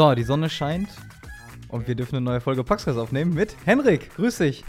So, 0.00 0.14
die 0.14 0.22
Sonne 0.22 0.48
scheint 0.48 0.88
und 1.68 1.86
wir 1.86 1.94
dürfen 1.94 2.16
eine 2.16 2.24
neue 2.24 2.40
Folge 2.40 2.64
Podcast 2.64 2.96
aufnehmen 2.96 3.34
mit 3.34 3.54
Henrik. 3.66 4.14
Grüß 4.14 4.38
dich. 4.38 4.64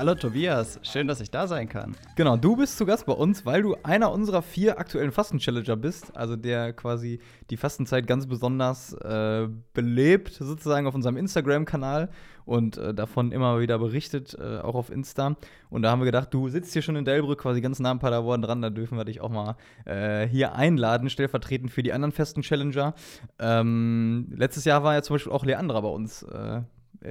Hallo 0.00 0.14
Tobias, 0.14 0.80
schön, 0.82 1.06
dass 1.08 1.20
ich 1.20 1.30
da 1.30 1.46
sein 1.46 1.68
kann. 1.68 1.94
Genau, 2.16 2.38
du 2.38 2.56
bist 2.56 2.78
zu 2.78 2.86
Gast 2.86 3.04
bei 3.04 3.12
uns, 3.12 3.44
weil 3.44 3.60
du 3.60 3.76
einer 3.82 4.10
unserer 4.10 4.40
vier 4.40 4.78
aktuellen 4.78 5.12
Fasten-Challenger 5.12 5.76
bist, 5.76 6.16
also 6.16 6.36
der 6.36 6.72
quasi 6.72 7.20
die 7.50 7.58
Fastenzeit 7.58 8.06
ganz 8.06 8.26
besonders 8.26 8.94
äh, 8.94 9.46
belebt, 9.74 10.32
sozusagen 10.32 10.86
auf 10.86 10.94
unserem 10.94 11.18
Instagram-Kanal 11.18 12.08
und 12.46 12.78
äh, 12.78 12.94
davon 12.94 13.30
immer 13.30 13.60
wieder 13.60 13.78
berichtet, 13.78 14.34
äh, 14.40 14.60
auch 14.60 14.74
auf 14.74 14.88
Insta. 14.88 15.36
Und 15.68 15.82
da 15.82 15.90
haben 15.90 16.00
wir 16.00 16.06
gedacht, 16.06 16.32
du 16.32 16.48
sitzt 16.48 16.72
hier 16.72 16.80
schon 16.80 16.96
in 16.96 17.04
Delbrück 17.04 17.40
quasi 17.40 17.60
ganz 17.60 17.78
nah 17.78 17.90
am 17.90 17.98
Paderborn 17.98 18.40
dran, 18.40 18.62
da 18.62 18.70
dürfen 18.70 18.96
wir 18.96 19.04
dich 19.04 19.20
auch 19.20 19.28
mal 19.28 19.56
äh, 19.84 20.26
hier 20.26 20.54
einladen, 20.54 21.10
stellvertretend 21.10 21.70
für 21.70 21.82
die 21.82 21.92
anderen 21.92 22.12
festen 22.12 22.40
Challenger. 22.40 22.94
Ähm, 23.38 24.28
letztes 24.34 24.64
Jahr 24.64 24.82
war 24.82 24.94
ja 24.94 25.02
zum 25.02 25.16
Beispiel 25.16 25.32
auch 25.32 25.44
Leandra 25.44 25.78
bei 25.82 25.88
uns 25.88 26.22
äh, 26.22 26.62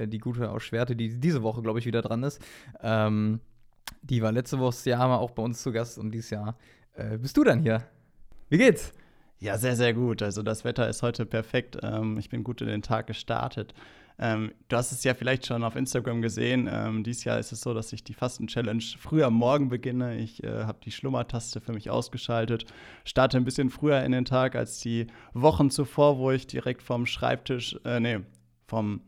die 0.06 0.18
gute 0.18 0.50
aus 0.50 0.62
Schwerte, 0.62 0.96
die 0.96 1.18
diese 1.18 1.42
Woche, 1.42 1.62
glaube 1.62 1.78
ich, 1.78 1.86
wieder 1.86 2.02
dran 2.02 2.22
ist. 2.22 2.40
Ähm, 2.82 3.40
die 4.02 4.22
war 4.22 4.32
letzte 4.32 4.58
Woche 4.58 4.88
Jahr 4.88 5.08
mal 5.08 5.16
auch 5.16 5.32
bei 5.32 5.42
uns 5.42 5.62
zu 5.62 5.72
Gast 5.72 5.98
und 5.98 6.10
dieses 6.12 6.30
Jahr 6.30 6.56
äh, 6.94 7.18
bist 7.18 7.36
du 7.36 7.44
dann 7.44 7.60
hier. 7.60 7.82
Wie 8.48 8.58
geht's? 8.58 8.92
Ja, 9.38 9.56
sehr, 9.56 9.74
sehr 9.74 9.94
gut. 9.94 10.22
Also 10.22 10.42
das 10.42 10.64
Wetter 10.64 10.88
ist 10.88 11.02
heute 11.02 11.24
perfekt. 11.24 11.78
Ähm, 11.82 12.18
ich 12.18 12.28
bin 12.28 12.44
gut 12.44 12.60
in 12.60 12.68
den 12.68 12.82
Tag 12.82 13.06
gestartet. 13.06 13.74
Ähm, 14.18 14.52
du 14.68 14.76
hast 14.76 14.92
es 14.92 15.02
ja 15.02 15.14
vielleicht 15.14 15.46
schon 15.46 15.64
auf 15.64 15.76
Instagram 15.76 16.20
gesehen. 16.20 16.68
Ähm, 16.70 17.02
dieses 17.04 17.24
Jahr 17.24 17.38
ist 17.38 17.52
es 17.52 17.62
so, 17.62 17.72
dass 17.72 17.90
ich 17.94 18.04
die 18.04 18.12
Fasten-Challenge 18.12 18.82
früh 18.98 19.22
am 19.22 19.32
Morgen 19.32 19.70
beginne. 19.70 20.18
Ich 20.18 20.44
äh, 20.44 20.64
habe 20.64 20.78
die 20.84 20.90
Schlummertaste 20.90 21.62
für 21.62 21.72
mich 21.72 21.88
ausgeschaltet, 21.88 22.66
starte 23.04 23.38
ein 23.38 23.44
bisschen 23.44 23.70
früher 23.70 24.02
in 24.02 24.12
den 24.12 24.26
Tag 24.26 24.56
als 24.56 24.80
die 24.80 25.06
Wochen 25.32 25.70
zuvor, 25.70 26.18
wo 26.18 26.30
ich 26.32 26.46
direkt 26.46 26.82
vom 26.82 27.06
Schreibtisch, 27.06 27.78
äh, 27.86 27.98
nee, 27.98 28.20
vom 28.66 29.00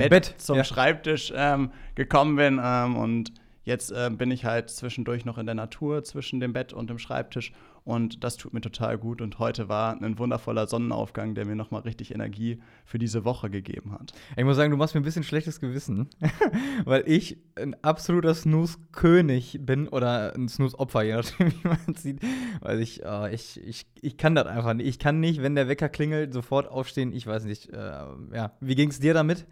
vom 0.00 0.08
Bett, 0.08 0.10
Bett 0.10 0.34
zum 0.38 0.56
ja. 0.56 0.64
Schreibtisch 0.64 1.32
ähm, 1.34 1.70
gekommen 1.94 2.36
bin. 2.36 2.60
Ähm, 2.62 2.96
und 2.96 3.32
jetzt 3.64 3.90
äh, 3.90 4.10
bin 4.10 4.30
ich 4.30 4.44
halt 4.44 4.70
zwischendurch 4.70 5.24
noch 5.24 5.38
in 5.38 5.46
der 5.46 5.54
Natur 5.54 6.04
zwischen 6.04 6.40
dem 6.40 6.52
Bett 6.52 6.72
und 6.72 6.90
dem 6.90 6.98
Schreibtisch. 6.98 7.52
Und 7.86 8.24
das 8.24 8.36
tut 8.36 8.52
mir 8.52 8.60
total 8.60 8.98
gut. 8.98 9.20
Und 9.20 9.38
heute 9.38 9.68
war 9.68 9.96
ein 10.02 10.18
wundervoller 10.18 10.66
Sonnenaufgang, 10.66 11.36
der 11.36 11.46
mir 11.46 11.54
nochmal 11.54 11.82
richtig 11.82 12.12
Energie 12.12 12.60
für 12.84 12.98
diese 12.98 13.24
Woche 13.24 13.48
gegeben 13.48 13.92
hat. 13.92 14.12
Ich 14.36 14.42
muss 14.42 14.56
sagen, 14.56 14.72
du 14.72 14.76
machst 14.76 14.96
mir 14.96 15.00
ein 15.00 15.04
bisschen 15.04 15.22
schlechtes 15.22 15.60
Gewissen, 15.60 16.08
weil 16.84 17.04
ich 17.06 17.38
ein 17.54 17.76
absoluter 17.84 18.34
Snooze-König 18.34 19.60
bin 19.62 19.86
oder 19.86 20.34
ein 20.34 20.48
Snooze-Opfer, 20.48 21.04
je 21.04 21.14
nachdem, 21.14 21.52
wie 21.62 21.68
man 21.68 21.78
es 21.94 22.02
sieht. 22.02 22.20
Weil 22.60 22.80
ich, 22.80 23.04
äh, 23.04 23.32
ich, 23.32 23.64
ich, 23.64 23.86
ich 24.00 24.16
kann 24.16 24.34
das 24.34 24.46
einfach 24.46 24.74
nicht. 24.74 24.88
Ich 24.88 24.98
kann 24.98 25.20
nicht, 25.20 25.40
wenn 25.40 25.54
der 25.54 25.68
Wecker 25.68 25.88
klingelt, 25.88 26.32
sofort 26.32 26.68
aufstehen. 26.68 27.12
Ich 27.12 27.28
weiß 27.28 27.44
nicht. 27.44 27.72
Äh, 27.72 27.76
ja. 27.76 28.50
Wie 28.58 28.74
ging 28.74 28.90
es 28.90 28.98
dir 28.98 29.14
damit? 29.14 29.46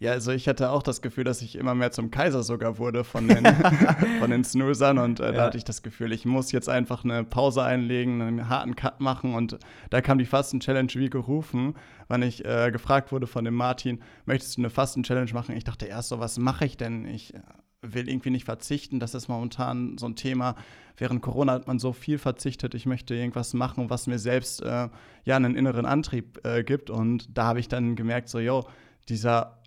Ja, 0.00 0.12
also 0.12 0.32
ich 0.32 0.48
hatte 0.48 0.70
auch 0.70 0.82
das 0.82 1.02
Gefühl, 1.02 1.24
dass 1.24 1.42
ich 1.42 1.56
immer 1.56 1.74
mehr 1.74 1.92
zum 1.92 2.10
Kaiser 2.10 2.42
sogar 2.42 2.78
wurde 2.78 3.04
von 3.04 3.28
den, 3.28 3.44
von 4.18 4.30
den 4.30 4.44
Snoozern 4.44 4.96
und 4.96 5.20
äh, 5.20 5.26
ja. 5.26 5.32
da 5.32 5.42
hatte 5.44 5.58
ich 5.58 5.64
das 5.64 5.82
Gefühl, 5.82 6.12
ich 6.12 6.24
muss 6.24 6.52
jetzt 6.52 6.70
einfach 6.70 7.04
eine 7.04 7.22
Pause 7.22 7.62
einlegen, 7.62 8.22
einen 8.22 8.48
harten 8.48 8.76
Cut 8.76 9.00
machen 9.00 9.34
und 9.34 9.58
da 9.90 10.00
kam 10.00 10.16
die 10.16 10.24
Fasten-Challenge 10.24 10.90
wie 10.94 11.10
gerufen, 11.10 11.74
wann 12.08 12.22
ich 12.22 12.46
äh, 12.46 12.70
gefragt 12.72 13.12
wurde 13.12 13.26
von 13.26 13.44
dem 13.44 13.52
Martin, 13.52 14.00
möchtest 14.24 14.56
du 14.56 14.62
eine 14.62 14.70
Fasten-Challenge 14.70 15.34
machen? 15.34 15.54
Ich 15.54 15.64
dachte 15.64 15.84
erst 15.84 16.08
so, 16.08 16.18
was 16.18 16.38
mache 16.38 16.64
ich 16.64 16.78
denn? 16.78 17.06
Ich 17.06 17.34
äh, 17.34 17.40
will 17.82 18.08
irgendwie 18.08 18.30
nicht 18.30 18.46
verzichten, 18.46 19.00
das 19.00 19.14
ist 19.14 19.28
momentan 19.28 19.98
so 19.98 20.06
ein 20.06 20.16
Thema. 20.16 20.54
Während 20.96 21.20
Corona 21.20 21.52
hat 21.52 21.66
man 21.66 21.78
so 21.78 21.92
viel 21.92 22.16
verzichtet, 22.16 22.74
ich 22.74 22.86
möchte 22.86 23.14
irgendwas 23.14 23.52
machen, 23.52 23.90
was 23.90 24.06
mir 24.06 24.18
selbst 24.18 24.62
äh, 24.62 24.88
ja 25.24 25.36
einen 25.36 25.56
inneren 25.56 25.84
Antrieb 25.84 26.40
äh, 26.46 26.64
gibt 26.64 26.88
und 26.88 27.36
da 27.36 27.44
habe 27.44 27.60
ich 27.60 27.68
dann 27.68 27.96
gemerkt, 27.96 28.30
so, 28.30 28.38
yo, 28.38 28.64
dieser 29.10 29.59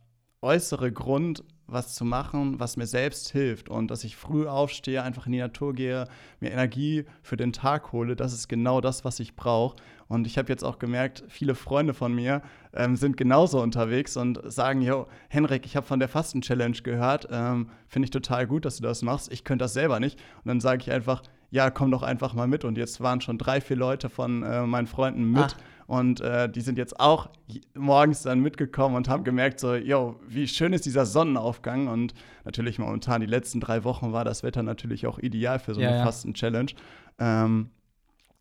äußere 0.44 0.92
Grund, 0.92 1.44
was 1.66 1.96
zu 1.96 2.06
machen, 2.06 2.60
was 2.60 2.78
mir 2.78 2.86
selbst 2.86 3.32
hilft 3.32 3.70
und 3.70 3.90
dass 3.90 4.04
ich 4.04 4.16
früh 4.16 4.48
aufstehe, 4.48 5.02
einfach 5.02 5.26
in 5.26 5.32
die 5.32 5.40
Natur 5.40 5.74
gehe, 5.74 6.06
mir 6.40 6.52
Energie 6.52 7.06
für 7.22 7.38
den 7.38 7.54
Tag 7.54 7.94
hole, 7.94 8.16
das 8.16 8.34
ist 8.34 8.48
genau 8.50 8.82
das, 8.82 9.06
was 9.06 9.20
ich 9.20 9.36
brauche. 9.36 9.78
Und 10.08 10.28
ich 10.28 10.38
habe 10.38 10.50
jetzt 10.50 10.64
auch 10.64 10.78
gemerkt, 10.78 11.24
viele 11.30 11.56
Freunde 11.56 11.94
von 11.94 12.14
mir 12.14 12.42
ähm, 12.74 12.96
sind 12.96 13.18
genauso 13.18 13.62
unterwegs 13.62 14.18
und 14.18 14.40
sagen, 14.46 14.82
yo, 14.82 15.08
Henrik, 15.30 15.66
ich 15.66 15.76
habe 15.76 15.88
von 15.88 16.00
der 16.00 16.10
Fasten-Challenge 16.10 16.78
gehört, 16.84 17.28
ähm, 17.32 17.70
finde 17.88 18.06
ich 18.06 18.12
total 18.12 18.46
gut, 18.46 18.66
dass 18.66 18.78
du 18.78 18.84
das 18.84 19.02
machst, 19.02 19.32
ich 19.32 19.44
könnte 19.44 19.64
das 19.64 19.74
selber 19.74 20.00
nicht. 20.00 20.20
Und 20.44 20.50
dann 20.50 20.60
sage 20.60 20.82
ich 20.82 20.92
einfach, 20.92 21.24
ja, 21.50 21.70
komm 21.70 21.92
doch 21.92 22.04
einfach 22.04 22.34
mal 22.34 22.48
mit. 22.48 22.66
Und 22.66 22.78
jetzt 22.78 23.00
waren 23.02 23.22
schon 23.22 23.38
drei, 23.38 23.62
vier 23.62 23.78
Leute 23.78 24.10
von 24.10 24.44
äh, 24.44 24.66
meinen 24.66 24.88
Freunden 24.88 25.32
mit. 25.32 25.56
Ach. 25.56 25.56
Und 25.88 26.22
äh, 26.22 26.50
die 26.50 26.62
sind 26.62 26.78
jetzt 26.78 27.00
auch 27.00 27.30
morgens 27.76 28.24
dann 28.24 28.40
mitgekommen 28.40 28.96
und 28.96 29.10
haben 29.10 29.24
gemerkt, 29.24 29.60
so, 29.60 29.76
yo, 29.76 30.20
wie 30.28 30.48
schön 30.48 30.74
ist 30.74 30.86
dieser 30.86 31.06
Sonnenaufgang. 31.06 31.88
Und 31.88 32.14
natürlich 32.46 32.80
momentan, 32.80 33.22
die 33.22 33.28
letzten 33.28 33.60
drei 33.60 33.84
Wochen 33.84 34.14
war 34.14 34.26
das 34.26 34.44
Wetter 34.44 34.64
natürlich 34.64 35.08
auch 35.08 35.20
ideal 35.20 35.60
für 35.60 35.74
so 35.74 35.82
eine 35.82 35.98
ja. 35.98 36.04
Fasten-Challenge. 36.04 36.72
Ähm, 37.20 37.70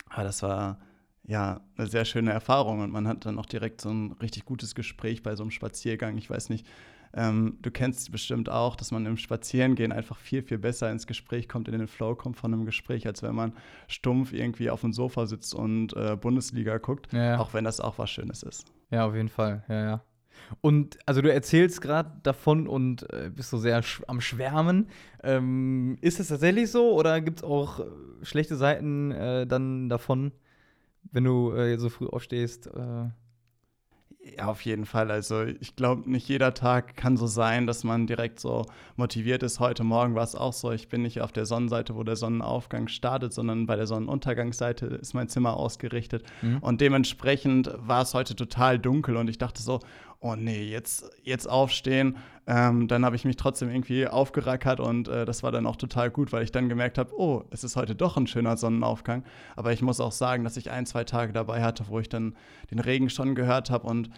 aber 0.08 0.24
das 0.24 0.42
war 0.42 0.78
ja 1.24 1.60
eine 1.76 1.86
sehr 1.86 2.04
schöne 2.04 2.32
Erfahrung 2.32 2.80
und 2.80 2.90
man 2.90 3.06
hat 3.06 3.24
dann 3.26 3.38
auch 3.38 3.46
direkt 3.46 3.80
so 3.80 3.90
ein 3.90 4.12
richtig 4.20 4.44
gutes 4.44 4.74
Gespräch 4.74 5.22
bei 5.22 5.36
so 5.36 5.42
einem 5.42 5.50
Spaziergang. 5.50 6.18
Ich 6.18 6.28
weiß 6.28 6.48
nicht, 6.48 6.66
ähm, 7.14 7.58
du 7.60 7.70
kennst 7.70 8.10
bestimmt 8.10 8.48
auch, 8.48 8.76
dass 8.76 8.90
man 8.90 9.04
im 9.06 9.16
Spazierengehen 9.16 9.92
einfach 9.92 10.18
viel, 10.18 10.42
viel 10.42 10.58
besser 10.58 10.90
ins 10.90 11.06
Gespräch 11.06 11.48
kommt, 11.48 11.68
in 11.68 11.78
den 11.78 11.88
Flow 11.88 12.14
kommt 12.14 12.36
von 12.36 12.52
einem 12.52 12.64
Gespräch, 12.64 13.06
als 13.06 13.22
wenn 13.22 13.34
man 13.34 13.52
stumpf 13.86 14.32
irgendwie 14.32 14.70
auf 14.70 14.80
dem 14.80 14.92
Sofa 14.92 15.26
sitzt 15.26 15.54
und 15.54 15.94
äh, 15.94 16.16
Bundesliga 16.16 16.78
guckt, 16.78 17.12
ja, 17.12 17.24
ja. 17.24 17.38
auch 17.38 17.52
wenn 17.54 17.64
das 17.64 17.80
auch 17.80 17.98
was 17.98 18.10
Schönes 18.10 18.42
ist. 18.42 18.72
Ja, 18.90 19.06
auf 19.06 19.14
jeden 19.14 19.28
Fall, 19.28 19.64
ja, 19.68 19.84
ja. 19.84 20.04
Und 20.60 20.98
also 21.06 21.20
du 21.20 21.32
erzählst 21.32 21.80
gerade 21.82 22.10
davon 22.22 22.66
und 22.66 23.10
äh, 23.12 23.30
bist 23.34 23.50
so 23.50 23.58
sehr 23.58 23.82
sch 23.82 24.02
am 24.06 24.20
Schwärmen. 24.20 24.88
Ähm, 25.22 25.98
ist 26.00 26.20
es 26.20 26.28
tatsächlich 26.28 26.70
so 26.70 26.92
oder 26.92 27.20
gibt 27.20 27.38
es 27.38 27.44
auch 27.44 27.80
äh, 27.80 27.84
schlechte 28.22 28.56
Seiten 28.56 29.12
äh, 29.12 29.46
dann 29.46 29.88
davon, 29.88 30.32
wenn 31.10 31.24
du 31.24 31.52
äh, 31.52 31.76
so 31.78 31.90
früh 31.90 32.06
aufstehst? 32.06 32.70
Ja, 34.24 34.46
auf 34.46 34.64
jeden 34.64 34.86
Fall. 34.86 35.10
Also 35.10 35.42
ich 35.42 35.74
glaube, 35.74 36.08
nicht 36.08 36.28
jeder 36.28 36.54
Tag 36.54 36.96
kann 36.96 37.16
so 37.16 37.26
sein, 37.26 37.66
dass 37.66 37.82
man 37.82 38.06
direkt 38.06 38.38
so 38.38 38.66
motiviert 38.94 39.42
ist. 39.42 39.58
Heute 39.58 39.82
Morgen 39.82 40.14
war 40.14 40.22
es 40.22 40.36
auch 40.36 40.52
so. 40.52 40.70
Ich 40.70 40.88
bin 40.88 41.02
nicht 41.02 41.20
auf 41.20 41.32
der 41.32 41.44
Sonnenseite, 41.44 41.96
wo 41.96 42.04
der 42.04 42.14
Sonnenaufgang 42.14 42.86
startet, 42.86 43.32
sondern 43.32 43.66
bei 43.66 43.74
der 43.74 43.88
Sonnenuntergangsseite 43.88 44.86
ist 44.86 45.14
mein 45.14 45.28
Zimmer 45.28 45.56
ausgerichtet. 45.56 46.24
Mhm. 46.40 46.58
Und 46.58 46.80
dementsprechend 46.80 47.72
war 47.76 48.02
es 48.02 48.14
heute 48.14 48.36
total 48.36 48.78
dunkel 48.78 49.16
und 49.16 49.28
ich 49.28 49.38
dachte 49.38 49.60
so, 49.60 49.80
oh 50.22 50.36
nee, 50.36 50.62
jetzt, 50.62 51.10
jetzt 51.22 51.48
aufstehen. 51.48 52.16
Ähm, 52.46 52.88
dann 52.88 53.04
habe 53.04 53.14
ich 53.14 53.24
mich 53.24 53.36
trotzdem 53.36 53.70
irgendwie 53.70 54.06
aufgerackert 54.06 54.80
und 54.80 55.08
äh, 55.08 55.24
das 55.24 55.42
war 55.42 55.52
dann 55.52 55.66
auch 55.66 55.76
total 55.76 56.10
gut, 56.10 56.32
weil 56.32 56.42
ich 56.42 56.50
dann 56.50 56.68
gemerkt 56.68 56.98
habe, 56.98 57.12
oh, 57.16 57.44
es 57.50 57.62
ist 57.62 57.76
heute 57.76 57.94
doch 57.94 58.16
ein 58.16 58.26
schöner 58.26 58.56
Sonnenaufgang. 58.56 59.24
Aber 59.54 59.72
ich 59.72 59.82
muss 59.82 60.00
auch 60.00 60.12
sagen, 60.12 60.42
dass 60.44 60.56
ich 60.56 60.70
ein, 60.70 60.86
zwei 60.86 61.04
Tage 61.04 61.32
dabei 61.32 61.62
hatte, 61.62 61.84
wo 61.88 62.00
ich 62.00 62.08
dann 62.08 62.36
den 62.70 62.78
Regen 62.78 63.10
schon 63.10 63.34
gehört 63.34 63.70
habe 63.70 63.86
und 63.86 64.10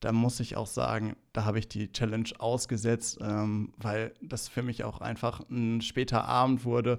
da 0.00 0.10
muss 0.10 0.40
ich 0.40 0.56
auch 0.56 0.66
sagen, 0.66 1.14
da 1.32 1.44
habe 1.44 1.60
ich 1.60 1.68
die 1.68 1.92
Challenge 1.92 2.28
ausgesetzt, 2.38 3.18
ähm, 3.22 3.72
weil 3.76 4.12
das 4.20 4.48
für 4.48 4.62
mich 4.62 4.84
auch 4.84 5.00
einfach 5.00 5.40
ein 5.48 5.80
später 5.80 6.24
Abend 6.24 6.64
wurde 6.64 6.96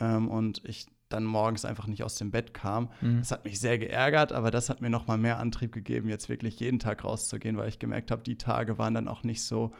ähm, 0.00 0.28
und 0.28 0.62
ich 0.64 0.86
dann 1.08 1.24
morgens 1.24 1.64
einfach 1.64 1.86
nicht 1.86 2.02
aus 2.02 2.16
dem 2.16 2.30
Bett 2.30 2.54
kam. 2.54 2.90
Mhm. 3.00 3.18
Das 3.18 3.30
hat 3.30 3.44
mich 3.44 3.60
sehr 3.60 3.78
geärgert, 3.78 4.32
aber 4.32 4.50
das 4.50 4.68
hat 4.68 4.80
mir 4.80 4.90
noch 4.90 5.06
mal 5.06 5.18
mehr 5.18 5.38
Antrieb 5.38 5.72
gegeben, 5.72 6.08
jetzt 6.08 6.28
wirklich 6.28 6.58
jeden 6.60 6.78
Tag 6.78 7.04
rauszugehen, 7.04 7.56
weil 7.56 7.68
ich 7.68 7.78
gemerkt 7.78 8.10
habe, 8.10 8.22
die 8.22 8.38
Tage 8.38 8.78
waren 8.78 8.94
dann 8.94 9.08
auch 9.08 9.22
nicht 9.22 9.42
so 9.42 9.72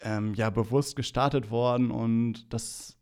ähm, 0.00 0.34
ja 0.34 0.50
bewusst 0.50 0.96
gestartet 0.96 1.50
worden 1.50 1.90
und 1.90 2.52
das 2.52 2.96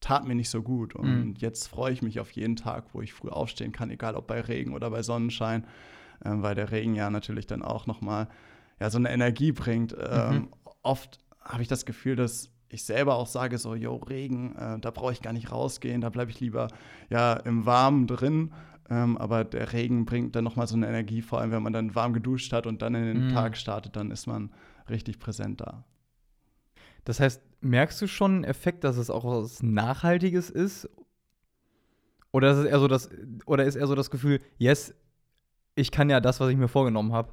tat 0.00 0.26
mir 0.26 0.34
nicht 0.34 0.50
so 0.50 0.62
gut. 0.62 0.94
Und 0.94 1.24
mhm. 1.24 1.34
jetzt 1.38 1.68
freue 1.68 1.92
ich 1.92 2.02
mich 2.02 2.20
auf 2.20 2.30
jeden 2.32 2.56
Tag, 2.56 2.94
wo 2.94 3.00
ich 3.00 3.12
früh 3.12 3.30
aufstehen 3.30 3.72
kann, 3.72 3.90
egal 3.90 4.14
ob 4.14 4.26
bei 4.26 4.40
Regen 4.40 4.74
oder 4.74 4.90
bei 4.90 5.02
Sonnenschein, 5.02 5.66
ähm, 6.24 6.42
weil 6.42 6.54
der 6.54 6.70
Regen 6.70 6.94
ja 6.94 7.10
natürlich 7.10 7.46
dann 7.46 7.62
auch 7.62 7.86
noch 7.86 8.00
mal 8.00 8.28
ja 8.80 8.90
so 8.90 8.98
eine 8.98 9.10
Energie 9.10 9.52
bringt. 9.52 9.96
Ähm, 9.98 10.34
mhm. 10.34 10.48
Oft 10.82 11.18
habe 11.40 11.62
ich 11.62 11.68
das 11.68 11.84
Gefühl, 11.86 12.16
dass 12.16 12.50
ich 12.70 12.84
selber 12.84 13.16
auch 13.16 13.26
sage, 13.26 13.58
so, 13.58 13.74
yo, 13.74 13.96
Regen, 13.96 14.54
äh, 14.56 14.78
da 14.78 14.90
brauche 14.90 15.12
ich 15.12 15.22
gar 15.22 15.32
nicht 15.32 15.50
rausgehen, 15.50 16.00
da 16.00 16.10
bleibe 16.10 16.30
ich 16.30 16.40
lieber 16.40 16.68
ja 17.10 17.34
im 17.34 17.66
Warmen 17.66 18.06
drin. 18.06 18.52
Ähm, 18.90 19.18
aber 19.18 19.44
der 19.44 19.72
Regen 19.72 20.06
bringt 20.06 20.34
dann 20.34 20.44
nochmal 20.44 20.66
so 20.66 20.74
eine 20.74 20.88
Energie, 20.88 21.20
vor 21.20 21.40
allem 21.40 21.50
wenn 21.50 21.62
man 21.62 21.74
dann 21.74 21.94
warm 21.94 22.14
geduscht 22.14 22.52
hat 22.52 22.66
und 22.66 22.80
dann 22.80 22.94
in 22.94 23.04
den 23.04 23.26
mm. 23.28 23.34
Tag 23.34 23.56
startet, 23.56 23.96
dann 23.96 24.10
ist 24.10 24.26
man 24.26 24.50
richtig 24.88 25.18
präsent 25.18 25.60
da. 25.60 25.84
Das 27.04 27.20
heißt, 27.20 27.42
merkst 27.60 28.00
du 28.00 28.06
schon 28.06 28.36
einen 28.36 28.44
Effekt, 28.44 28.84
dass 28.84 28.96
es 28.96 29.10
auch 29.10 29.24
was 29.24 29.62
Nachhaltiges 29.62 30.48
ist? 30.48 30.88
Oder 32.32 32.52
ist 32.52 32.58
es 32.58 32.64
eher 32.66 32.78
so 32.80 32.88
das, 32.88 33.10
oder 33.46 33.64
ist 33.64 33.76
eher 33.76 33.86
so 33.86 33.94
das 33.94 34.10
Gefühl, 34.10 34.40
yes, 34.58 34.94
ich 35.74 35.90
kann 35.90 36.10
ja 36.10 36.20
das, 36.20 36.40
was 36.40 36.50
ich 36.50 36.56
mir 36.56 36.68
vorgenommen 36.68 37.12
habe? 37.12 37.32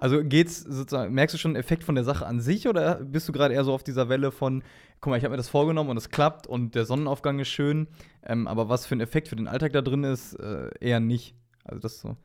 Also 0.00 0.24
geht's 0.24 0.60
sozusagen, 0.60 1.12
merkst 1.12 1.34
du 1.34 1.38
schon 1.38 1.50
einen 1.50 1.60
Effekt 1.60 1.84
von 1.84 1.94
der 1.94 2.04
Sache 2.04 2.26
an 2.26 2.40
sich 2.40 2.66
oder 2.66 2.96
bist 3.04 3.28
du 3.28 3.32
gerade 3.32 3.52
eher 3.52 3.64
so 3.64 3.74
auf 3.74 3.84
dieser 3.84 4.08
Welle 4.08 4.32
von, 4.32 4.62
guck 5.02 5.10
mal, 5.10 5.18
ich 5.18 5.24
habe 5.24 5.32
mir 5.32 5.36
das 5.36 5.50
vorgenommen 5.50 5.90
und 5.90 5.98
es 5.98 6.08
klappt 6.08 6.46
und 6.46 6.74
der 6.74 6.86
Sonnenaufgang 6.86 7.38
ist 7.38 7.48
schön, 7.48 7.86
ähm, 8.24 8.48
aber 8.48 8.70
was 8.70 8.86
für 8.86 8.96
ein 8.96 9.02
Effekt 9.02 9.28
für 9.28 9.36
den 9.36 9.46
Alltag 9.46 9.74
da 9.74 9.82
drin 9.82 10.04
ist, 10.04 10.32
äh, 10.34 10.70
eher 10.80 11.00
nicht. 11.00 11.34
Also 11.64 11.80
das 11.80 12.00
so. 12.00 12.16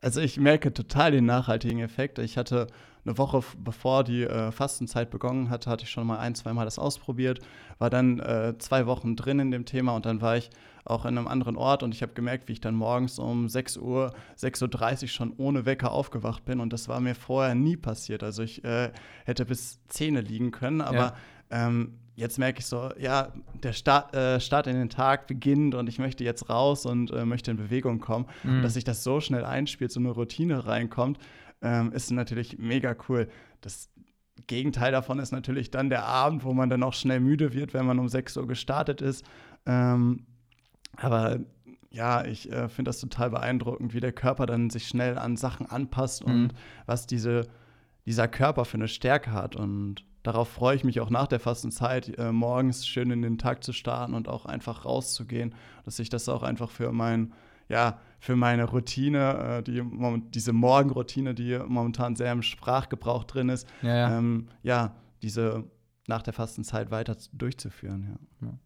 Also 0.00 0.20
ich 0.20 0.38
merke 0.38 0.72
total 0.72 1.10
den 1.10 1.26
nachhaltigen 1.26 1.80
Effekt. 1.80 2.20
Ich 2.20 2.36
hatte 2.36 2.68
eine 3.04 3.18
Woche 3.18 3.42
bevor 3.58 4.04
die 4.04 4.22
äh, 4.22 4.52
Fastenzeit 4.52 5.10
begonnen 5.10 5.50
hatte, 5.50 5.68
hatte 5.68 5.82
ich 5.82 5.90
schon 5.90 6.06
mal 6.06 6.18
ein, 6.18 6.36
zwei 6.36 6.52
Mal 6.52 6.64
das 6.64 6.78
ausprobiert, 6.78 7.40
war 7.78 7.90
dann 7.90 8.20
äh, 8.20 8.54
zwei 8.58 8.86
Wochen 8.86 9.16
drin 9.16 9.40
in 9.40 9.50
dem 9.50 9.64
Thema 9.64 9.96
und 9.96 10.06
dann 10.06 10.20
war 10.20 10.36
ich 10.36 10.50
auch 10.86 11.04
in 11.04 11.18
einem 11.18 11.28
anderen 11.28 11.56
Ort 11.56 11.82
und 11.82 11.94
ich 11.94 12.02
habe 12.02 12.14
gemerkt, 12.14 12.48
wie 12.48 12.52
ich 12.52 12.60
dann 12.60 12.74
morgens 12.74 13.18
um 13.18 13.48
6 13.48 13.76
Uhr, 13.78 14.12
6.30 14.38 15.02
Uhr 15.02 15.08
schon 15.08 15.32
ohne 15.36 15.66
Wecker 15.66 15.92
aufgewacht 15.92 16.44
bin 16.44 16.60
und 16.60 16.72
das 16.72 16.88
war 16.88 17.00
mir 17.00 17.14
vorher 17.14 17.54
nie 17.54 17.76
passiert. 17.76 18.22
Also 18.22 18.42
ich 18.42 18.64
äh, 18.64 18.90
hätte 19.24 19.44
bis 19.44 19.80
10 19.88 20.16
liegen 20.16 20.50
können, 20.50 20.80
aber 20.80 21.14
ja. 21.50 21.66
ähm, 21.66 21.98
jetzt 22.16 22.38
merke 22.38 22.60
ich 22.60 22.66
so, 22.66 22.90
ja, 22.98 23.32
der 23.62 23.72
Start, 23.72 24.14
äh, 24.14 24.40
Start 24.40 24.66
in 24.66 24.76
den 24.76 24.88
Tag 24.88 25.26
beginnt 25.26 25.74
und 25.74 25.88
ich 25.88 25.98
möchte 25.98 26.24
jetzt 26.24 26.48
raus 26.48 26.86
und 26.86 27.10
äh, 27.10 27.24
möchte 27.24 27.50
in 27.50 27.56
Bewegung 27.56 28.00
kommen. 28.00 28.26
Mhm. 28.42 28.62
Dass 28.62 28.74
sich 28.74 28.84
das 28.84 29.04
so 29.04 29.20
schnell 29.20 29.44
einspielt, 29.44 29.92
so 29.92 30.00
eine 30.00 30.10
Routine 30.10 30.66
reinkommt, 30.66 31.18
ähm, 31.62 31.92
ist 31.92 32.10
natürlich 32.10 32.58
mega 32.58 32.96
cool. 33.08 33.28
Das 33.60 33.90
Gegenteil 34.46 34.92
davon 34.92 35.18
ist 35.18 35.32
natürlich 35.32 35.70
dann 35.70 35.90
der 35.90 36.04
Abend, 36.04 36.44
wo 36.44 36.52
man 36.52 36.70
dann 36.70 36.82
auch 36.82 36.94
schnell 36.94 37.20
müde 37.20 37.52
wird, 37.52 37.74
wenn 37.74 37.86
man 37.86 37.98
um 37.98 38.08
6 38.08 38.36
Uhr 38.36 38.46
gestartet 38.46 39.02
ist. 39.02 39.24
Ähm, 39.66 40.26
aber 40.96 41.40
ja, 41.90 42.24
ich 42.24 42.52
äh, 42.52 42.68
finde 42.68 42.90
das 42.90 43.00
total 43.00 43.30
beeindruckend, 43.30 43.94
wie 43.94 44.00
der 44.00 44.12
Körper 44.12 44.46
dann 44.46 44.70
sich 44.70 44.86
schnell 44.86 45.18
an 45.18 45.36
Sachen 45.36 45.66
anpasst 45.66 46.26
mhm. 46.26 46.32
und 46.32 46.54
was 46.84 47.06
diese, 47.06 47.46
dieser 48.04 48.28
Körper 48.28 48.64
für 48.64 48.76
eine 48.76 48.88
Stärke 48.88 49.32
hat. 49.32 49.56
Und 49.56 50.04
darauf 50.22 50.48
freue 50.48 50.76
ich 50.76 50.84
mich 50.84 51.00
auch 51.00 51.10
nach 51.10 51.26
der 51.26 51.40
Fastenzeit, 51.40 52.18
äh, 52.18 52.32
morgens 52.32 52.86
schön 52.86 53.10
in 53.10 53.22
den 53.22 53.38
Tag 53.38 53.64
zu 53.64 53.72
starten 53.72 54.14
und 54.14 54.28
auch 54.28 54.44
einfach 54.46 54.84
rauszugehen, 54.84 55.54
dass 55.84 55.98
ich 55.98 56.10
das 56.10 56.28
auch 56.28 56.42
einfach 56.42 56.70
für 56.70 56.92
mein, 56.92 57.32
ja, 57.68 57.98
für 58.18 58.36
meine 58.36 58.64
Routine, 58.64 59.58
äh, 59.58 59.62
die, 59.62 59.82
diese 60.34 60.52
Morgenroutine, 60.52 61.34
die 61.34 61.58
momentan 61.66 62.14
sehr 62.14 62.32
im 62.32 62.42
Sprachgebrauch 62.42 63.24
drin 63.24 63.48
ist, 63.48 63.66
ja, 63.82 63.96
ja. 63.96 64.18
Ähm, 64.18 64.48
ja 64.62 64.94
diese 65.22 65.64
nach 66.08 66.22
der 66.22 66.32
Fastenzeit 66.32 66.90
weiter 66.90 67.16
durchzuführen. 67.32 68.18
Ja. 68.42 68.48
ja. 68.48 68.58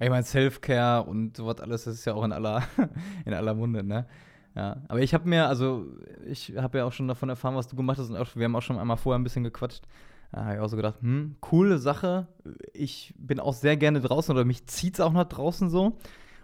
Ich 0.00 0.10
meine, 0.10 0.24
Self-Care 0.24 1.04
und 1.04 1.36
sowas 1.36 1.60
alles, 1.60 1.84
das 1.84 1.94
ist 1.94 2.04
ja 2.04 2.14
auch 2.14 2.24
in 2.24 2.32
aller, 2.32 2.62
in 3.24 3.34
aller 3.34 3.54
Munde, 3.54 3.82
ne? 3.82 4.06
Ja, 4.54 4.78
aber 4.88 5.00
ich 5.00 5.12
habe 5.12 5.28
mir, 5.28 5.48
also 5.48 5.84
ich 6.24 6.54
habe 6.56 6.78
ja 6.78 6.86
auch 6.86 6.92
schon 6.92 7.08
davon 7.08 7.28
erfahren, 7.28 7.56
was 7.56 7.68
du 7.68 7.76
gemacht 7.76 7.98
hast 7.98 8.08
und 8.08 8.16
auch, 8.16 8.34
wir 8.34 8.44
haben 8.44 8.56
auch 8.56 8.62
schon 8.62 8.78
einmal 8.78 8.96
vorher 8.96 9.18
ein 9.18 9.24
bisschen 9.24 9.44
gequatscht. 9.44 9.84
Da 10.32 10.44
habe 10.44 10.54
ich 10.54 10.60
auch 10.60 10.68
so 10.68 10.76
gedacht, 10.76 11.00
hm, 11.02 11.36
coole 11.40 11.78
Sache. 11.78 12.26
Ich 12.72 13.14
bin 13.18 13.38
auch 13.38 13.52
sehr 13.52 13.76
gerne 13.76 14.00
draußen 14.00 14.34
oder 14.34 14.44
mich 14.44 14.66
zieht 14.66 14.94
es 14.94 15.00
auch 15.00 15.12
nach 15.12 15.28
draußen 15.28 15.68
so. 15.68 15.98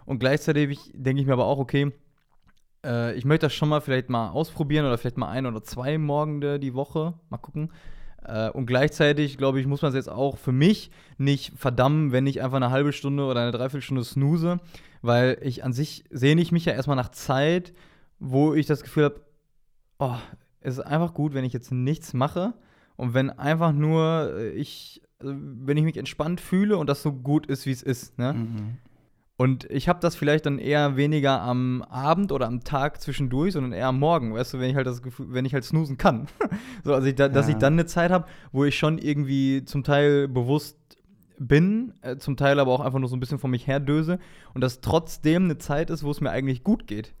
Und 0.05 0.19
gleichzeitig 0.19 0.91
denke 0.93 1.21
ich 1.21 1.27
mir 1.27 1.33
aber 1.33 1.45
auch, 1.45 1.57
okay, 1.57 1.91
äh, 2.85 3.15
ich 3.15 3.25
möchte 3.25 3.47
das 3.47 3.53
schon 3.53 3.69
mal 3.69 3.81
vielleicht 3.81 4.09
mal 4.09 4.29
ausprobieren 4.29 4.85
oder 4.85 4.97
vielleicht 4.97 5.17
mal 5.17 5.29
ein 5.29 5.45
oder 5.45 5.63
zwei 5.63 5.97
Morgende 5.97 6.59
die 6.59 6.73
Woche. 6.73 7.15
Mal 7.29 7.37
gucken. 7.37 7.71
Äh, 8.25 8.49
und 8.49 8.65
gleichzeitig, 8.65 9.37
glaube 9.37 9.59
ich, 9.59 9.67
muss 9.67 9.81
man 9.81 9.89
es 9.89 9.95
jetzt 9.95 10.09
auch 10.09 10.37
für 10.37 10.51
mich 10.51 10.91
nicht 11.17 11.53
verdammen, 11.57 12.11
wenn 12.11 12.27
ich 12.27 12.41
einfach 12.41 12.57
eine 12.57 12.71
halbe 12.71 12.93
Stunde 12.93 13.25
oder 13.25 13.41
eine 13.41 13.51
Dreiviertelstunde 13.51 14.03
snooze, 14.03 14.59
weil 15.01 15.37
ich 15.41 15.63
an 15.63 15.73
sich 15.73 16.05
sehne 16.09 16.41
ich 16.41 16.51
mich 16.51 16.65
ja 16.65 16.73
erstmal 16.73 16.95
nach 16.95 17.09
Zeit, 17.09 17.73
wo 18.19 18.53
ich 18.53 18.65
das 18.65 18.83
Gefühl 18.83 19.05
habe, 19.05 19.21
oh, 19.99 20.15
es 20.61 20.77
ist 20.77 20.85
einfach 20.85 21.13
gut, 21.13 21.33
wenn 21.33 21.43
ich 21.43 21.53
jetzt 21.53 21.71
nichts 21.71 22.13
mache 22.13 22.53
und 22.95 23.13
wenn 23.13 23.29
einfach 23.29 23.73
nur 23.73 24.33
äh, 24.35 24.49
ich, 24.51 25.01
also 25.19 25.33
wenn 25.35 25.77
ich 25.77 25.83
mich 25.83 25.97
entspannt 25.97 26.39
fühle 26.39 26.77
und 26.77 26.87
das 26.87 27.03
so 27.03 27.11
gut 27.11 27.47
ist, 27.47 27.65
wie 27.65 27.71
es 27.71 27.83
ist, 27.83 28.17
ne? 28.17 28.33
Mhm. 28.33 28.77
Und 29.35 29.65
ich 29.71 29.89
habe 29.89 29.99
das 29.99 30.15
vielleicht 30.15 30.45
dann 30.45 30.59
eher 30.59 30.95
weniger 30.95 31.41
am 31.41 31.81
Abend 31.83 32.31
oder 32.31 32.45
am 32.45 32.63
Tag 32.63 33.01
zwischendurch, 33.01 33.53
sondern 33.53 33.71
eher 33.73 33.87
am 33.87 33.99
Morgen, 33.99 34.33
weißt 34.33 34.53
du, 34.53 34.59
wenn 34.59 34.69
ich 34.69 34.75
halt 34.75 34.85
das 34.85 35.01
Gefühl, 35.01 35.27
wenn 35.29 35.45
ich 35.45 35.53
halt 35.53 35.63
snoosen 35.63 35.97
kann. 35.97 36.27
so, 36.83 36.93
also 36.93 37.07
ich, 37.07 37.15
da, 37.15 37.23
ja. 37.23 37.29
dass 37.29 37.47
ich 37.47 37.55
dann 37.55 37.73
eine 37.73 37.87
Zeit 37.87 38.11
habe, 38.11 38.27
wo 38.51 38.63
ich 38.63 38.77
schon 38.77 38.99
irgendwie 38.99 39.65
zum 39.65 39.83
Teil 39.83 40.27
bewusst 40.27 40.77
bin, 41.39 41.93
äh, 42.01 42.17
zum 42.17 42.37
Teil 42.37 42.59
aber 42.59 42.71
auch 42.71 42.79
einfach 42.79 42.99
nur 42.99 43.09
so 43.09 43.15
ein 43.15 43.19
bisschen 43.19 43.39
von 43.39 43.49
mich 43.49 43.65
her 43.65 43.79
döse 43.79 44.19
und 44.53 44.61
dass 44.61 44.81
trotzdem 44.81 45.45
eine 45.45 45.57
Zeit 45.57 45.89
ist, 45.89 46.03
wo 46.03 46.11
es 46.11 46.21
mir 46.21 46.29
eigentlich 46.29 46.63
gut 46.63 46.85
geht. 46.85 47.15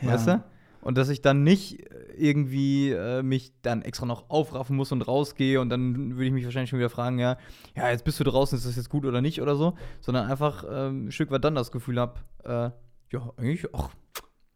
Ja. 0.00 0.12
Weißt 0.12 0.28
du? 0.28 0.44
Und 0.82 0.96
dass 0.96 1.08
ich 1.08 1.20
dann 1.20 1.42
nicht 1.42 1.84
irgendwie 2.16 2.90
äh, 2.90 3.22
mich 3.22 3.52
dann 3.62 3.82
extra 3.82 4.06
noch 4.06 4.30
aufraffen 4.30 4.76
muss 4.76 4.92
und 4.92 5.02
rausgehe 5.02 5.60
und 5.60 5.70
dann 5.70 6.16
würde 6.16 6.26
ich 6.26 6.32
mich 6.32 6.44
wahrscheinlich 6.44 6.70
schon 6.70 6.78
wieder 6.78 6.90
fragen, 6.90 7.18
ja, 7.18 7.36
ja, 7.76 7.90
jetzt 7.90 8.04
bist 8.04 8.20
du 8.20 8.24
draußen, 8.24 8.56
ist 8.56 8.66
das 8.66 8.76
jetzt 8.76 8.90
gut 8.90 9.04
oder 9.04 9.20
nicht 9.20 9.40
oder 9.40 9.56
so, 9.56 9.74
sondern 10.00 10.30
einfach 10.30 10.64
ähm, 10.70 11.06
ein 11.06 11.12
Stück 11.12 11.30
weit 11.30 11.44
dann 11.44 11.54
das 11.54 11.72
Gefühl 11.72 11.98
habe, 11.98 12.20
äh, 12.44 12.70
ja, 13.12 13.32
eigentlich, 13.36 13.66
ach, 13.74 13.90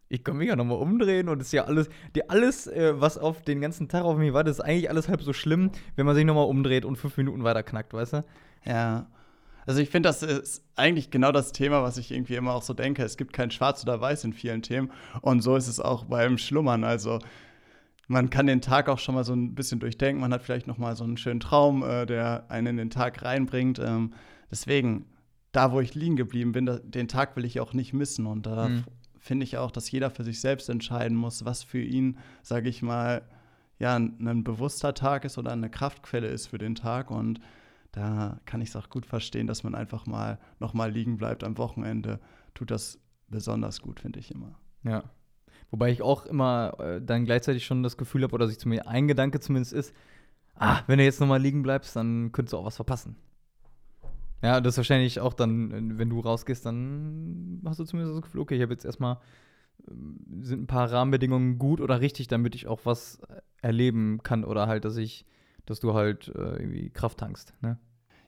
ich 0.09 0.23
kann 0.23 0.37
mich 0.37 0.49
ja 0.49 0.57
nochmal 0.57 0.79
umdrehen 0.79 1.29
und 1.29 1.41
ist 1.41 1.53
ja 1.53 1.65
alles, 1.65 1.89
die, 2.15 2.29
alles, 2.29 2.67
äh, 2.67 3.01
was 3.01 3.19
auf 3.19 3.43
den 3.43 3.61
ganzen 3.61 3.89
Tag 3.89 4.05
auf 4.05 4.17
mich 4.17 4.33
wartet, 4.33 4.53
ist 4.53 4.61
eigentlich 4.61 4.91
alles 4.91 5.09
halb 5.09 5.23
so 5.23 5.33
schlimm, 5.33 5.71
wenn 5.97 6.07
man 6.07 6.15
sich 6.15 6.25
nochmal 6.25 6.47
umdreht 6.47 6.85
und 6.85 6.97
fünf 6.97 7.17
Minuten 7.17 7.45
weiter 7.45 7.63
knackt, 7.63 7.93
weißt 7.93 8.13
du? 8.15 8.25
Ja. 8.65 9.07
Also 9.67 9.81
ich 9.81 9.91
finde, 9.91 10.09
das 10.09 10.23
ist 10.23 10.63
eigentlich 10.77 11.11
genau 11.11 11.33
das 11.33 11.53
Thema, 11.53 11.83
was 11.83 11.97
ich 11.97 12.11
irgendwie 12.11 12.35
immer 12.35 12.55
auch 12.55 12.63
so 12.63 12.75
denke. 12.75 13.03
Es 13.03 13.17
gibt 13.17 13.33
kein 13.33 13.51
Schwarz 13.51 13.83
oder 13.83 14.01
Weiß 14.01 14.25
in 14.25 14.33
vielen 14.33 14.63
Themen. 14.63 14.91
Und 15.23 15.41
so 15.41 15.57
ist 15.57 15.69
es 15.69 15.81
auch 15.81 16.05
beim 16.05 16.39
Schlummern. 16.39 16.85
Also 16.85 17.19
man 18.09 18.31
kann 18.31 18.47
den 18.47 18.61
Tag 18.61 18.89
auch 18.89 18.99
schon 18.99 19.15
mal 19.15 19.25
so 19.25 19.33
ein 19.33 19.55
bisschen 19.55 19.81
durchdenken. 19.81 20.21
Man 20.21 20.33
hat 20.33 20.43
vielleicht 20.43 20.67
noch 20.67 20.79
mal 20.79 20.97
so 20.97 21.05
einen 21.05 21.17
schönen 21.17 21.41
Traum, 21.41 21.83
äh, 21.83 22.07
der 22.07 22.51
einen 22.51 22.67
in 22.67 22.77
den 22.77 22.91
Tag 22.91 23.23
reinbringt. 23.23 23.79
Ähm, 23.79 24.13
deswegen, 24.51 25.07
da 25.53 25.73
wo 25.73 25.81
ich 25.81 25.95
liegen 25.95 26.17
geblieben 26.17 26.53
bin, 26.53 26.67
da, 26.67 26.79
den 26.79 27.09
Tag 27.09 27.37
will 27.37 27.45
ich 27.45 27.61
auch 27.61 27.73
nicht 27.73 27.95
missen. 27.95 28.27
Und 28.27 28.47
da 28.47 28.69
mhm. 28.69 28.85
finde 29.19 29.45
ich 29.45 29.57
auch, 29.57 29.71
dass 29.71 29.91
jeder 29.91 30.11
für 30.11 30.25
sich 30.25 30.41
selbst 30.41 30.69
entscheiden 30.69 31.17
muss, 31.17 31.45
was 31.45 31.63
für 31.63 31.83
ihn, 31.83 32.19
sage 32.43 32.69
ich 32.69 32.83
mal, 32.83 33.23
ja, 33.79 33.97
ein 33.97 34.45
bewusster 34.45 34.95
Tag 34.95 35.25
ist 35.25 35.37
oder 35.37 35.53
eine 35.53 35.69
Kraftquelle 35.69 36.29
ist 36.29 36.47
für 36.47 36.59
den 36.59 36.75
Tag. 36.75 37.11
Und 37.11 37.41
da 37.95 38.41
kann 38.45 38.61
ich 38.61 38.71
es 38.71 38.77
auch 38.77 38.91
gut 38.91 39.07
verstehen, 39.07 39.47
dass 39.47 39.63
man 39.63 39.77
einfach 39.77 40.05
mal 40.07 40.41
noch 40.59 40.75
mal 40.75 40.91
liegen 40.91 41.17
bleibt 41.17 41.45
am 41.45 41.57
Wochenende. 41.59 42.19
Tut 42.53 42.73
das 42.73 42.99
besonders 43.29 43.81
gut, 43.81 44.01
finde 44.01 44.19
ich 44.19 44.33
immer. 44.33 44.59
Ja. 44.83 45.05
Wobei 45.71 45.93
ich 45.93 46.03
auch 46.03 46.27
immer 46.27 46.75
äh, 46.81 47.01
dann 47.01 47.25
gleichzeitig 47.25 47.65
schon 47.65 47.85
das 47.85 47.97
Gefühl 47.97 48.25
habe, 48.25 48.35
oder 48.35 48.49
sich 48.49 48.59
zu 48.59 48.69
mir 48.69 48.89
ein 48.89 49.07
Gedanke 49.07 49.39
zumindest 49.39 49.73
ist, 49.73 49.95
ah, 50.57 50.81
wenn 50.89 50.99
du 50.99 51.05
jetzt 51.05 51.21
noch 51.21 51.29
mal 51.29 51.41
liegen 51.41 51.63
bleibst, 51.63 51.95
dann 51.95 52.33
könntest 52.33 52.55
du 52.55 52.57
auch 52.59 52.65
was 52.65 52.75
verpassen. 52.75 53.15
Ja, 54.43 54.61
das 54.61 54.75
ist 54.75 54.79
wahrscheinlich 54.79 55.21
auch 55.21 55.33
dann, 55.33 55.97
wenn 55.97 56.11
du 56.11 56.19
rausgehst, 56.19 56.67
dann 56.67 57.63
hast 57.65 57.79
du 57.79 57.85
zumindest 57.85 58.17
das 58.17 58.23
Gefühl, 58.23 58.41
okay, 58.41 58.57
ich 58.57 58.63
habe 58.63 58.73
jetzt 58.73 58.85
erstmal, 58.85 59.19
ähm, 59.89 60.19
sind 60.41 60.63
ein 60.63 60.67
paar 60.67 60.91
Rahmenbedingungen 60.91 61.59
gut 61.59 61.81
oder 61.81 62.01
richtig, 62.01 62.27
damit 62.27 62.57
ich 62.57 62.67
auch 62.67 62.81
was 62.83 63.21
erleben 63.63 64.21
kann 64.25 64.45
oder 64.45 64.67
halt, 64.67 64.85
dass 64.85 64.97
ich 64.97 65.25
dass 65.67 65.81
du 65.81 65.95
halt 65.95 66.29
äh, 66.29 66.39
irgendwie 66.39 66.91
Kraft 66.91 67.19
tankst, 67.19 67.55
ne? 67.61 67.79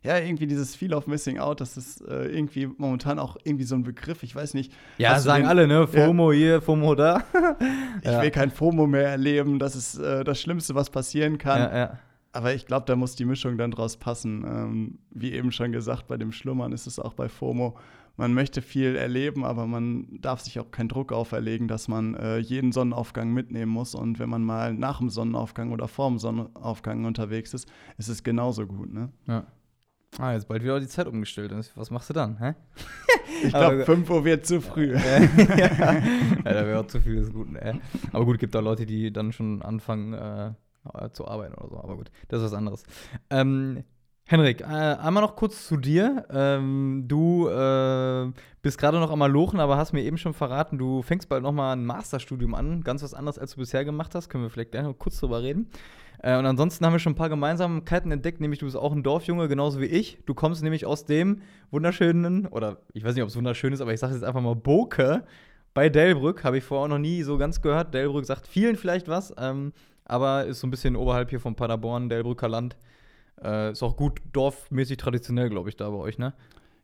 Ja, 0.03 0.19
irgendwie 0.19 0.47
dieses 0.47 0.77
Feel 0.77 0.95
of 0.95 1.09
Missing 1.09 1.39
Out, 1.39 1.61
das 1.61 1.77
ist 1.77 2.01
äh, 2.03 2.27
irgendwie 2.27 2.69
momentan 2.69 3.19
auch 3.19 3.37
irgendwie 3.43 3.65
so 3.65 3.75
ein 3.75 3.83
Begriff, 3.83 4.23
ich 4.23 4.37
weiß 4.37 4.55
nicht. 4.55 4.73
Ja, 4.99 5.19
sagen 5.19 5.43
den, 5.45 5.49
alle, 5.49 5.67
ne? 5.67 5.89
FOMO 5.89 6.31
ja. 6.31 6.39
hier, 6.39 6.63
FOMO 6.63 6.95
da. 6.95 7.25
ich 8.03 8.05
ja. 8.11 8.23
will 8.23 8.31
kein 8.31 8.53
FOMO 8.53 8.87
mehr 8.87 9.09
erleben, 9.09 9.59
das 9.59 9.75
ist 9.75 9.99
äh, 9.99 10.23
das 10.23 10.41
Schlimmste, 10.41 10.77
was 10.77 10.91
passieren 10.91 11.39
kann. 11.39 11.59
Ja, 11.59 11.77
ja. 11.77 11.99
Aber 12.37 12.55
ich 12.55 12.67
glaube, 12.67 12.87
da 12.87 12.97
muss 12.97 13.17
die 13.17 13.25
Mischung 13.25 13.59
dann 13.59 13.71
draus 13.71 13.97
passen. 13.97 14.45
Ähm, 14.47 14.99
wie 15.11 15.33
eben 15.33 15.53
schon 15.53 15.73
gesagt, 15.73 16.07
bei 16.07 16.17
dem 16.17 16.33
Schlummern 16.33 16.73
ist 16.73 16.87
es 16.87 16.99
auch 16.99 17.15
bei 17.15 17.29
FOMO 17.29 17.77
man 18.17 18.33
möchte 18.33 18.63
viel 18.63 18.97
erleben, 18.97 19.45
aber 19.45 19.67
man 19.67 20.07
darf 20.21 20.41
sich 20.41 20.59
auch 20.59 20.71
keinen 20.71 20.89
Druck 20.89 21.13
auferlegen, 21.13 21.69
dass 21.69 21.89
man 21.89 22.15
äh, 22.15 22.39
jeden 22.39 22.73
Sonnenaufgang 22.73 23.33
mitnehmen 23.33 23.71
muss. 23.71 23.95
Und 23.95 24.19
wenn 24.19 24.29
man 24.29 24.43
mal 24.43 24.73
nach 24.73 24.99
dem 24.99 25.11
Sonnenaufgang 25.11 25.73
oder 25.73 25.87
vor 25.89 26.09
dem 26.09 26.19
Sonnenaufgang 26.19 27.05
unterwegs 27.05 27.53
ist, 27.55 27.69
ist 27.99 28.09
es 28.09 28.23
genauso 28.23 28.67
gut. 28.67 28.93
Ne? 28.93 29.11
Ja. 29.27 29.47
Ah, 30.19 30.33
jetzt 30.33 30.49
bald 30.49 30.63
wieder 30.63 30.81
die 30.81 30.89
Zeit 30.89 31.07
umgestellt. 31.07 31.53
Was 31.75 31.91
machst 31.91 32.09
du 32.09 32.15
dann? 32.15 32.39
Hä? 32.39 32.55
Ich 33.43 33.51
glaube, 33.53 33.85
5 33.85 34.09
Uhr 34.09 34.25
wird 34.25 34.47
zu 34.47 34.63
früh. 34.63 34.95
ja, 34.95 34.99
ja, 35.59 36.01
da 36.43 36.67
wäre 36.67 36.81
auch 36.81 36.87
zu 36.87 37.01
viel 37.01 37.17
des 37.17 37.31
Guten. 37.31 37.53
Ne? 37.53 37.81
Aber 38.13 38.25
gut, 38.25 38.39
gibt 38.39 38.57
auch 38.57 38.63
Leute, 38.63 38.87
die 38.87 39.13
dann 39.13 39.31
schon 39.33 39.61
anfangen 39.61 40.15
äh, 40.15 40.53
zu 41.13 41.27
arbeiten 41.27 41.55
oder 41.55 41.69
so. 41.69 41.77
Aber 41.79 41.97
gut, 41.97 42.11
das 42.29 42.41
ist 42.41 42.47
was 42.47 42.55
anderes. 42.55 42.83
Ähm, 43.31 43.85
Henrik, 44.29 44.61
äh, 44.61 44.65
einmal 44.65 45.23
noch 45.23 45.37
kurz 45.37 45.69
zu 45.69 45.77
dir. 45.77 46.27
Ähm, 46.31 47.05
du 47.07 47.47
äh, 47.47 48.33
bist 48.61 48.77
gerade 48.77 48.99
noch 48.99 49.13
am 49.13 49.21
Malochen, 49.21 49.61
aber 49.61 49.77
hast 49.77 49.93
mir 49.93 50.03
eben 50.03 50.19
schon 50.19 50.35
verraten, 50.35 50.79
du 50.79 51.03
fängst 51.03 51.29
bald 51.29 51.45
noch 51.45 51.53
mal 51.53 51.75
ein 51.75 51.87
Masterstudium 51.87 52.55
an. 52.55 52.83
Ganz 52.83 53.05
was 53.05 53.15
anderes, 53.15 53.39
als 53.39 53.53
du 53.53 53.59
bisher 53.59 53.85
gemacht 53.85 54.17
hast. 54.17 54.29
Können 54.29 54.43
wir 54.43 54.51
vielleicht 54.51 54.73
gleich 54.73 54.83
noch 54.83 54.99
kurz 54.99 55.21
drüber 55.21 55.43
reden. 55.43 55.71
Äh, 56.19 56.37
und 56.39 56.45
ansonsten 56.45 56.85
haben 56.85 56.93
wir 56.93 56.99
schon 56.99 57.13
ein 57.13 57.17
paar 57.17 57.29
Gemeinsamkeiten 57.29 58.11
entdeckt, 58.11 58.41
nämlich 58.41 58.59
du 58.59 58.67
bist 58.67 58.77
auch 58.77 58.93
ein 58.93 59.05
Dorfjunge, 59.05 59.47
genauso 59.47 59.81
wie 59.81 59.87
ich. 59.87 60.19
Du 60.27 60.35
kommst 60.35 60.61
nämlich 60.61 60.87
aus 60.87 61.05
dem 61.05 61.43
wunderschönen, 61.71 62.47
oder 62.47 62.79
ich 62.95 63.05
weiß 63.05 63.15
nicht, 63.15 63.23
ob 63.23 63.29
es 63.29 63.37
wunderschön 63.37 63.73
ist, 63.73 63.81
aber 63.81 63.95
ich 63.95 64.01
sage 64.01 64.15
jetzt 64.15 64.25
einfach 64.25 64.41
mal 64.41 64.57
Boke 64.57 65.23
bei 65.73 65.89
Delbrück. 65.89 66.43
Habe 66.43 66.59
ich 66.59 66.65
vorher 66.65 66.87
auch 66.87 66.89
noch 66.89 66.99
nie 66.99 67.23
so 67.23 67.39
ganz 67.39 67.63
gehört. 67.63 67.95
Delbrück 67.95 68.25
sagt 68.25 68.49
vielen 68.49 68.75
vielleicht 68.75 69.07
was, 69.07 69.33
ähm, 69.39 69.73
aber 70.07 70.47
ist 70.47 70.61
so 70.61 70.67
ein 70.67 70.71
bisschen 70.71 70.97
oberhalb 70.97 71.31
hier 71.31 71.41
von 71.41 71.55
Paderborn, 71.55 72.09
Delbrücker 72.09 72.49
Land. 72.49 72.77
Äh, 73.43 73.73
ist 73.73 73.83
auch 73.83 73.97
gut 73.97 74.21
dorfmäßig 74.33 74.97
traditionell, 74.97 75.51
glaube 75.51 75.69
ich, 75.69 75.77
da 75.77 75.91
bei 75.91 75.97
euch, 75.97 76.19
ne? 76.19 76.33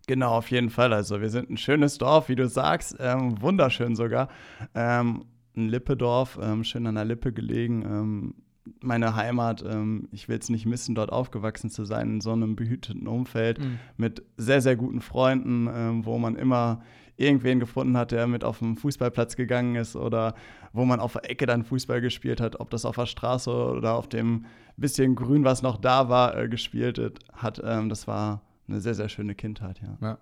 Genau, 0.07 0.33
auf 0.33 0.50
jeden 0.50 0.71
Fall. 0.71 0.93
Also 0.93 1.21
wir 1.21 1.31
sind 1.31 1.49
ein 1.49 1.57
schönes 1.57 1.97
Dorf, 1.99 2.29
wie 2.29 2.35
du 2.35 2.49
sagst, 2.49 2.97
ähm, 2.99 3.41
wunderschön 3.41 3.95
sogar. 3.95 4.29
Ähm, 4.75 5.25
ein 5.57 5.69
Lippedorf, 5.69 6.38
ähm, 6.43 6.64
schön 6.64 6.87
an 6.87 6.97
der 6.97 7.05
Lippe 7.05 7.33
gelegen. 7.33 7.83
Ähm, 7.83 8.35
meine 8.81 9.17
Heimat, 9.17 9.64
ähm, 9.67 10.09
ich 10.12 10.29
will 10.29 10.38
es 10.38 10.49
nicht 10.49 10.67
missen, 10.67 10.95
dort 10.95 11.12
aufgewachsen 11.12 11.71
zu 11.71 11.85
sein, 11.85 12.14
in 12.14 12.21
so 12.21 12.33
einem 12.33 12.57
behüteten 12.57 13.07
Umfeld 13.07 13.61
mhm. 13.61 13.79
mit 13.97 14.23
sehr, 14.37 14.61
sehr 14.61 14.76
guten 14.76 15.00
Freunden, 15.00 15.69
ähm, 15.73 16.05
wo 16.05 16.19
man 16.19 16.37
immer 16.37 16.83
irgendwen 17.16 17.61
gefunden 17.61 17.97
hat, 17.97 18.12
der 18.12 18.26
mit 18.26 18.45
auf 18.45 18.59
den 18.59 18.76
Fußballplatz 18.76 19.37
gegangen 19.37 19.76
ist 19.76 19.97
oder 19.97 20.35
wo 20.73 20.85
man 20.85 21.00
auf 21.00 21.12
der 21.12 21.31
Ecke 21.31 21.47
dann 21.47 21.64
Fußball 21.64 22.00
gespielt 22.00 22.40
hat, 22.40 22.59
ob 22.61 22.71
das 22.71 22.85
auf 22.85 22.97
der 22.97 23.07
Straße 23.07 23.50
oder 23.50 23.95
auf 23.95 24.09
dem 24.09 24.47
bisschen 24.76 25.14
Grün, 25.14 25.45
was 25.45 25.62
noch 25.62 25.76
da 25.76 26.09
war, 26.09 26.37
äh, 26.37 26.49
gespielt 26.49 27.21
hat. 27.33 27.61
Ähm, 27.64 27.88
das 27.88 28.07
war 28.07 28.42
eine 28.69 28.81
sehr, 28.81 28.95
sehr 28.95 29.09
schöne 29.09 29.35
Kindheit, 29.35 29.81
ja. 29.81 29.99
ja. 30.00 30.19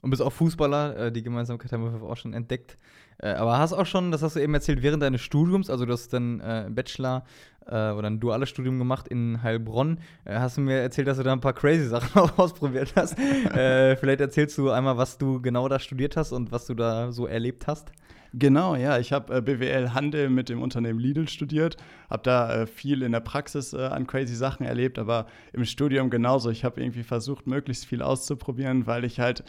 Und 0.00 0.10
bist 0.10 0.22
auch 0.22 0.32
Fußballer, 0.32 0.96
äh, 0.96 1.12
die 1.12 1.22
Gemeinsamkeit 1.22 1.72
haben 1.72 2.00
wir 2.00 2.08
auch 2.08 2.16
schon 2.16 2.32
entdeckt. 2.32 2.76
Äh, 3.18 3.30
aber 3.30 3.58
hast 3.58 3.72
auch 3.72 3.86
schon, 3.86 4.12
das 4.12 4.22
hast 4.22 4.36
du 4.36 4.40
eben 4.40 4.54
erzählt, 4.54 4.82
während 4.82 5.02
deines 5.02 5.20
Studiums, 5.20 5.70
also 5.70 5.86
du 5.86 5.92
hast 5.92 6.12
dann 6.12 6.40
äh, 6.40 6.68
Bachelor 6.70 7.24
oder 7.70 8.06
ein 8.06 8.18
duales 8.18 8.48
Studium 8.48 8.78
gemacht 8.78 9.08
in 9.08 9.42
Heilbronn, 9.42 9.98
hast 10.26 10.56
du 10.56 10.62
mir 10.62 10.78
erzählt, 10.78 11.06
dass 11.06 11.18
du 11.18 11.22
da 11.22 11.34
ein 11.34 11.40
paar 11.42 11.52
crazy 11.52 11.86
Sachen 11.86 12.18
auch 12.18 12.38
ausprobiert 12.38 12.94
hast. 12.96 13.14
Vielleicht 13.50 14.22
erzählst 14.22 14.56
du 14.56 14.70
einmal, 14.70 14.96
was 14.96 15.18
du 15.18 15.42
genau 15.42 15.68
da 15.68 15.78
studiert 15.78 16.16
hast 16.16 16.32
und 16.32 16.50
was 16.50 16.64
du 16.64 16.72
da 16.72 17.12
so 17.12 17.26
erlebt 17.26 17.66
hast. 17.66 17.92
Genau, 18.38 18.76
ja. 18.76 18.98
Ich 18.98 19.12
habe 19.12 19.36
äh, 19.36 19.40
BWL 19.40 19.94
Handel 19.94 20.30
mit 20.30 20.48
dem 20.48 20.62
Unternehmen 20.62 21.00
Lidl 21.00 21.28
studiert, 21.28 21.76
habe 22.08 22.22
da 22.22 22.52
äh, 22.54 22.66
viel 22.66 23.02
in 23.02 23.12
der 23.12 23.20
Praxis 23.20 23.72
äh, 23.72 23.78
an 23.78 24.06
crazy 24.06 24.36
Sachen 24.36 24.64
erlebt, 24.64 24.98
aber 24.98 25.26
im 25.52 25.64
Studium 25.64 26.08
genauso. 26.08 26.50
Ich 26.50 26.64
habe 26.64 26.80
irgendwie 26.80 27.02
versucht, 27.02 27.46
möglichst 27.48 27.86
viel 27.86 28.00
auszuprobieren, 28.00 28.86
weil 28.86 29.04
ich 29.04 29.18
halt 29.18 29.42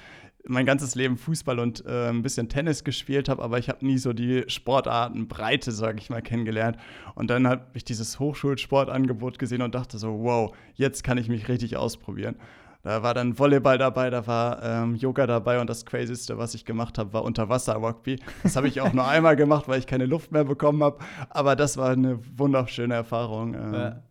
mein 0.48 0.66
ganzes 0.66 0.96
Leben 0.96 1.18
Fußball 1.18 1.60
und 1.60 1.86
äh, 1.86 2.10
ein 2.10 2.24
bisschen 2.24 2.50
Tennis 2.50 2.84
gespielt 2.84 3.30
habe, 3.30 3.44
aber 3.44 3.60
ich 3.60 3.70
habe 3.70 3.86
nie 3.86 3.98
so 3.98 4.14
die 4.14 4.46
Sportartenbreite, 4.48 5.72
sage 5.72 6.00
ich 6.00 6.10
mal, 6.10 6.22
kennengelernt. 6.22 6.78
Und 7.14 7.30
dann 7.30 7.48
habe 7.48 7.66
ich 7.74 7.84
dieses 7.84 8.20
Hochschulsportangebot 8.20 9.38
gesehen 9.38 9.62
und 9.62 9.76
dachte 9.76 10.00
so, 10.00 10.24
wow, 10.24 10.56
jetzt 10.74 11.04
kann 11.04 11.18
ich 11.18 11.28
mich 11.28 11.48
richtig 11.48 11.78
ausprobieren. 11.78 12.38
Da 12.90 13.04
war 13.04 13.14
dann 13.14 13.38
Volleyball 13.38 13.78
dabei, 13.78 14.10
da 14.10 14.26
war 14.26 14.64
ähm, 14.64 14.96
Yoga 14.96 15.28
dabei 15.28 15.62
und 15.62 15.70
das 15.70 15.86
Crazyste, 15.86 16.40
was 16.40 16.56
ich 16.56 16.66
gemacht 16.66 16.98
habe, 16.98 17.14
war 17.14 17.24
Unterwasser-Rugby. 17.24 18.20
Das 18.42 18.56
habe 18.56 18.68
ich 18.68 18.82
auch 18.82 18.94
nur 18.94 19.08
einmal 19.08 19.36
gemacht, 19.36 19.68
weil 19.68 19.78
ich 19.78 19.86
keine 19.86 20.08
Luft 20.08 20.32
mehr 20.32 20.44
bekommen 20.44 20.82
habe. 20.82 20.98
Aber 21.30 21.56
das 21.56 21.78
war 21.78 21.92
eine 21.92 22.18
wunderschöne 22.36 22.96
Erfahrung, 22.96 23.54
ähm, 23.54 23.74
ja. 23.76 24.04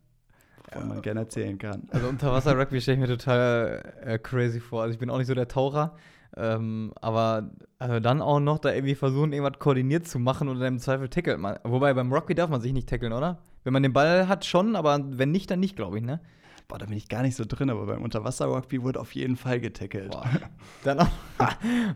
wovon 0.63 0.89
man 0.91 1.03
gerne 1.03 1.19
erzählen 1.23 1.59
kann. 1.59 1.89
Also 1.91 2.07
Unterwasser-Rugby 2.07 2.81
stelle 2.81 2.99
ich 2.99 3.01
mir 3.01 3.19
total 3.19 3.83
äh, 4.05 4.17
crazy 4.17 4.61
vor. 4.61 4.83
Also 4.83 4.93
ich 4.93 5.01
bin 5.01 5.11
auch 5.11 5.19
nicht 5.19 5.27
so 5.27 5.35
der 5.35 5.49
Taucher. 5.49 5.97
Ähm, 6.37 6.93
aber 7.01 7.51
also 7.81 7.99
dann 7.99 8.23
auch 8.23 8.39
noch 8.39 8.61
da 8.61 8.73
irgendwie 8.73 8.95
versuchen, 8.95 9.33
irgendwas 9.33 9.59
koordiniert 9.59 10.07
zu 10.07 10.21
machen 10.21 10.49
oder 10.49 10.69
im 10.69 10.79
Zweifel 10.79 11.09
tackelt 11.09 11.41
man. 11.41 11.59
Wobei 11.65 11.95
beim 11.95 12.13
Rugby 12.13 12.37
darf 12.37 12.49
man 12.49 12.61
sich 12.61 12.73
nicht 12.73 12.89
tackeln, 12.89 13.13
oder? 13.13 13.39
Wenn 13.65 13.73
man 13.73 13.83
den 13.83 13.93
Ball 13.93 14.29
hat, 14.29 14.45
schon, 14.45 14.77
aber 14.77 15.01
wenn 15.05 15.33
nicht, 15.33 15.51
dann 15.51 15.59
nicht, 15.59 15.75
glaube 15.75 15.99
ich, 15.99 16.05
ne? 16.05 16.21
Boah, 16.69 16.77
da 16.77 16.85
bin 16.85 16.99
ich 16.99 17.09
gar 17.09 17.23
nicht 17.23 17.35
so 17.35 17.47
drin, 17.49 17.71
aber 17.71 17.87
beim 17.87 18.03
Unterwasser-Rugby 18.03 18.83
wurde 18.83 19.01
auf 19.01 19.15
jeden 19.15 19.37
Fall 19.37 19.59
getackelt. 19.59 20.11
Boah. 20.11 20.29
Dann 20.85 21.01
auch, 21.01 21.09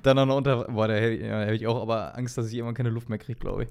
dann 0.03 0.19
auch 0.19 0.25
noch 0.25 0.37
unter. 0.37 0.65
Boah, 0.65 0.89
da 0.89 0.95
hätte 0.95 1.23
ja, 1.23 1.53
ich 1.53 1.67
auch 1.67 1.83
aber 1.83 2.17
Angst, 2.17 2.39
dass 2.39 2.49
ich 2.49 2.55
irgendwann 2.55 2.75
keine 2.75 2.89
Luft 2.89 3.11
mehr 3.11 3.19
kriege, 3.19 3.39
glaube 3.39 3.65
ich. 3.65 3.69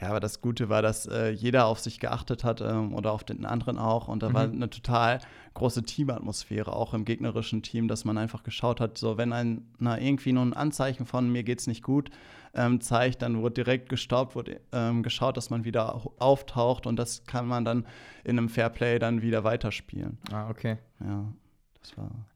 Ja, 0.00 0.08
aber 0.08 0.20
das 0.20 0.40
Gute 0.40 0.70
war, 0.70 0.80
dass 0.80 1.06
äh, 1.06 1.30
jeder 1.30 1.66
auf 1.66 1.80
sich 1.80 2.00
geachtet 2.00 2.44
hat 2.44 2.62
ähm, 2.62 2.94
oder 2.94 3.12
auf 3.12 3.24
den 3.24 3.44
anderen 3.44 3.78
auch. 3.78 4.08
Und 4.08 4.22
da 4.22 4.30
mhm. 4.30 4.34
war 4.34 4.42
eine 4.44 4.70
total 4.70 5.18
große 5.52 5.82
Teamatmosphäre, 5.82 6.72
auch 6.72 6.94
im 6.94 7.04
gegnerischen 7.04 7.62
Team, 7.62 7.86
dass 7.86 8.06
man 8.06 8.16
einfach 8.16 8.42
geschaut 8.42 8.80
hat, 8.80 8.96
so 8.96 9.18
wenn 9.18 9.34
ein, 9.34 9.66
na, 9.78 10.00
irgendwie 10.00 10.32
nur 10.32 10.44
ein 10.44 10.54
Anzeichen 10.54 11.04
von 11.04 11.30
mir 11.30 11.42
geht's 11.42 11.66
nicht 11.66 11.82
gut 11.82 12.10
ähm, 12.54 12.80
zeigt, 12.80 13.22
dann 13.22 13.40
wurde 13.42 13.54
direkt 13.54 13.88
gestoppt, 13.88 14.34
wurde 14.34 14.60
ähm, 14.72 15.02
geschaut, 15.02 15.36
dass 15.36 15.50
man 15.50 15.64
wieder 15.64 16.02
auftaucht 16.18 16.86
und 16.86 16.96
das 16.96 17.24
kann 17.24 17.46
man 17.46 17.64
dann 17.64 17.86
in 18.24 18.38
einem 18.38 18.48
Fairplay 18.48 18.98
dann 18.98 19.22
wieder 19.22 19.44
weiterspielen. 19.44 20.18
Ah, 20.32 20.48
okay. 20.50 20.78
Ja. 21.00 21.32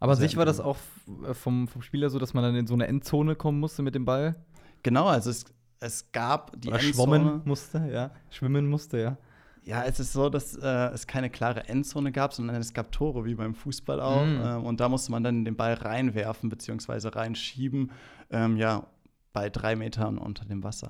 Aber 0.01 0.17
sich 0.17 0.37
war 0.37 0.47
das 0.47 0.61
auch 0.61 0.79
äh, 1.29 1.35
vom, 1.35 1.69
vom 1.69 1.83
Spieler 1.83 2.09
so, 2.09 2.19
dass 2.19 2.33
man 2.33 2.43
dann 2.43 2.55
in 2.55 2.67
so 2.67 2.75
eine 2.75 2.87
Endzone 2.87 3.35
kommen 3.35 3.61
musste 3.61 3.83
mit 3.83 3.95
dem 3.95 4.05
Ball? 4.05 4.37
Genau, 4.83 5.07
also 5.07 5.31
es 5.31 5.45
es 5.83 6.13
gab 6.13 6.53
die 6.61 6.69
Oder 6.69 6.81
Endzone. 6.81 7.17
Schwimmen 7.17 7.43
musste, 7.45 7.91
ja. 7.93 8.11
Schwimmen 8.31 8.69
musste, 8.69 8.99
ja. 8.99 9.17
Ja, 9.65 9.85
es 9.85 10.01
ist 10.01 10.13
so, 10.13 10.29
dass 10.29 10.57
äh, 10.57 10.67
es 10.93 11.07
keine 11.07 11.29
klare 11.29 11.69
Endzone 11.69 12.13
gab, 12.13 12.35
sondern 12.35 12.57
es 12.57 12.73
gab 12.73 12.91
Tore, 12.93 13.25
wie 13.25 13.35
beim 13.35 13.55
Fußball 13.55 14.01
auch. 14.01 14.25
Mm. 14.25 14.41
Ähm, 14.45 14.65
und 14.65 14.81
da 14.81 14.89
musste 14.89 15.13
man 15.13 15.23
dann 15.23 15.45
den 15.45 15.57
Ball 15.57 15.75
reinwerfen, 15.75 16.49
beziehungsweise 16.49 17.15
reinschieben. 17.15 17.93
Ähm, 18.31 18.57
ja, 18.57 18.87
bei 19.33 19.51
drei 19.51 19.77
Metern 19.77 20.19
unter 20.19 20.45
dem 20.45 20.63
Wasser. 20.63 20.89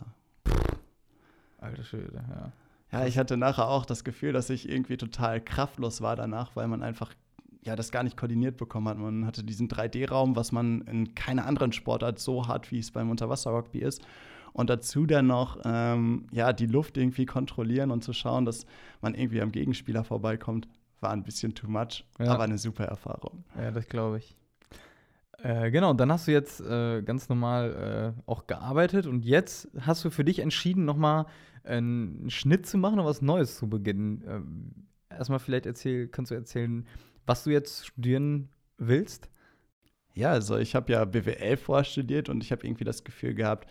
Alter 1.58 1.84
Schwede, 1.84 2.24
ja. 2.28 2.52
Ja, 2.90 3.06
ich 3.06 3.16
hatte 3.16 3.38
nachher 3.38 3.68
auch 3.68 3.86
das 3.86 4.04
Gefühl, 4.04 4.32
dass 4.32 4.50
ich 4.50 4.68
irgendwie 4.68 4.98
total 4.98 5.40
kraftlos 5.40 6.02
war 6.02 6.14
danach, 6.14 6.54
weil 6.56 6.68
man 6.68 6.82
einfach 6.82 7.14
ja, 7.64 7.76
das 7.76 7.90
gar 7.90 8.02
nicht 8.02 8.16
koordiniert 8.16 8.56
bekommen 8.56 8.88
hat. 8.88 8.98
Man 8.98 9.24
hatte 9.24 9.44
diesen 9.44 9.68
3D-Raum, 9.68 10.36
was 10.36 10.52
man 10.52 10.82
in 10.82 11.14
keiner 11.14 11.46
anderen 11.46 11.72
Sportart 11.72 12.18
so 12.18 12.48
hat, 12.48 12.70
wie 12.70 12.80
es 12.80 12.90
beim 12.90 13.08
Unterwasser-Rugby 13.08 13.78
ist 13.78 14.02
und 14.52 14.70
dazu 14.70 15.06
dann 15.06 15.28
noch 15.28 15.58
ähm, 15.64 16.26
ja, 16.32 16.52
die 16.52 16.66
Luft 16.66 16.96
irgendwie 16.96 17.26
kontrollieren 17.26 17.90
und 17.90 18.04
zu 18.04 18.12
schauen, 18.12 18.44
dass 18.44 18.66
man 19.00 19.14
irgendwie 19.14 19.40
am 19.40 19.52
Gegenspieler 19.52 20.04
vorbeikommt, 20.04 20.68
war 21.00 21.10
ein 21.10 21.22
bisschen 21.22 21.54
too 21.54 21.68
much, 21.68 22.04
ja. 22.18 22.32
aber 22.32 22.44
eine 22.44 22.58
super 22.58 22.84
Erfahrung. 22.84 23.44
Ja, 23.56 23.70
das 23.70 23.86
glaube 23.88 24.18
ich. 24.18 24.36
Äh, 25.42 25.72
genau, 25.72 25.92
dann 25.92 26.12
hast 26.12 26.28
du 26.28 26.32
jetzt 26.32 26.60
äh, 26.60 27.02
ganz 27.02 27.28
normal 27.28 28.14
äh, 28.16 28.30
auch 28.30 28.46
gearbeitet 28.46 29.06
und 29.06 29.24
jetzt 29.24 29.68
hast 29.80 30.04
du 30.04 30.10
für 30.10 30.24
dich 30.24 30.38
entschieden, 30.38 30.84
nochmal 30.84 31.26
einen 31.64 32.30
Schnitt 32.30 32.66
zu 32.66 32.78
machen 32.78 33.00
und 33.00 33.06
was 33.06 33.22
Neues 33.22 33.56
zu 33.56 33.68
beginnen. 33.68 34.22
Ähm, 34.26 34.86
erstmal 35.10 35.40
vielleicht 35.40 35.66
erzähl, 35.66 36.06
kannst 36.06 36.30
du 36.30 36.36
erzählen, 36.36 36.86
was 37.26 37.42
du 37.42 37.50
jetzt 37.50 37.86
studieren 37.86 38.50
willst? 38.78 39.30
Ja, 40.14 40.30
also 40.30 40.58
ich 40.58 40.74
habe 40.76 40.92
ja 40.92 41.04
BWL 41.04 41.56
vorstudiert 41.56 42.28
und 42.28 42.44
ich 42.44 42.52
habe 42.52 42.64
irgendwie 42.64 42.84
das 42.84 43.02
Gefühl 43.02 43.34
gehabt, 43.34 43.68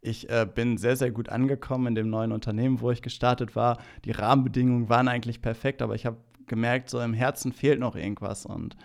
ich 0.00 0.28
äh, 0.28 0.46
bin 0.52 0.76
sehr, 0.76 0.96
sehr 0.96 1.12
gut 1.12 1.28
angekommen 1.28 1.88
in 1.88 1.94
dem 1.94 2.10
neuen 2.10 2.32
Unternehmen, 2.32 2.80
wo 2.80 2.90
ich 2.90 3.02
gestartet 3.02 3.54
war. 3.54 3.78
Die 4.04 4.10
Rahmenbedingungen 4.10 4.88
waren 4.88 5.06
eigentlich 5.06 5.40
perfekt, 5.40 5.82
aber 5.82 5.94
ich 5.94 6.04
habe 6.06 6.16
gemerkt, 6.48 6.90
so 6.90 7.00
im 7.00 7.14
Herzen 7.14 7.52
fehlt 7.52 7.78
noch 7.78 7.94
irgendwas. 7.94 8.44
Und 8.44 8.76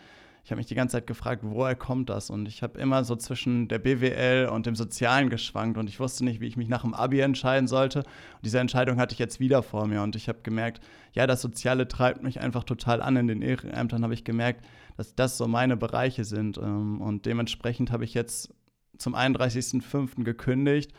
ich 0.48 0.52
habe 0.52 0.60
mich 0.60 0.68
die 0.68 0.76
ganze 0.76 0.94
Zeit 0.94 1.08
gefragt, 1.08 1.42
woher 1.44 1.76
kommt 1.76 2.10
das? 2.10 2.30
Und 2.30 2.48
ich 2.48 2.64
habe 2.64 2.80
immer 2.80 3.04
so 3.04 3.18
zwischen 3.18 3.68
der 3.68 3.80
BWL 3.80 4.48
und 4.48 4.66
dem 4.66 4.78
Sozialen 4.78 5.30
geschwankt 5.30 5.78
und 5.78 5.90
ich 5.90 6.00
wusste 6.00 6.24
nicht, 6.24 6.40
wie 6.40 6.48
ich 6.48 6.56
mich 6.56 6.70
nach 6.70 6.84
dem 6.84 6.94
Abi 6.94 7.20
entscheiden 7.20 7.68
sollte. 7.68 8.00
Und 8.00 8.46
diese 8.46 8.58
Entscheidung 8.58 8.98
hatte 8.98 9.12
ich 9.12 9.20
jetzt 9.20 9.42
wieder 9.42 9.62
vor 9.62 9.88
mir 9.88 10.02
und 10.04 10.16
ich 10.16 10.30
habe 10.30 10.40
gemerkt, 10.44 10.80
ja, 11.12 11.28
das 11.28 11.42
Soziale 11.42 11.90
treibt 11.90 12.24
mich 12.24 12.40
einfach 12.40 12.64
total 12.64 13.02
an. 13.02 13.18
In 13.18 13.28
den 13.28 13.42
Ehrenämtern 13.42 14.04
habe 14.04 14.14
ich 14.14 14.24
gemerkt, 14.24 14.66
dass 14.96 15.14
das 15.16 15.38
so 15.38 15.50
meine 15.50 15.76
Bereiche 15.76 16.24
sind. 16.24 16.58
Ähm, 16.58 17.02
und 17.02 17.26
dementsprechend 17.26 17.92
habe 17.92 18.06
ich 18.06 18.14
jetzt 18.14 18.56
zum 18.98 19.16
31.05. 19.16 20.24
gekündigt 20.24 20.94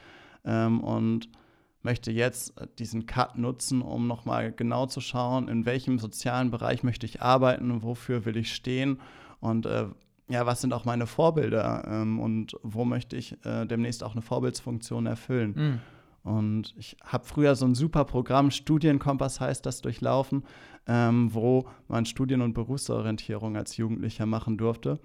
ähm, 0.44 0.82
und 0.84 1.30
möchte 1.80 2.12
jetzt 2.12 2.52
diesen 2.78 3.06
Cut 3.06 3.38
nutzen, 3.38 3.80
um 3.80 4.08
nochmal 4.08 4.52
genau 4.52 4.84
zu 4.84 5.00
schauen, 5.00 5.48
in 5.48 5.64
welchem 5.64 5.98
sozialen 5.98 6.50
Bereich 6.50 6.82
möchte 6.82 7.06
ich 7.06 7.22
arbeiten, 7.22 7.82
wofür 7.82 8.26
will 8.26 8.36
ich 8.36 8.54
stehen 8.54 8.98
und 9.40 9.66
äh, 9.66 9.86
ja, 10.28 10.44
was 10.46 10.60
sind 10.60 10.72
auch 10.72 10.84
meine 10.84 11.06
Vorbilder 11.06 11.84
ähm, 11.88 12.20
und 12.20 12.56
wo 12.62 12.84
möchte 12.84 13.16
ich 13.16 13.36
äh, 13.44 13.66
demnächst 13.66 14.04
auch 14.04 14.12
eine 14.12 14.22
Vorbildsfunktion 14.22 15.06
erfüllen. 15.06 15.54
Mhm. 15.56 15.80
Und 16.30 16.74
ich 16.76 16.96
habe 17.02 17.24
früher 17.24 17.54
so 17.54 17.64
ein 17.64 17.74
super 17.74 18.04
Programm, 18.04 18.50
Studienkompass 18.50 19.40
heißt 19.40 19.64
das, 19.64 19.80
durchlaufen, 19.80 20.44
ähm, 20.86 21.32
wo 21.32 21.66
man 21.86 22.04
Studien- 22.04 22.42
und 22.42 22.52
Berufsorientierung 22.52 23.56
als 23.56 23.78
Jugendlicher 23.78 24.26
machen 24.26 24.58
durfte. 24.58 25.00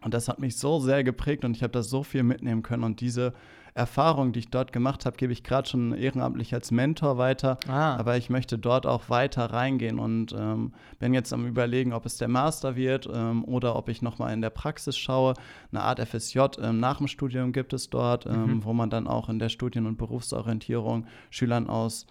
Und 0.00 0.14
das 0.14 0.28
hat 0.28 0.38
mich 0.38 0.56
so 0.56 0.80
sehr 0.80 1.04
geprägt 1.04 1.44
und 1.44 1.56
ich 1.56 1.62
habe 1.62 1.72
da 1.72 1.82
so 1.82 2.02
viel 2.02 2.22
mitnehmen 2.22 2.62
können. 2.62 2.84
Und 2.84 3.00
diese 3.00 3.34
Erfahrung, 3.78 4.32
die 4.32 4.40
ich 4.40 4.50
dort 4.50 4.72
gemacht 4.72 5.06
habe, 5.06 5.16
gebe 5.16 5.32
ich 5.32 5.44
gerade 5.44 5.68
schon 5.68 5.92
ehrenamtlich 5.92 6.52
als 6.52 6.70
Mentor 6.72 7.16
weiter. 7.16 7.58
Ah. 7.68 7.96
Aber 7.96 8.16
ich 8.16 8.28
möchte 8.28 8.58
dort 8.58 8.86
auch 8.86 9.08
weiter 9.08 9.46
reingehen 9.46 10.00
und 10.00 10.34
ähm, 10.36 10.72
bin 10.98 11.14
jetzt 11.14 11.32
am 11.32 11.46
Überlegen, 11.46 11.92
ob 11.92 12.04
es 12.04 12.18
der 12.18 12.28
Master 12.28 12.74
wird 12.74 13.08
ähm, 13.12 13.44
oder 13.44 13.76
ob 13.76 13.88
ich 13.88 14.02
nochmal 14.02 14.34
in 14.34 14.42
der 14.42 14.50
Praxis 14.50 14.98
schaue. 14.98 15.34
Eine 15.70 15.82
Art 15.82 16.00
FSJ 16.00 16.40
ähm, 16.60 16.80
nach 16.80 16.98
dem 16.98 17.06
Studium 17.06 17.52
gibt 17.52 17.72
es 17.72 17.88
dort, 17.88 18.26
ähm, 18.26 18.56
mhm. 18.56 18.64
wo 18.64 18.72
man 18.72 18.90
dann 18.90 19.06
auch 19.06 19.28
in 19.28 19.38
der 19.38 19.48
Studien- 19.48 19.86
und 19.86 19.96
Berufsorientierung 19.96 21.06
Schülern 21.30 21.68
aus 21.68 22.06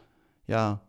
ja, 0.48 0.80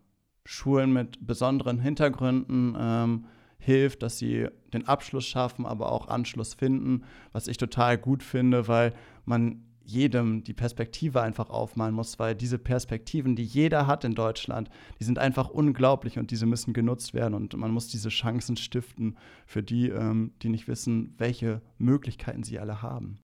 Schulen 0.44 0.92
mit 0.92 1.26
besonderen 1.26 1.80
Hintergründen 1.80 2.76
ähm, 2.78 3.25
hilft, 3.58 4.02
dass 4.04 4.18
sie 4.18 4.47
den 4.73 4.87
Abschluss 4.87 5.26
schaffen, 5.26 5.66
aber 5.66 5.90
auch 5.90 6.06
Anschluss 6.06 6.54
finden, 6.54 7.02
was 7.32 7.49
ich 7.49 7.56
total 7.56 7.99
gut 7.99 8.23
finde, 8.23 8.68
weil 8.68 8.94
man 9.25 9.64
jedem 9.90 10.45
die 10.45 10.52
Perspektive 10.52 11.23
einfach 11.23 11.50
aufmalen 11.50 11.95
muss, 11.95 12.18
weil 12.18 12.35
diese 12.35 12.59
Perspektiven, 12.59 13.37
die 13.37 13.45
jeder 13.45 13.87
hat 13.87 14.04
in 14.04 14.14
Deutschland, 14.14 14.68
die 15.00 15.04
sind 15.04 15.18
einfach 15.18 15.49
unglaublich 15.49 16.18
und 16.18 16.30
diese 16.30 16.47
müssen 16.47 16.75
genutzt 16.75 17.14
werden 17.14 17.35
und 17.35 17.57
man 17.57 17.71
muss 17.71 17.88
diese 17.88 18.11
Chancen 18.11 18.57
stiften 18.57 19.16
für 19.47 19.62
die, 19.62 19.88
ähm, 19.88 20.33
die 20.42 20.50
nicht 20.50 20.68
wissen, 20.68 21.14
welche 21.16 21.62
Möglichkeiten 21.78 22.42
sie 22.42 22.59
alle 22.59 22.83
haben. 22.83 23.18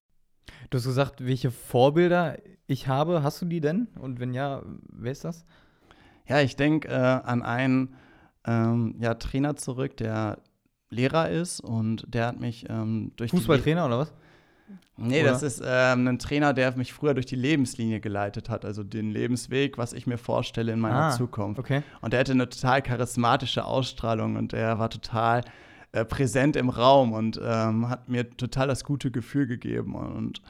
Du 0.69 0.77
hast 0.77 0.85
gesagt, 0.85 1.25
welche 1.25 1.51
Vorbilder 1.51 2.37
ich 2.67 2.87
habe. 2.87 3.23
Hast 3.23 3.41
du 3.41 3.45
die 3.45 3.61
denn? 3.61 3.87
Und 3.99 4.19
wenn 4.19 4.33
ja, 4.33 4.63
wer 4.89 5.11
ist 5.11 5.23
das? 5.23 5.45
Ja, 6.27 6.41
ich 6.41 6.55
denke 6.55 6.87
äh, 6.87 6.91
an 6.93 7.43
einen 7.43 7.95
ähm, 8.45 8.95
ja, 8.99 9.13
Trainer 9.15 9.55
zurück, 9.55 9.97
der 9.97 10.39
Lehrer 10.89 11.29
ist 11.29 11.59
und 11.59 12.05
der 12.07 12.27
hat 12.27 12.39
mich 12.39 12.65
ähm, 12.69 13.11
durch 13.15 13.31
Fußballtrainer 13.31 13.85
oder 13.85 13.99
was? 13.99 14.13
Nee, 14.97 15.21
oder? 15.21 15.31
das 15.31 15.43
ist 15.43 15.61
ähm, 15.65 16.07
ein 16.07 16.19
Trainer, 16.19 16.53
der 16.53 16.75
mich 16.77 16.93
früher 16.93 17.13
durch 17.13 17.25
die 17.25 17.35
Lebenslinie 17.35 17.99
geleitet 17.99 18.49
hat, 18.49 18.65
also 18.65 18.83
den 18.83 19.11
Lebensweg, 19.11 19.77
was 19.77 19.93
ich 19.93 20.07
mir 20.07 20.17
vorstelle 20.17 20.71
in 20.71 20.79
meiner 20.79 21.07
ah, 21.07 21.11
Zukunft. 21.11 21.59
Okay. 21.59 21.83
Und 22.01 22.13
der 22.13 22.21
hatte 22.21 22.31
eine 22.31 22.49
total 22.49 22.81
charismatische 22.81 23.65
Ausstrahlung 23.65 24.37
und 24.37 24.53
er 24.53 24.79
war 24.79 24.89
total 24.89 25.43
äh, 25.91 26.05
präsent 26.05 26.55
im 26.55 26.69
Raum 26.69 27.13
und 27.13 27.39
ähm, 27.43 27.89
hat 27.89 28.09
mir 28.09 28.29
total 28.37 28.67
das 28.67 28.83
gute 28.83 29.11
Gefühl 29.11 29.47
gegeben. 29.47 29.95
Und 29.95 30.41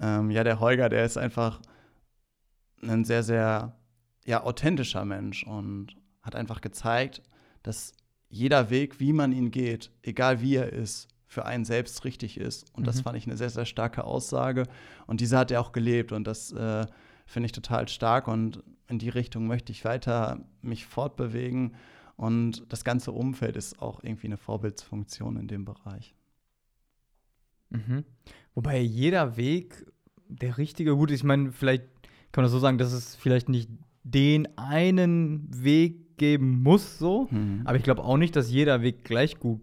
ähm, 0.00 0.30
ja, 0.30 0.44
der 0.44 0.60
Holger, 0.60 0.88
der 0.88 1.04
ist 1.04 1.16
einfach 1.16 1.60
ein 2.82 3.04
sehr, 3.04 3.22
sehr 3.22 3.76
ja, 4.24 4.42
authentischer 4.42 5.04
Mensch 5.04 5.44
und 5.44 5.96
hat 6.22 6.34
einfach 6.34 6.60
gezeigt, 6.60 7.22
dass 7.62 7.92
jeder 8.28 8.70
Weg, 8.70 8.98
wie 8.98 9.12
man 9.12 9.32
ihn 9.32 9.50
geht, 9.50 9.90
egal 10.02 10.40
wie 10.40 10.56
er 10.56 10.72
ist, 10.72 11.08
für 11.34 11.44
einen 11.44 11.64
selbst 11.64 12.04
richtig 12.04 12.38
ist. 12.38 12.74
Und 12.74 12.82
mhm. 12.82 12.86
das 12.86 13.00
fand 13.00 13.18
ich 13.18 13.26
eine 13.26 13.36
sehr, 13.36 13.50
sehr 13.50 13.66
starke 13.66 14.04
Aussage. 14.04 14.64
Und 15.06 15.20
diese 15.20 15.36
hat 15.36 15.50
er 15.50 15.60
auch 15.60 15.72
gelebt. 15.72 16.12
Und 16.12 16.26
das 16.26 16.52
äh, 16.52 16.86
finde 17.26 17.46
ich 17.46 17.52
total 17.52 17.88
stark. 17.88 18.28
Und 18.28 18.62
in 18.88 18.98
die 18.98 19.08
Richtung 19.08 19.46
möchte 19.46 19.72
ich 19.72 19.84
weiter 19.84 20.40
mich 20.62 20.86
fortbewegen. 20.86 21.74
Und 22.16 22.64
das 22.72 22.84
ganze 22.84 23.12
Umfeld 23.12 23.56
ist 23.56 23.82
auch 23.82 24.02
irgendwie 24.02 24.28
eine 24.28 24.36
Vorbildsfunktion 24.36 25.36
in 25.36 25.48
dem 25.48 25.64
Bereich. 25.64 26.14
Mhm. 27.70 28.04
Wobei 28.54 28.80
jeder 28.80 29.36
Weg 29.36 29.84
der 30.28 30.56
richtige, 30.56 30.94
gut, 30.94 31.10
ich 31.10 31.24
meine, 31.24 31.52
vielleicht 31.52 31.82
kann 32.30 32.42
man 32.42 32.44
das 32.44 32.52
so 32.52 32.60
sagen, 32.60 32.78
dass 32.78 32.92
es 32.92 33.16
vielleicht 33.16 33.48
nicht 33.48 33.68
den 34.04 34.56
einen 34.56 35.48
Weg 35.50 36.16
geben 36.16 36.62
muss, 36.62 36.98
so. 36.98 37.26
Mhm. 37.30 37.62
Aber 37.64 37.76
ich 37.76 37.82
glaube 37.82 38.04
auch 38.04 38.16
nicht, 38.16 38.36
dass 38.36 38.50
jeder 38.50 38.82
Weg 38.82 39.04
gleich 39.04 39.40
gut 39.40 39.60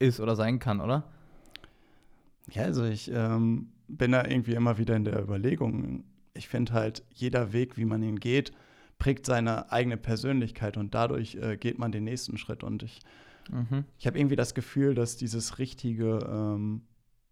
ist 0.00 0.20
oder 0.20 0.34
sein 0.34 0.58
kann, 0.58 0.80
oder? 0.80 1.11
Ja, 2.50 2.62
also 2.62 2.84
ich 2.84 3.10
ähm, 3.12 3.68
bin 3.88 4.12
da 4.12 4.24
irgendwie 4.24 4.54
immer 4.54 4.78
wieder 4.78 4.96
in 4.96 5.04
der 5.04 5.22
Überlegung. 5.22 6.04
Ich 6.34 6.48
finde 6.48 6.72
halt, 6.72 7.04
jeder 7.12 7.52
Weg, 7.52 7.76
wie 7.76 7.84
man 7.84 8.02
ihn 8.02 8.18
geht, 8.18 8.52
prägt 8.98 9.26
seine 9.26 9.70
eigene 9.70 9.96
Persönlichkeit 9.96 10.76
und 10.76 10.94
dadurch 10.94 11.34
äh, 11.36 11.56
geht 11.56 11.78
man 11.78 11.92
den 11.92 12.04
nächsten 12.04 12.38
Schritt. 12.38 12.62
Und 12.62 12.82
ich, 12.82 13.00
mhm. 13.50 13.84
ich 13.98 14.06
habe 14.06 14.18
irgendwie 14.18 14.36
das 14.36 14.54
Gefühl, 14.54 14.94
dass 14.94 15.16
dieses 15.16 15.58
Richtige 15.58 16.18
ähm, 16.28 16.82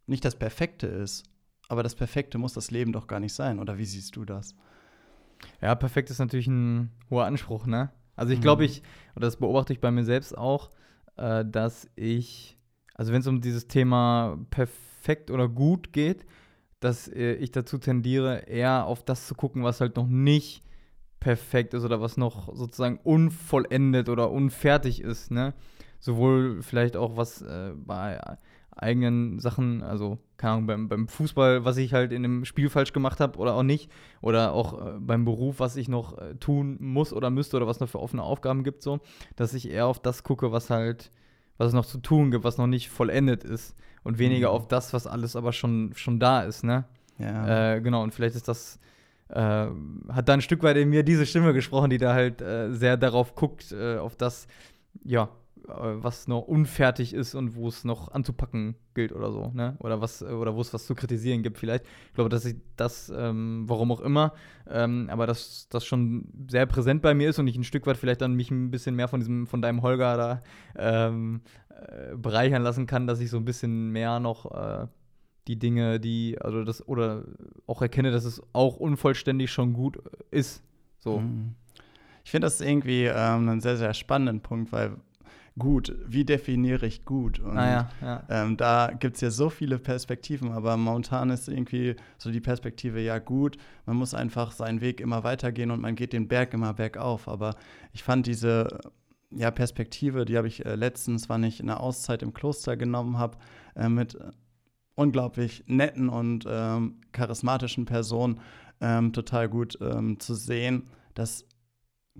nicht 0.06 0.24
das 0.24 0.36
Perfekte 0.36 0.86
ist. 0.86 1.24
Aber 1.68 1.82
das 1.82 1.94
Perfekte 1.94 2.38
muss 2.38 2.52
das 2.52 2.70
Leben 2.70 2.92
doch 2.92 3.06
gar 3.06 3.20
nicht 3.20 3.32
sein. 3.32 3.60
Oder 3.60 3.78
wie 3.78 3.84
siehst 3.84 4.16
du 4.16 4.24
das? 4.24 4.54
Ja, 5.62 5.74
perfekt 5.74 6.10
ist 6.10 6.18
natürlich 6.18 6.48
ein 6.48 6.90
hoher 7.08 7.24
Anspruch, 7.26 7.66
ne? 7.66 7.90
Also 8.16 8.34
ich 8.34 8.40
glaube, 8.40 8.64
mhm. 8.64 8.68
ich, 8.68 8.82
oder 9.16 9.26
das 9.26 9.36
beobachte 9.36 9.72
ich 9.72 9.80
bei 9.80 9.90
mir 9.90 10.04
selbst 10.04 10.36
auch, 10.36 10.70
äh, 11.16 11.44
dass 11.46 11.88
ich, 11.96 12.58
also 12.94 13.12
wenn 13.12 13.20
es 13.20 13.26
um 13.26 13.40
dieses 13.40 13.66
Thema 13.66 14.38
perfekt 14.50 14.89
oder 15.30 15.48
gut 15.48 15.92
geht, 15.92 16.24
dass 16.80 17.08
äh, 17.08 17.34
ich 17.34 17.52
dazu 17.52 17.78
tendiere, 17.78 18.48
eher 18.48 18.86
auf 18.86 19.04
das 19.04 19.26
zu 19.26 19.34
gucken, 19.34 19.62
was 19.62 19.80
halt 19.80 19.96
noch 19.96 20.06
nicht 20.06 20.62
perfekt 21.20 21.74
ist 21.74 21.84
oder 21.84 22.00
was 22.00 22.16
noch 22.16 22.54
sozusagen 22.56 22.98
unvollendet 23.04 24.08
oder 24.08 24.30
unfertig 24.30 25.02
ist, 25.02 25.30
ne? 25.30 25.54
Sowohl 26.00 26.62
vielleicht 26.62 26.96
auch 26.96 27.18
was 27.18 27.42
äh, 27.42 27.72
bei 27.76 28.18
eigenen 28.74 29.38
Sachen, 29.38 29.82
also 29.82 30.18
keine 30.38 30.52
Ahnung, 30.54 30.66
beim, 30.66 30.88
beim 30.88 31.08
Fußball, 31.08 31.66
was 31.66 31.76
ich 31.76 31.92
halt 31.92 32.12
in 32.12 32.22
dem 32.22 32.46
Spiel 32.46 32.70
falsch 32.70 32.94
gemacht 32.94 33.20
habe 33.20 33.38
oder 33.38 33.54
auch 33.54 33.62
nicht, 33.62 33.90
oder 34.22 34.52
auch 34.52 34.94
äh, 34.94 34.98
beim 34.98 35.26
Beruf, 35.26 35.60
was 35.60 35.76
ich 35.76 35.88
noch 35.88 36.16
äh, 36.16 36.36
tun 36.36 36.78
muss 36.80 37.12
oder 37.12 37.28
müsste 37.28 37.58
oder 37.58 37.66
was 37.66 37.80
noch 37.80 37.90
für 37.90 38.00
offene 38.00 38.22
Aufgaben 38.22 38.64
gibt, 38.64 38.82
so, 38.82 39.00
dass 39.36 39.52
ich 39.52 39.70
eher 39.70 39.86
auf 39.86 40.00
das 40.00 40.22
gucke, 40.22 40.52
was 40.52 40.70
halt, 40.70 41.10
was 41.58 41.68
es 41.68 41.74
noch 41.74 41.84
zu 41.84 41.98
tun 41.98 42.30
gibt, 42.30 42.44
was 42.44 42.56
noch 42.56 42.66
nicht 42.66 42.88
vollendet 42.88 43.44
ist 43.44 43.76
und 44.02 44.18
weniger 44.18 44.48
mhm. 44.48 44.54
auf 44.54 44.68
das, 44.68 44.92
was 44.92 45.06
alles 45.06 45.36
aber 45.36 45.52
schon, 45.52 45.92
schon 45.94 46.18
da 46.18 46.42
ist, 46.42 46.64
ne? 46.64 46.84
Ja. 47.18 47.74
Äh, 47.74 47.80
genau, 47.80 48.02
und 48.02 48.14
vielleicht 48.14 48.34
ist 48.34 48.48
das, 48.48 48.78
äh, 49.28 49.36
hat 49.36 50.28
da 50.28 50.32
ein 50.32 50.40
Stück 50.40 50.62
weit 50.62 50.76
in 50.76 50.88
mir 50.88 51.02
diese 51.02 51.26
Stimme 51.26 51.52
gesprochen, 51.52 51.90
die 51.90 51.98
da 51.98 52.14
halt 52.14 52.40
äh, 52.40 52.72
sehr 52.72 52.96
darauf 52.96 53.34
guckt, 53.34 53.72
äh, 53.72 53.98
auf 53.98 54.16
das, 54.16 54.46
ja, 55.04 55.28
was 56.02 56.28
noch 56.28 56.42
unfertig 56.42 57.14
ist 57.14 57.34
und 57.34 57.54
wo 57.54 57.68
es 57.68 57.84
noch 57.84 58.10
anzupacken 58.12 58.74
gilt 58.94 59.12
oder 59.12 59.32
so, 59.32 59.50
ne? 59.54 59.76
Oder 59.80 60.00
was, 60.00 60.22
oder 60.22 60.54
wo 60.54 60.60
es 60.60 60.72
was 60.74 60.86
zu 60.86 60.94
kritisieren 60.94 61.42
gibt, 61.42 61.58
vielleicht. 61.58 61.84
Ich 62.08 62.14
glaube, 62.14 62.30
dass 62.30 62.44
ich 62.44 62.56
das, 62.76 63.12
ähm, 63.14 63.64
warum 63.66 63.92
auch 63.92 64.00
immer, 64.00 64.34
ähm, 64.68 65.08
aber 65.10 65.26
dass 65.26 65.68
das 65.68 65.84
schon 65.84 66.26
sehr 66.48 66.66
präsent 66.66 67.02
bei 67.02 67.14
mir 67.14 67.30
ist 67.30 67.38
und 67.38 67.46
ich 67.46 67.56
ein 67.56 67.64
Stück 67.64 67.86
weit 67.86 67.96
vielleicht 67.96 68.20
dann 68.20 68.34
mich 68.34 68.50
ein 68.50 68.70
bisschen 68.70 68.96
mehr 68.96 69.08
von 69.08 69.20
diesem, 69.20 69.46
von 69.46 69.62
deinem 69.62 69.82
Holger 69.82 70.16
da 70.16 70.42
ähm, 70.76 71.42
äh, 71.68 72.16
bereichern 72.16 72.62
lassen 72.62 72.86
kann, 72.86 73.06
dass 73.06 73.20
ich 73.20 73.30
so 73.30 73.36
ein 73.36 73.44
bisschen 73.44 73.90
mehr 73.90 74.20
noch 74.20 74.50
äh, 74.52 74.86
die 75.48 75.58
Dinge, 75.58 75.98
die, 75.98 76.38
also 76.40 76.64
das, 76.64 76.86
oder 76.86 77.24
auch 77.66 77.82
erkenne, 77.82 78.10
dass 78.10 78.24
es 78.24 78.42
auch 78.52 78.76
unvollständig 78.76 79.50
schon 79.50 79.72
gut 79.72 79.98
ist. 80.30 80.62
So. 80.98 81.20
Mhm. 81.20 81.54
Ich 82.24 82.30
finde 82.30 82.46
das 82.46 82.60
irgendwie 82.60 83.06
ähm, 83.06 83.48
einen 83.48 83.60
sehr, 83.60 83.76
sehr 83.76 83.94
spannenden 83.94 84.40
Punkt, 84.40 84.72
weil 84.72 84.96
gut, 85.58 85.94
wie 86.06 86.24
definiere 86.24 86.86
ich 86.86 87.04
gut? 87.04 87.38
Und 87.38 87.58
ah, 87.58 87.70
ja, 87.70 87.90
ja. 88.00 88.22
Ähm, 88.28 88.56
da 88.56 88.92
gibt 88.98 89.16
es 89.16 89.20
ja 89.20 89.30
so 89.30 89.50
viele 89.50 89.78
Perspektiven, 89.78 90.52
aber 90.52 90.76
momentan 90.76 91.30
ist 91.30 91.48
irgendwie 91.48 91.96
so 92.18 92.30
die 92.30 92.40
Perspektive, 92.40 93.00
ja 93.00 93.18
gut, 93.18 93.56
man 93.86 93.96
muss 93.96 94.14
einfach 94.14 94.52
seinen 94.52 94.80
Weg 94.80 95.00
immer 95.00 95.24
weitergehen 95.24 95.70
und 95.70 95.80
man 95.80 95.94
geht 95.94 96.12
den 96.12 96.28
Berg 96.28 96.54
immer 96.54 96.74
bergauf. 96.74 97.28
Aber 97.28 97.54
ich 97.92 98.02
fand 98.02 98.26
diese 98.26 98.80
ja, 99.30 99.50
Perspektive, 99.50 100.24
die 100.24 100.36
habe 100.36 100.48
ich 100.48 100.64
äh, 100.64 100.74
letztens, 100.74 101.28
wann 101.28 101.44
ich 101.44 101.60
eine 101.60 101.80
Auszeit 101.80 102.22
im 102.22 102.32
Kloster 102.32 102.76
genommen 102.76 103.18
habe, 103.18 103.38
äh, 103.76 103.88
mit 103.88 104.18
unglaublich 104.94 105.64
netten 105.66 106.08
und 106.08 106.44
ähm, 106.48 107.00
charismatischen 107.12 107.86
Personen 107.86 108.40
ähm, 108.80 109.12
total 109.12 109.48
gut 109.48 109.78
ähm, 109.80 110.18
zu 110.20 110.34
sehen, 110.34 110.84
dass 111.14 111.46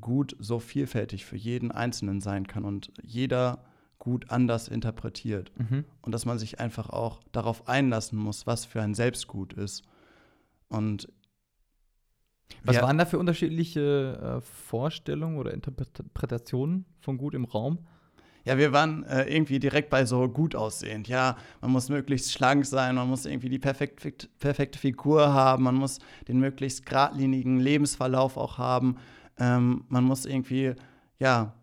gut 0.01 0.37
so 0.39 0.59
vielfältig 0.59 1.25
für 1.25 1.37
jeden 1.37 1.71
Einzelnen 1.71 2.21
sein 2.21 2.47
kann 2.47 2.65
und 2.65 2.93
jeder 3.03 3.65
gut 3.99 4.31
anders 4.31 4.69
interpretiert. 4.69 5.53
Mhm. 5.59 5.85
Und 6.03 6.13
dass 6.13 6.25
man 6.25 6.39
sich 6.39 6.59
einfach 6.59 6.91
auch 6.91 7.21
darauf 7.33 7.69
einlassen 7.69 8.19
muss, 8.19 8.47
was 8.47 8.65
für 8.65 8.83
ein 8.83 8.95
Selbstgut 8.95 9.53
ist. 9.53 9.83
Und 10.69 11.09
was 12.65 12.77
ja, 12.77 12.83
waren 12.83 12.99
da 12.99 13.05
für 13.05 13.19
unterschiedliche 13.19 14.39
äh, 14.39 14.41
Vorstellungen 14.41 15.39
oder 15.39 15.53
Interpretationen 15.53 16.87
von 17.01 17.19
Gut 17.19 17.35
im 17.35 17.45
Raum? 17.45 17.87
Ja, 18.45 18.57
wir 18.57 18.73
waren 18.73 19.05
äh, 19.05 19.25
irgendwie 19.25 19.59
direkt 19.59 19.91
bei 19.91 20.07
so 20.07 20.27
gut 20.29 20.57
aussehend. 20.57 21.09
Ja, 21.09 21.37
man 21.61 21.71
muss 21.71 21.91
möglichst 21.91 22.33
schlank 22.33 22.65
sein, 22.65 22.95
man 22.95 23.09
muss 23.09 23.27
irgendwie 23.27 23.51
die 23.51 23.59
perfekt, 23.59 24.31
perfekte 24.39 24.79
Figur 24.79 25.35
haben, 25.35 25.65
man 25.65 25.75
muss 25.75 25.99
den 26.27 26.41
möglichst 26.41 26.87
geradlinigen 26.87 27.61
Lebensverlauf 27.61 28.39
auch 28.39 28.57
haben 28.57 28.97
ähm, 29.41 29.85
man 29.89 30.05
muss 30.05 30.27
irgendwie, 30.27 30.75
ja, 31.19 31.55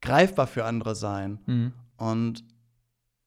greifbar 0.00 0.46
für 0.46 0.64
andere 0.64 0.94
sein. 0.96 1.38
Mhm. 1.46 1.72
Und 1.96 2.44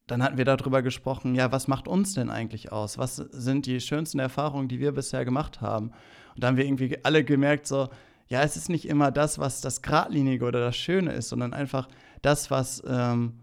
dann 0.08 0.24
hatten 0.24 0.38
wir 0.38 0.46
darüber 0.46 0.82
gesprochen, 0.82 1.36
ja, 1.36 1.52
was 1.52 1.68
macht 1.68 1.88
uns 1.88 2.14
denn 2.14 2.30
eigentlich 2.30 2.72
aus? 2.72 2.98
Was 2.98 3.16
sind 3.16 3.66
die 3.66 3.80
schönsten 3.80 4.20
Erfahrungen, 4.20 4.68
die 4.68 4.80
wir 4.80 4.92
bisher 4.92 5.24
gemacht 5.26 5.62
haben? 5.62 5.92
Und 6.36 6.44
da 6.44 6.48
haben 6.48 6.58
wir 6.58 6.66
irgendwie 6.66 6.98
alle 7.04 7.24
gemerkt, 7.24 7.68
so, 7.68 7.90
ja, 8.28 8.42
es 8.42 8.58
ist 8.58 8.70
nicht 8.70 8.88
immer 8.88 9.12
das, 9.12 9.40
was 9.40 9.62
das 9.62 9.82
Gradlinige 9.82 10.46
oder 10.46 10.60
das 10.60 10.76
Schöne 10.76 11.12
ist, 11.14 11.30
sondern 11.30 11.54
einfach 11.54 11.88
das, 12.22 12.52
was 12.52 12.84
ähm, 12.88 13.40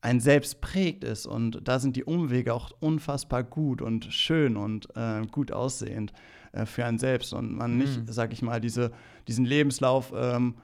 ein 0.00 0.20
selbst 0.20 0.60
prägt 0.60 1.04
ist. 1.04 1.26
Und 1.26 1.60
da 1.66 1.78
sind 1.78 1.96
die 1.96 2.04
Umwege 2.04 2.54
auch 2.54 2.70
unfassbar 2.80 3.42
gut 3.44 3.82
und 3.82 4.06
schön 4.06 4.56
und 4.56 4.88
äh, 4.96 5.22
gut 5.30 5.52
aussehend 5.52 6.12
äh, 6.52 6.66
für 6.66 6.84
einen 6.84 6.98
selbst. 6.98 7.32
Und 7.32 7.54
man 7.54 7.78
nicht, 7.78 7.98
mhm. 8.00 8.12
sag 8.12 8.32
ich 8.32 8.42
mal, 8.42 8.60
diese, 8.60 8.92
diesen 9.28 9.44
Lebenslauf 9.44 10.12
ähm, 10.14 10.56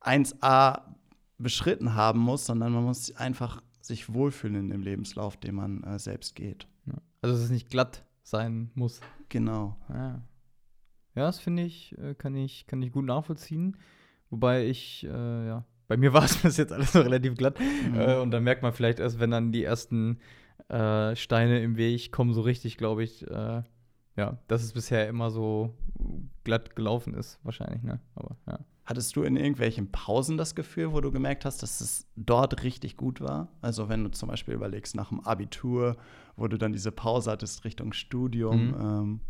1a 0.00 0.82
beschritten 1.38 1.94
haben 1.94 2.20
muss, 2.20 2.46
sondern 2.46 2.72
man 2.72 2.84
muss 2.84 3.14
einfach 3.16 3.62
sich 3.80 4.12
wohlfühlen 4.12 4.56
in 4.56 4.68
dem 4.70 4.82
Lebenslauf, 4.82 5.36
den 5.36 5.56
man 5.56 5.82
äh, 5.82 5.98
selbst 5.98 6.34
geht. 6.34 6.68
Ja. 6.86 6.94
Also, 7.20 7.36
dass 7.36 7.44
es 7.44 7.50
nicht 7.50 7.70
glatt 7.70 8.04
sein 8.22 8.70
muss. 8.74 9.00
Genau. 9.28 9.76
Ja, 9.88 10.22
ja 11.14 11.22
das 11.22 11.40
finde 11.40 11.64
ich, 11.64 11.96
äh, 11.98 12.14
kann 12.14 12.36
ich, 12.36 12.66
kann 12.66 12.82
ich 12.82 12.92
gut 12.92 13.04
nachvollziehen. 13.04 13.76
Wobei 14.30 14.66
ich, 14.66 15.04
äh, 15.04 15.46
ja, 15.46 15.64
bei 15.88 15.96
mir 15.96 16.12
war 16.14 16.24
es 16.24 16.36
bis 16.36 16.56
jetzt 16.56 16.72
alles 16.72 16.94
noch 16.94 17.04
relativ 17.04 17.36
glatt. 17.36 17.58
Mhm. 17.60 17.98
Äh, 17.98 18.16
und 18.18 18.30
dann 18.30 18.44
merkt 18.44 18.62
man 18.62 18.72
vielleicht 18.72 19.00
erst, 19.00 19.18
wenn 19.18 19.30
dann 19.30 19.52
die 19.52 19.64
ersten 19.64 20.20
äh, 20.68 21.16
Steine 21.16 21.60
im 21.62 21.76
Weg 21.76 22.12
kommen, 22.12 22.32
so 22.32 22.40
richtig, 22.40 22.76
glaube 22.76 23.02
ich, 23.02 23.26
äh, 23.26 23.62
ja, 24.16 24.38
dass 24.48 24.62
es 24.62 24.72
bisher 24.72 25.08
immer 25.08 25.30
so 25.30 25.74
glatt 26.44 26.76
gelaufen 26.76 27.14
ist, 27.14 27.38
wahrscheinlich, 27.42 27.82
ne? 27.82 28.00
Aber 28.14 28.36
ja. 28.46 28.58
Hattest 28.84 29.14
du 29.14 29.22
in 29.22 29.36
irgendwelchen 29.36 29.92
Pausen 29.92 30.36
das 30.36 30.56
Gefühl, 30.56 30.92
wo 30.92 31.00
du 31.00 31.12
gemerkt 31.12 31.44
hast, 31.44 31.62
dass 31.62 31.80
es 31.80 32.08
dort 32.16 32.64
richtig 32.64 32.96
gut 32.96 33.20
war? 33.20 33.48
Also 33.60 33.88
wenn 33.88 34.02
du 34.02 34.10
zum 34.10 34.28
Beispiel 34.28 34.54
überlegst 34.54 34.96
nach 34.96 35.10
dem 35.10 35.20
Abitur, 35.20 35.96
wo 36.36 36.48
du 36.48 36.58
dann 36.58 36.72
diese 36.72 36.90
Pause 36.90 37.30
hattest 37.30 37.64
Richtung 37.64 37.92
Studium. 37.92 38.68
Mhm. 38.68 38.80
Ähm. 38.80 39.20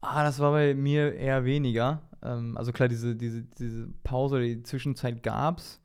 Ah, 0.00 0.22
das 0.22 0.38
war 0.38 0.52
bei 0.52 0.74
mir 0.74 1.14
eher 1.14 1.44
weniger. 1.44 2.02
Ähm, 2.22 2.56
also 2.56 2.70
klar, 2.70 2.88
diese, 2.88 3.16
diese, 3.16 3.42
diese 3.42 3.88
Pause, 4.04 4.40
die 4.40 4.62
Zwischenzeit 4.62 5.24
gab's. 5.24 5.80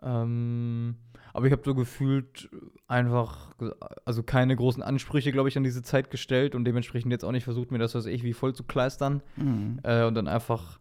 Ähm, 0.00 0.96
aber 1.34 1.46
ich 1.46 1.52
habe 1.52 1.62
so 1.64 1.74
gefühlt 1.74 2.48
einfach, 2.86 3.56
also 4.04 4.22
keine 4.22 4.54
großen 4.54 4.84
Ansprüche, 4.84 5.32
glaube 5.32 5.48
ich, 5.48 5.56
an 5.56 5.64
diese 5.64 5.82
Zeit 5.82 6.12
gestellt 6.12 6.54
und 6.54 6.64
dementsprechend 6.64 7.10
jetzt 7.10 7.24
auch 7.24 7.32
nicht 7.32 7.42
versucht, 7.42 7.72
mir 7.72 7.78
das, 7.78 7.96
was 7.96 8.06
ich, 8.06 8.22
wie 8.22 8.32
voll 8.32 8.54
zu 8.54 8.62
kleistern. 8.62 9.20
Mhm. 9.34 9.80
Äh, 9.82 10.04
und 10.04 10.14
dann 10.14 10.28
einfach, 10.28 10.78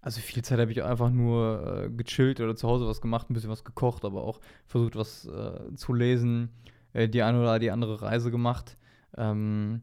also 0.00 0.20
viel 0.20 0.44
Zeit 0.44 0.60
habe 0.60 0.70
ich 0.70 0.84
einfach 0.84 1.10
nur 1.10 1.86
äh, 1.86 1.90
gechillt 1.90 2.40
oder 2.40 2.54
zu 2.54 2.68
Hause 2.68 2.86
was 2.86 3.00
gemacht, 3.00 3.28
ein 3.28 3.34
bisschen 3.34 3.50
was 3.50 3.64
gekocht, 3.64 4.04
aber 4.04 4.22
auch 4.22 4.40
versucht, 4.64 4.94
was 4.94 5.26
äh, 5.26 5.74
zu 5.74 5.92
lesen, 5.92 6.50
äh, 6.92 7.08
die 7.08 7.22
eine 7.22 7.40
oder 7.40 7.58
die 7.58 7.72
andere 7.72 8.00
Reise 8.00 8.30
gemacht. 8.30 8.76
Ähm, 9.16 9.82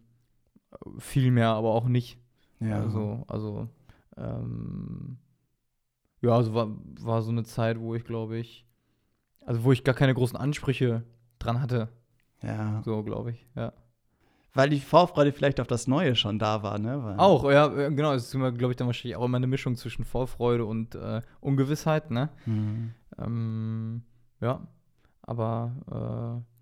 viel 1.00 1.32
mehr 1.32 1.50
aber 1.50 1.74
auch 1.74 1.90
nicht. 1.90 2.18
Ja. 2.62 2.80
Also, 2.80 3.26
also 3.28 3.68
ähm, 4.16 5.18
ja, 6.22 6.32
also 6.32 6.54
war, 6.54 6.70
war 7.02 7.22
so 7.22 7.32
eine 7.32 7.44
Zeit, 7.44 7.78
wo 7.78 7.94
ich, 7.94 8.06
glaube 8.06 8.38
ich, 8.38 8.66
also 9.46 9.64
wo 9.64 9.72
ich 9.72 9.84
gar 9.84 9.96
keine 9.96 10.14
großen 10.14 10.38
Ansprüche 10.38 11.04
dran 11.40 11.62
hatte. 11.62 11.90
Ja. 12.42 12.82
So, 12.84 13.04
glaube 13.04 13.32
ich, 13.32 13.48
ja. 13.56 13.74
Weil 14.54 14.70
die 14.70 14.80
Vorfreude 14.80 15.32
vielleicht 15.32 15.60
auf 15.60 15.68
das 15.68 15.88
Neue 15.88 16.16
schon 16.16 16.38
da 16.38 16.62
war, 16.62 16.78
ne? 16.78 17.04
Weil 17.04 17.18
auch, 17.18 17.50
ja, 17.50 17.68
genau. 17.90 18.14
Es 18.14 18.26
ist 18.26 18.36
immer, 18.36 18.52
glaube 18.52 18.74
ich, 18.74 18.78
dann 18.78 18.86
wahrscheinlich 18.86 19.16
auch 19.16 19.26
immer 19.26 19.38
eine 19.38 19.48
Mischung 19.48 19.76
zwischen 19.76 20.06
Vorfreude 20.06 20.66
und 20.66 20.94
äh, 20.94 21.22
Ungewissheit, 21.40 22.12
ne? 22.12 22.30
Mhm. 22.46 22.94
Ähm, 23.18 24.04
ja, 24.42 24.68
aber 25.24 26.44
äh, 26.46 26.54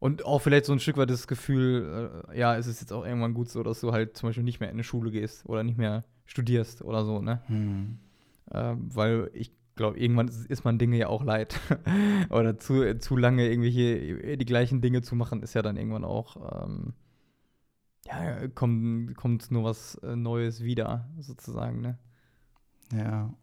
und 0.00 0.26
auch 0.26 0.40
vielleicht 0.40 0.64
so 0.64 0.72
ein 0.72 0.80
Stück 0.80 0.96
weit 0.96 1.08
das 1.08 1.28
Gefühl, 1.28 2.24
äh, 2.28 2.38
ja, 2.38 2.56
es 2.56 2.66
ist 2.66 2.80
jetzt 2.80 2.92
auch 2.92 3.06
irgendwann 3.06 3.32
gut 3.32 3.48
so, 3.48 3.62
dass 3.62 3.80
du 3.80 3.92
halt 3.92 4.16
zum 4.16 4.28
Beispiel 4.28 4.44
nicht 4.44 4.58
mehr 4.58 4.68
in 4.68 4.74
eine 4.74 4.84
Schule 4.84 5.10
gehst 5.12 5.46
oder 5.46 5.62
nicht 5.62 5.78
mehr 5.78 6.04
studierst 6.26 6.82
oder 6.82 7.04
so, 7.04 7.22
ne? 7.22 7.42
Mhm. 7.48 7.98
Ähm, 8.52 8.88
weil 8.92 9.30
ich 9.34 9.52
glaube, 9.76 9.98
irgendwann 9.98 10.28
ist 10.28 10.64
man 10.64 10.78
Dinge 10.78 10.96
ja 10.98 11.08
auch 11.08 11.24
leid. 11.24 11.58
Oder 12.30 12.58
zu, 12.58 12.98
zu 12.98 13.16
lange 13.16 13.48
irgendwie 13.48 13.70
hier 13.70 14.36
die 14.36 14.44
gleichen 14.44 14.80
Dinge 14.80 15.02
zu 15.02 15.16
machen, 15.16 15.42
ist 15.42 15.54
ja 15.54 15.62
dann 15.62 15.76
irgendwann 15.76 16.04
auch, 16.04 16.64
ähm, 16.64 16.94
ja, 18.06 18.48
kommt, 18.48 19.16
kommt 19.16 19.50
nur 19.50 19.64
was 19.64 19.96
äh, 19.96 20.16
Neues 20.16 20.62
wieder, 20.62 21.08
sozusagen, 21.18 21.80
ne? 21.80 21.98
Ja. 22.92 23.34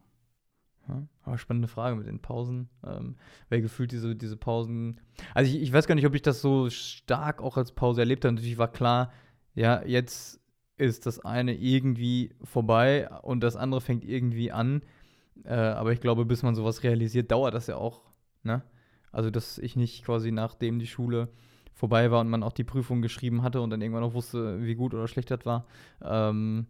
ja. 0.88 1.08
Aber 1.24 1.38
spannende 1.38 1.68
Frage 1.68 1.96
mit 1.96 2.08
den 2.08 2.20
Pausen. 2.20 2.70
Ähm, 2.86 3.16
weil 3.50 3.62
gefühlt 3.62 3.92
diese, 3.92 4.16
diese 4.16 4.38
Pausen. 4.38 5.00
Also 5.34 5.52
ich, 5.52 5.62
ich 5.62 5.74
weiß 5.74 5.88
gar 5.88 5.96
nicht, 5.96 6.06
ob 6.06 6.16
ich 6.16 6.22
das 6.22 6.42
so 6.42 6.70
stark 6.70 7.42
auch 7.42 7.58
als 7.58 7.72
Pause 7.72 8.02
erlebt 8.02 8.24
habe. 8.24 8.36
Natürlich 8.36 8.58
war 8.58 8.72
klar, 8.72 9.12
ja, 9.56 9.84
jetzt 9.84 10.40
ist 10.78 11.06
das 11.06 11.20
eine 11.20 11.56
irgendwie 11.56 12.34
vorbei 12.44 13.10
und 13.22 13.42
das 13.42 13.56
andere 13.56 13.82
fängt 13.82 14.04
irgendwie 14.04 14.52
an. 14.52 14.82
Äh, 15.46 15.54
aber 15.54 15.92
ich 15.92 16.02
glaube, 16.02 16.26
bis 16.26 16.44
man 16.44 16.56
sowas 16.56 16.84
realisiert, 16.84 17.32
dauert 17.32 17.54
das 17.54 17.68
ja 17.68 17.78
auch. 17.78 18.02
Ne? 18.44 18.64
Also, 19.12 19.30
dass 19.30 19.58
ich 19.58 19.76
nicht 19.76 20.04
quasi 20.06 20.32
nachdem 20.32 20.80
die 20.80 20.88
Schule 20.88 21.30
vorbei 21.74 22.12
war 22.12 22.22
und 22.22 22.30
man 22.30 22.44
auch 22.44 22.54
die 22.54 22.64
Prüfung 22.64 23.02
geschrieben 23.02 23.44
hatte 23.44 23.62
und 23.62 23.70
dann 23.70 23.82
irgendwann 23.82 24.04
auch 24.04 24.14
wusste, 24.14 24.64
wie 24.64 24.76
gut 24.76 24.94
oder 24.94 25.08
schlecht 25.08 25.32
das 25.32 25.46
war. 25.46 25.66
Ähm, 26.04 26.68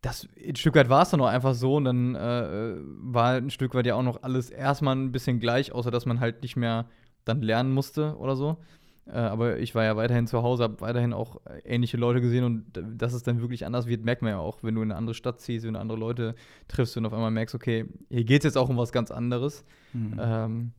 das 0.00 0.28
ein 0.36 0.56
Stück 0.56 0.74
weit 0.74 0.90
war 0.90 1.02
es 1.02 1.10
dann 1.10 1.20
auch 1.20 1.26
einfach 1.28 1.54
so 1.54 1.76
und 1.76 1.84
dann 1.84 2.14
äh, 2.14 2.74
war 2.78 3.32
ein 3.32 3.50
Stück 3.50 3.74
weit 3.74 3.86
ja 3.86 3.94
auch 3.94 4.02
noch 4.02 4.22
alles 4.22 4.50
erstmal 4.50 4.96
ein 4.96 5.12
bisschen 5.12 5.40
gleich, 5.40 5.72
außer 5.72 5.90
dass 5.90 6.04
man 6.04 6.20
halt 6.20 6.42
nicht 6.42 6.56
mehr 6.56 6.86
dann 7.24 7.40
lernen 7.40 7.72
musste 7.72 8.16
oder 8.18 8.36
so. 8.36 8.58
Äh, 9.06 9.12
aber 9.12 9.58
ich 9.58 9.74
war 9.74 9.84
ja 9.84 9.96
weiterhin 9.96 10.26
zu 10.26 10.42
Hause, 10.42 10.64
habe 10.64 10.80
weiterhin 10.80 11.12
auch 11.12 11.40
ähnliche 11.64 11.96
Leute 11.96 12.20
gesehen 12.20 12.44
und 12.44 12.64
dass 12.72 13.12
es 13.12 13.22
dann 13.22 13.40
wirklich 13.40 13.66
anders 13.66 13.86
wird, 13.86 14.04
merkt 14.04 14.22
man 14.22 14.30
ja 14.30 14.38
auch, 14.38 14.62
wenn 14.62 14.74
du 14.74 14.82
in 14.82 14.90
eine 14.90 14.98
andere 14.98 15.14
Stadt 15.14 15.40
ziehst, 15.40 15.66
wenn 15.66 15.74
du 15.74 15.80
andere 15.80 15.98
Leute 15.98 16.34
triffst 16.68 16.96
und 16.96 17.04
auf 17.06 17.12
einmal 17.12 17.30
merkst, 17.30 17.54
okay, 17.54 17.86
hier 18.08 18.24
geht 18.24 18.40
es 18.40 18.44
jetzt 18.44 18.56
auch 18.56 18.68
um 18.68 18.76
was 18.76 18.92
ganz 18.92 19.10
anderes. 19.10 19.64
Mhm. 19.92 20.18
Ähm, 20.18 20.72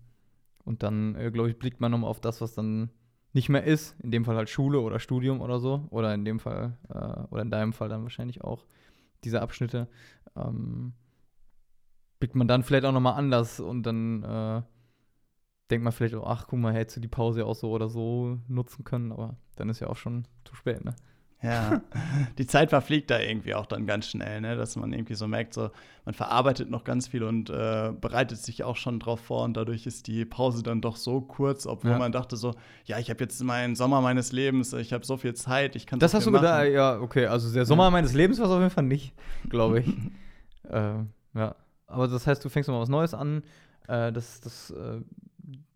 und 0.63 0.81
dann, 0.81 1.15
äh, 1.15 1.29
glaube 1.31 1.49
ich, 1.49 1.59
blickt 1.59 1.79
man 1.79 1.91
nochmal 1.91 2.09
auf 2.09 2.19
das, 2.19 2.41
was 2.41 2.55
dann 2.55 2.89
nicht 3.33 3.49
mehr 3.49 3.63
ist. 3.63 3.95
In 4.01 4.11
dem 4.11 4.25
Fall 4.25 4.35
halt 4.35 4.49
Schule 4.49 4.79
oder 4.79 4.99
Studium 4.99 5.41
oder 5.41 5.59
so. 5.59 5.85
Oder 5.91 6.13
in 6.13 6.25
dem 6.25 6.39
Fall, 6.39 6.77
äh, 6.89 7.23
oder 7.29 7.43
in 7.43 7.51
deinem 7.51 7.73
Fall 7.73 7.89
dann 7.89 8.01
wahrscheinlich 8.01 8.43
auch 8.43 8.65
diese 9.23 9.41
Abschnitte. 9.41 9.88
Ähm, 10.35 10.93
blickt 12.19 12.35
man 12.35 12.47
dann 12.47 12.63
vielleicht 12.63 12.85
auch 12.85 12.91
nochmal 12.91 13.17
anders 13.17 13.59
und 13.59 13.83
dann 13.83 14.23
äh, 14.23 14.61
denkt 15.69 15.84
man 15.84 15.93
vielleicht 15.93 16.15
auch, 16.15 16.28
ach 16.28 16.47
guck 16.47 16.60
mal, 16.60 16.73
hättest 16.73 16.97
du 16.97 17.01
die 17.01 17.08
Pause 17.08 17.45
auch 17.45 17.56
so 17.56 17.71
oder 17.71 17.89
so 17.89 18.39
nutzen 18.47 18.84
können, 18.84 19.12
aber 19.12 19.38
dann 19.56 19.69
ist 19.69 19.80
ja 19.80 19.88
auch 19.88 19.97
schon 19.97 20.28
zu 20.43 20.56
spät, 20.56 20.84
ne? 20.84 20.95
Ja, 21.41 21.82
die 22.38 22.47
Zeit 22.47 22.69
verfliegt 22.69 23.12
da 23.12 23.19
irgendwie 23.19 23.54
auch 23.54 23.65
dann 23.65 23.86
ganz 23.86 24.08
schnell, 24.08 24.41
ne? 24.41 24.56
dass 24.56 24.75
man 24.75 24.93
irgendwie 24.93 25.13
so 25.13 25.28
merkt, 25.28 25.54
so 25.54 25.69
man 26.06 26.15
verarbeitet 26.15 26.69
noch 26.69 26.84
ganz 26.84 27.08
viel 27.08 27.23
und 27.23 27.49
äh, 27.49 27.91
bereitet 27.99 28.39
sich 28.39 28.63
auch 28.63 28.78
schon 28.78 28.99
drauf 28.99 29.19
vor 29.19 29.43
und 29.43 29.56
dadurch 29.56 29.86
ist 29.86 30.08
die 30.08 30.25
Pause 30.25 30.63
dann 30.63 30.82
doch 30.82 30.95
so 30.95 31.21
kurz, 31.21 31.67
obwohl 31.67 31.91
ja. 31.91 31.97
man 31.99 32.12
dachte 32.12 32.38
so, 32.38 32.56
ja, 32.86 32.97
ich 32.99 33.10
habe 33.10 33.23
jetzt 33.23 33.43
meinen 33.43 33.75
Sommer 33.75 34.01
meines 34.01 34.32
Lebens, 34.32 34.73
ich 34.73 34.93
habe 34.93 35.06
so 35.06 35.17
viel 35.17 35.34
Zeit, 35.34 35.75
ich 35.75 35.86
kann 35.86 35.99
das. 35.99 36.12
Das 36.12 36.19
hast 36.19 36.28
du 36.28 36.32
gedacht, 36.32 36.67
ja, 36.69 36.99
okay, 36.99 37.28
also 37.28 37.54
der 37.54 37.65
Sommer 37.65 37.86
ja. 37.86 37.91
meines 37.91 38.13
Lebens 38.13 38.39
war 38.39 38.45
es 38.45 38.51
auf 38.51 38.60
jeden 38.60 38.71
Fall 38.71 38.86
nicht, 38.86 39.13
glaube 39.49 39.82
ich. 39.82 39.88
äh, 40.69 40.95
ja, 41.36 41.56
aber 41.88 42.08
das 42.08 42.25
heißt, 42.25 42.43
du 42.43 42.49
fängst 42.49 42.69
mal 42.69 42.80
was 42.80 42.89
Neues 42.89 43.13
an, 43.13 43.43
äh, 43.88 44.12
das, 44.12 44.39
das 44.41 44.71
äh, 44.71 45.01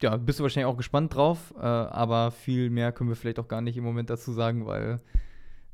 ja, 0.01 0.17
bist 0.17 0.39
du 0.39 0.43
wahrscheinlich 0.43 0.71
auch 0.71 0.77
gespannt 0.77 1.15
drauf, 1.15 1.53
äh, 1.58 1.62
aber 1.62 2.32
viel 2.32 2.69
mehr 2.69 2.91
können 2.91 3.10
wir 3.10 3.15
vielleicht 3.15 3.39
auch 3.39 3.47
gar 3.47 3.62
nicht 3.62 3.77
im 3.77 3.84
Moment 3.84 4.10
dazu 4.10 4.32
sagen, 4.32 4.65
weil 4.65 5.01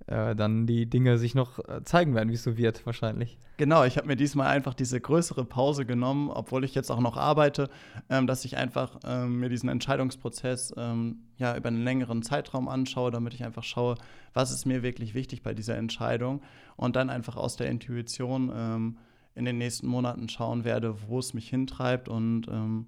äh, 0.07 0.35
dann 0.35 0.67
die 0.67 0.87
Dinge 0.87 1.17
sich 1.17 1.35
noch 1.35 1.59
äh, 1.59 1.83
zeigen 1.83 2.13
werden, 2.13 2.29
wie 2.29 2.35
es 2.35 2.43
so 2.43 2.57
wird, 2.57 2.85
wahrscheinlich. 2.85 3.39
Genau, 3.57 3.85
ich 3.85 3.97
habe 3.97 4.07
mir 4.07 4.15
diesmal 4.15 4.47
einfach 4.47 4.73
diese 4.73 4.99
größere 4.99 5.45
Pause 5.45 5.85
genommen, 5.85 6.29
obwohl 6.29 6.63
ich 6.65 6.75
jetzt 6.75 6.91
auch 6.91 6.99
noch 6.99 7.15
arbeite, 7.15 7.69
ähm, 8.09 8.27
dass 8.27 8.45
ich 8.45 8.57
einfach 8.57 8.99
ähm, 9.05 9.39
mir 9.39 9.49
diesen 9.49 9.69
Entscheidungsprozess 9.69 10.73
ähm, 10.77 11.19
ja 11.37 11.55
über 11.55 11.69
einen 11.69 11.83
längeren 11.83 12.21
Zeitraum 12.21 12.67
anschaue, 12.67 13.11
damit 13.11 13.33
ich 13.33 13.45
einfach 13.45 13.63
schaue, 13.63 13.95
was 14.33 14.51
ist 14.51 14.65
mir 14.65 14.83
wirklich 14.83 15.13
wichtig 15.13 15.41
bei 15.41 15.53
dieser 15.53 15.77
Entscheidung 15.77 16.41
und 16.75 16.95
dann 16.97 17.09
einfach 17.09 17.37
aus 17.37 17.55
der 17.55 17.69
Intuition 17.69 18.51
ähm, 18.53 18.97
in 19.35 19.45
den 19.45 19.57
nächsten 19.57 19.87
Monaten 19.87 20.29
schauen 20.29 20.65
werde, 20.65 20.95
wo 21.07 21.19
es 21.19 21.33
mich 21.33 21.49
hintreibt 21.49 22.09
und 22.09 22.47
ähm, 22.47 22.87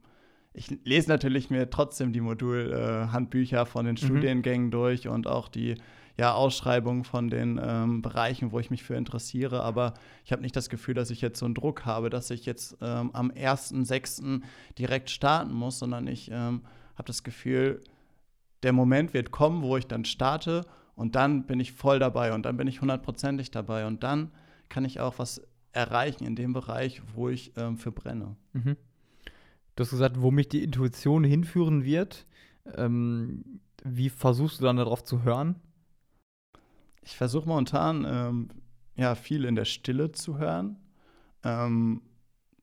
ich 0.58 0.70
lese 0.84 1.08
natürlich 1.08 1.52
mir 1.52 1.70
trotzdem 1.70 2.12
die 2.12 2.20
Modulhandbücher 2.20 3.62
äh, 3.62 3.66
von 3.66 3.86
den 3.86 3.94
mhm. 3.94 3.98
Studiengängen 3.98 4.72
durch 4.72 5.08
und 5.08 5.28
auch 5.28 5.50
die 5.50 5.76
ja, 6.18 6.34
Ausschreibungen 6.34 7.04
von 7.04 7.30
den 7.30 7.60
ähm, 7.64 8.02
Bereichen, 8.02 8.52
wo 8.52 8.60
ich 8.60 8.72
mich 8.72 8.84
für 8.84 8.96
interessiere. 8.96 9.62
Aber 9.62 9.94
ich 10.26 10.32
habe 10.32 10.42
nicht 10.42 10.56
das 10.56 10.70
Gefühl, 10.70 10.96
dass 10.96 11.12
ich 11.12 11.22
jetzt 11.22 11.38
so 11.38 11.46
einen 11.46 11.54
Druck 11.54 11.86
habe, 11.86 12.10
dass 12.10 12.32
ich 12.32 12.48
jetzt 12.48 12.76
ähm, 12.82 13.12
am 13.14 13.30
1.6. 13.30 14.42
direkt 14.80 15.12
starten 15.12 15.54
muss, 15.54 15.78
sondern 15.78 16.08
ich 16.08 16.32
ähm, 16.32 16.64
habe 16.96 17.06
das 17.06 17.22
Gefühl, 17.22 17.84
der 18.64 18.74
Moment 18.74 19.14
wird 19.14 19.30
kommen, 19.30 19.62
wo 19.62 19.78
ich 19.78 19.86
dann 19.86 20.06
starte 20.06 20.66
und 20.96 21.14
dann 21.14 21.46
bin 21.46 21.60
ich 21.60 21.74
voll 21.74 22.00
dabei 22.00 22.34
und 22.34 22.48
dann 22.48 22.58
bin 22.58 22.68
ich 22.68 22.82
hundertprozentig 22.82 23.52
dabei 23.52 23.86
und 23.86 24.02
dann 24.02 24.32
kann 24.70 24.86
ich 24.86 25.00
auch 25.00 25.20
was 25.20 25.40
erreichen 25.72 26.26
in 26.26 26.36
dem 26.36 26.54
Bereich, 26.54 27.04
wo 27.14 27.30
ich 27.30 27.54
ähm, 27.58 27.78
für 27.78 27.92
brenne. 27.92 28.36
Mhm. 28.54 28.76
Du 29.78 29.84
hast 29.84 29.92
gesagt, 29.92 30.20
wo 30.20 30.32
mich 30.32 30.50
die 30.50 30.64
Intuition 30.64 31.24
hinführen 31.24 31.86
wird. 31.86 32.26
Ähm, 32.76 33.62
wie 33.84 34.10
versuchst 34.10 34.60
du 34.60 34.66
dann 34.66 34.78
darauf 34.78 35.04
zu 35.04 35.24
hören? 35.24 35.56
Ich 37.04 37.16
versuche 37.16 37.48
momentan 37.48 38.04
ähm, 38.10 38.50
ja 38.96 39.14
viel 39.14 39.46
in 39.46 39.54
der 39.54 39.66
Stille 39.66 40.12
zu 40.12 40.40
hören. 40.40 40.78
Ähm, 41.44 42.02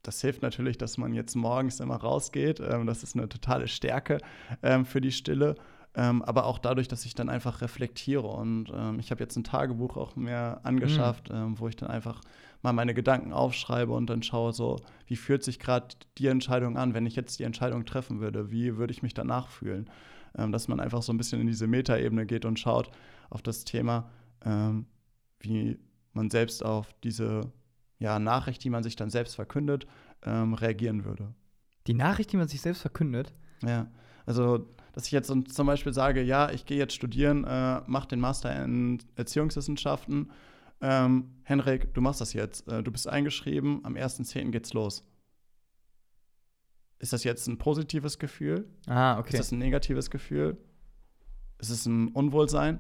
das 0.02 0.20
hilft 0.22 0.42
natürlich, 0.42 0.76
dass 0.76 0.98
man 0.98 1.14
jetzt 1.14 1.36
morgens 1.36 1.78
immer 1.78 1.96
rausgeht. 1.96 2.58
Ähm, 2.58 2.84
das 2.84 3.04
ist 3.04 3.14
eine 3.14 3.28
totale 3.28 3.68
Stärke 3.68 4.18
ähm, 4.64 4.84
für 4.84 5.00
die 5.00 5.12
Stille. 5.12 5.54
Ähm, 5.96 6.22
aber 6.22 6.46
auch 6.46 6.58
dadurch, 6.58 6.88
dass 6.88 7.04
ich 7.04 7.14
dann 7.14 7.28
einfach 7.28 7.60
reflektiere. 7.60 8.26
Und 8.26 8.72
ähm, 8.74 8.98
ich 8.98 9.10
habe 9.10 9.22
jetzt 9.22 9.36
ein 9.36 9.44
Tagebuch 9.44 9.96
auch 9.96 10.16
mehr 10.16 10.60
angeschafft, 10.64 11.30
mhm. 11.30 11.58
wo 11.58 11.68
ich 11.68 11.76
dann 11.76 11.88
einfach 11.88 12.20
mal 12.62 12.72
meine 12.72 12.94
Gedanken 12.94 13.32
aufschreibe 13.32 13.92
und 13.92 14.10
dann 14.10 14.22
schaue 14.22 14.52
so, 14.52 14.76
wie 15.06 15.16
fühlt 15.16 15.44
sich 15.44 15.60
gerade 15.60 15.88
die 16.18 16.26
Entscheidung 16.26 16.76
an, 16.76 16.94
wenn 16.94 17.06
ich 17.06 17.14
jetzt 17.14 17.38
die 17.38 17.44
Entscheidung 17.44 17.84
treffen 17.84 18.20
würde, 18.20 18.50
wie 18.50 18.76
würde 18.76 18.92
ich 18.92 19.02
mich 19.02 19.14
danach 19.14 19.48
fühlen? 19.48 19.88
Ähm, 20.36 20.50
dass 20.50 20.66
man 20.66 20.80
einfach 20.80 21.02
so 21.02 21.12
ein 21.12 21.18
bisschen 21.18 21.40
in 21.40 21.46
diese 21.46 21.68
Metaebene 21.68 22.26
geht 22.26 22.44
und 22.44 22.58
schaut 22.58 22.90
auf 23.30 23.42
das 23.42 23.64
Thema, 23.64 24.10
ähm, 24.44 24.86
wie 25.38 25.78
man 26.12 26.30
selbst 26.30 26.64
auf 26.64 26.92
diese 27.04 27.52
ja, 27.98 28.18
Nachricht, 28.18 28.64
die 28.64 28.70
man 28.70 28.82
sich 28.82 28.96
dann 28.96 29.10
selbst 29.10 29.36
verkündet, 29.36 29.86
ähm, 30.24 30.54
reagieren 30.54 31.04
würde. 31.04 31.34
Die 31.86 31.94
Nachricht, 31.94 32.32
die 32.32 32.36
man 32.36 32.48
sich 32.48 32.60
selbst 32.60 32.80
verkündet? 32.80 33.32
Ja, 33.62 33.86
also 34.26 34.66
dass 34.94 35.06
ich 35.06 35.12
jetzt 35.12 35.26
zum 35.26 35.66
Beispiel 35.66 35.92
sage, 35.92 36.22
ja, 36.22 36.50
ich 36.50 36.66
gehe 36.66 36.78
jetzt 36.78 36.94
studieren, 36.94 37.42
äh, 37.42 37.80
mache 37.86 38.06
den 38.06 38.20
Master 38.20 38.64
in 38.64 39.02
Erziehungswissenschaften. 39.16 40.30
Ähm, 40.80 41.32
Henrik, 41.42 41.92
du 41.94 42.00
machst 42.00 42.20
das 42.20 42.32
jetzt. 42.32 42.68
Äh, 42.68 42.80
du 42.84 42.92
bist 42.92 43.08
eingeschrieben, 43.08 43.80
am 43.84 43.94
1.10. 43.94 44.52
geht's 44.52 44.72
los. 44.72 45.04
Ist 47.00 47.12
das 47.12 47.24
jetzt 47.24 47.48
ein 47.48 47.58
positives 47.58 48.20
Gefühl? 48.20 48.68
Ah, 48.86 49.18
okay. 49.18 49.32
Ist 49.32 49.40
das 49.40 49.52
ein 49.52 49.58
negatives 49.58 50.10
Gefühl? 50.10 50.58
Ist 51.58 51.70
es 51.70 51.86
ein 51.86 52.08
Unwohlsein? 52.08 52.78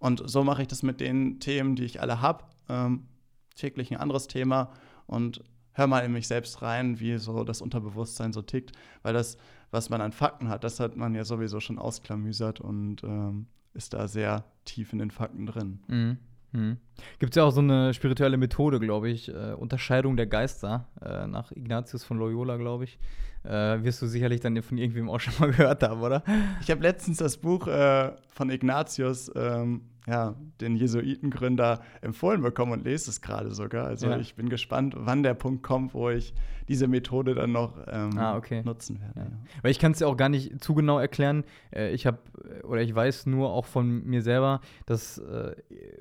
Und 0.00 0.28
so 0.28 0.42
mache 0.42 0.62
ich 0.62 0.68
das 0.68 0.82
mit 0.82 1.00
den 1.00 1.38
Themen, 1.38 1.76
die 1.76 1.84
ich 1.84 2.00
alle 2.00 2.20
habe. 2.20 2.44
Ähm, 2.68 3.06
täglich 3.54 3.92
ein 3.92 3.98
anderes 3.98 4.26
Thema 4.26 4.72
und 5.06 5.44
hör 5.72 5.86
mal 5.86 6.00
in 6.00 6.12
mich 6.12 6.28
selbst 6.28 6.62
rein, 6.62 7.00
wie 7.00 7.18
so 7.18 7.44
das 7.44 7.60
Unterbewusstsein 7.62 8.32
so 8.32 8.42
tickt. 8.42 8.72
Weil 9.02 9.14
das, 9.14 9.36
was 9.70 9.90
man 9.90 10.00
an 10.00 10.12
Fakten 10.12 10.48
hat, 10.48 10.64
das 10.64 10.80
hat 10.80 10.96
man 10.96 11.14
ja 11.14 11.24
sowieso 11.24 11.60
schon 11.60 11.78
ausklamüsert 11.78 12.60
und 12.60 13.02
ähm, 13.04 13.46
ist 13.74 13.94
da 13.94 14.08
sehr 14.08 14.44
tief 14.64 14.92
in 14.92 14.98
den 14.98 15.10
Fakten 15.10 15.46
drin. 15.46 15.80
Mhm. 15.88 16.18
Mhm. 16.52 16.76
Gibt 17.18 17.32
es 17.32 17.36
ja 17.36 17.44
auch 17.44 17.50
so 17.50 17.60
eine 17.60 17.94
spirituelle 17.94 18.36
Methode, 18.36 18.78
glaube 18.78 19.08
ich, 19.08 19.28
äh, 19.28 19.54
Unterscheidung 19.54 20.16
der 20.16 20.26
Geister, 20.26 20.88
äh, 21.00 21.26
nach 21.26 21.50
Ignatius 21.52 22.04
von 22.04 22.18
Loyola, 22.18 22.56
glaube 22.56 22.84
ich. 22.84 22.98
Äh, 23.44 23.82
wirst 23.82 24.00
du 24.02 24.06
sicherlich 24.06 24.40
dann 24.40 24.60
von 24.62 24.78
irgendwem 24.78 25.08
auch 25.08 25.20
schon 25.20 25.34
mal 25.38 25.50
gehört 25.56 25.82
haben, 25.82 26.00
oder? 26.00 26.22
Ich 26.60 26.70
habe 26.70 26.82
letztens 26.82 27.18
das 27.18 27.36
Buch 27.36 27.66
äh, 27.66 28.12
von 28.28 28.50
Ignatius 28.50 29.30
ähm, 29.34 29.82
ja, 30.06 30.34
den 30.60 30.74
Jesuitengründer 30.74 31.80
empfohlen 32.00 32.42
bekommen 32.42 32.72
und 32.72 32.84
lese 32.84 33.10
es 33.10 33.20
gerade 33.20 33.52
sogar. 33.52 33.86
Also 33.86 34.08
ja. 34.08 34.18
ich 34.18 34.34
bin 34.34 34.48
gespannt, 34.48 34.94
wann 34.96 35.22
der 35.22 35.34
Punkt 35.34 35.62
kommt, 35.62 35.94
wo 35.94 36.10
ich 36.10 36.34
diese 36.68 36.88
Methode 36.88 37.34
dann 37.34 37.52
noch 37.52 37.76
ähm, 37.88 38.18
ah, 38.18 38.36
okay. 38.36 38.62
nutzen 38.64 39.00
werde. 39.00 39.30
Ja. 39.30 39.36
Weil 39.62 39.70
ich 39.70 39.78
kann 39.78 39.92
es 39.92 40.00
ja 40.00 40.06
auch 40.08 40.16
gar 40.16 40.28
nicht 40.28 40.62
zu 40.62 40.74
genau 40.74 40.98
erklären. 40.98 41.44
Äh, 41.70 41.92
ich 41.92 42.06
habe 42.06 42.18
oder 42.64 42.82
ich 42.82 42.94
weiß 42.94 43.26
nur 43.26 43.50
auch 43.50 43.66
von 43.66 44.04
mir 44.04 44.22
selber, 44.22 44.60
dass 44.86 45.18
äh, 45.18 45.54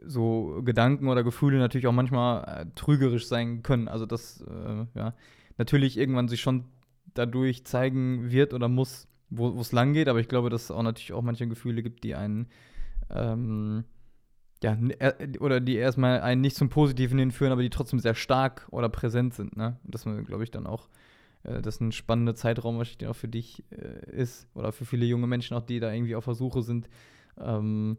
so 0.05 0.61
Gedanken 0.63 1.07
oder 1.07 1.23
Gefühle 1.23 1.59
natürlich 1.59 1.87
auch 1.87 1.93
manchmal 1.93 2.43
äh, 2.43 2.65
trügerisch 2.75 3.27
sein 3.27 3.61
können. 3.61 3.87
Also 3.87 4.05
dass 4.05 4.41
äh, 4.41 4.85
ja 4.95 5.13
natürlich 5.57 5.97
irgendwann 5.97 6.27
sich 6.27 6.41
schon 6.41 6.65
dadurch 7.13 7.65
zeigen 7.65 8.31
wird 8.31 8.53
oder 8.53 8.67
muss, 8.67 9.07
wo 9.29 9.59
es 9.59 9.71
lang 9.71 9.93
geht. 9.93 10.07
Aber 10.07 10.19
ich 10.19 10.27
glaube, 10.27 10.49
dass 10.49 10.65
es 10.65 10.71
auch 10.71 10.83
natürlich 10.83 11.13
auch 11.13 11.21
manche 11.21 11.47
Gefühle 11.47 11.83
gibt, 11.83 12.03
die 12.03 12.15
einen 12.15 12.47
ähm, 13.09 13.85
ja, 14.63 14.77
oder 15.39 15.59
die 15.59 15.75
erstmal 15.75 16.21
einen 16.21 16.41
nicht 16.41 16.55
zum 16.55 16.69
Positiven 16.69 17.17
hinführen, 17.17 17.51
aber 17.51 17.63
die 17.63 17.69
trotzdem 17.69 17.99
sehr 17.99 18.13
stark 18.13 18.67
oder 18.69 18.89
präsent 18.89 19.33
sind, 19.33 19.57
ne? 19.57 19.79
Und 19.83 19.95
das 19.95 20.03
glaube 20.03 20.43
ich 20.43 20.51
dann 20.51 20.67
auch, 20.67 20.87
äh, 21.43 21.61
das 21.61 21.81
ein 21.81 21.91
spannender 21.91 22.35
Zeitraum 22.35 22.77
wahrscheinlich 22.77 23.07
auch 23.07 23.15
für 23.15 23.27
dich 23.27 23.63
äh, 23.71 24.11
ist 24.11 24.47
oder 24.53 24.71
für 24.71 24.85
viele 24.85 25.05
junge 25.05 25.27
Menschen 25.27 25.57
auch, 25.57 25.63
die 25.63 25.79
da 25.79 25.91
irgendwie 25.91 26.15
auf 26.15 26.25
der 26.25 26.35
Suche 26.35 26.61
sind. 26.61 26.89
Ähm, 27.39 27.97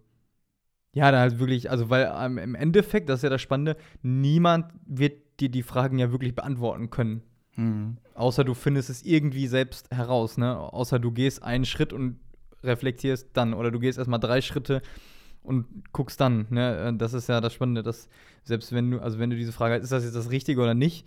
ja, 0.94 1.10
da 1.10 1.20
halt 1.20 1.38
wirklich, 1.38 1.70
also 1.70 1.90
weil 1.90 2.12
ähm, 2.16 2.38
im 2.38 2.54
Endeffekt, 2.54 3.08
das 3.08 3.20
ist 3.20 3.24
ja 3.24 3.30
das 3.30 3.42
Spannende, 3.42 3.76
niemand 4.02 4.66
wird 4.86 5.40
dir 5.40 5.48
die 5.48 5.62
Fragen 5.62 5.98
ja 5.98 6.12
wirklich 6.12 6.34
beantworten 6.34 6.90
können. 6.90 7.22
Mhm. 7.56 7.98
Außer 8.14 8.44
du 8.44 8.54
findest 8.54 8.90
es 8.90 9.02
irgendwie 9.02 9.46
selbst 9.46 9.90
heraus, 9.90 10.38
ne? 10.38 10.58
Außer 10.58 10.98
du 10.98 11.12
gehst 11.12 11.42
einen 11.42 11.64
Schritt 11.64 11.92
und 11.92 12.18
reflektierst 12.64 13.30
dann 13.32 13.54
oder 13.54 13.70
du 13.70 13.78
gehst 13.78 13.98
erstmal 13.98 14.20
drei 14.20 14.40
Schritte 14.40 14.82
und 15.42 15.66
guckst 15.92 16.20
dann. 16.20 16.46
Ne? 16.50 16.88
Äh, 16.88 16.96
das 16.96 17.12
ist 17.12 17.28
ja 17.28 17.40
das 17.40 17.52
Spannende, 17.52 17.82
dass 17.82 18.08
selbst 18.44 18.72
wenn 18.72 18.92
du, 18.92 19.00
also 19.00 19.18
wenn 19.18 19.30
du 19.30 19.36
diese 19.36 19.52
Frage 19.52 19.74
hast, 19.74 19.82
ist 19.82 19.92
das 19.92 20.04
jetzt 20.04 20.16
das 20.16 20.30
Richtige 20.30 20.60
oder 20.60 20.74
nicht, 20.74 21.06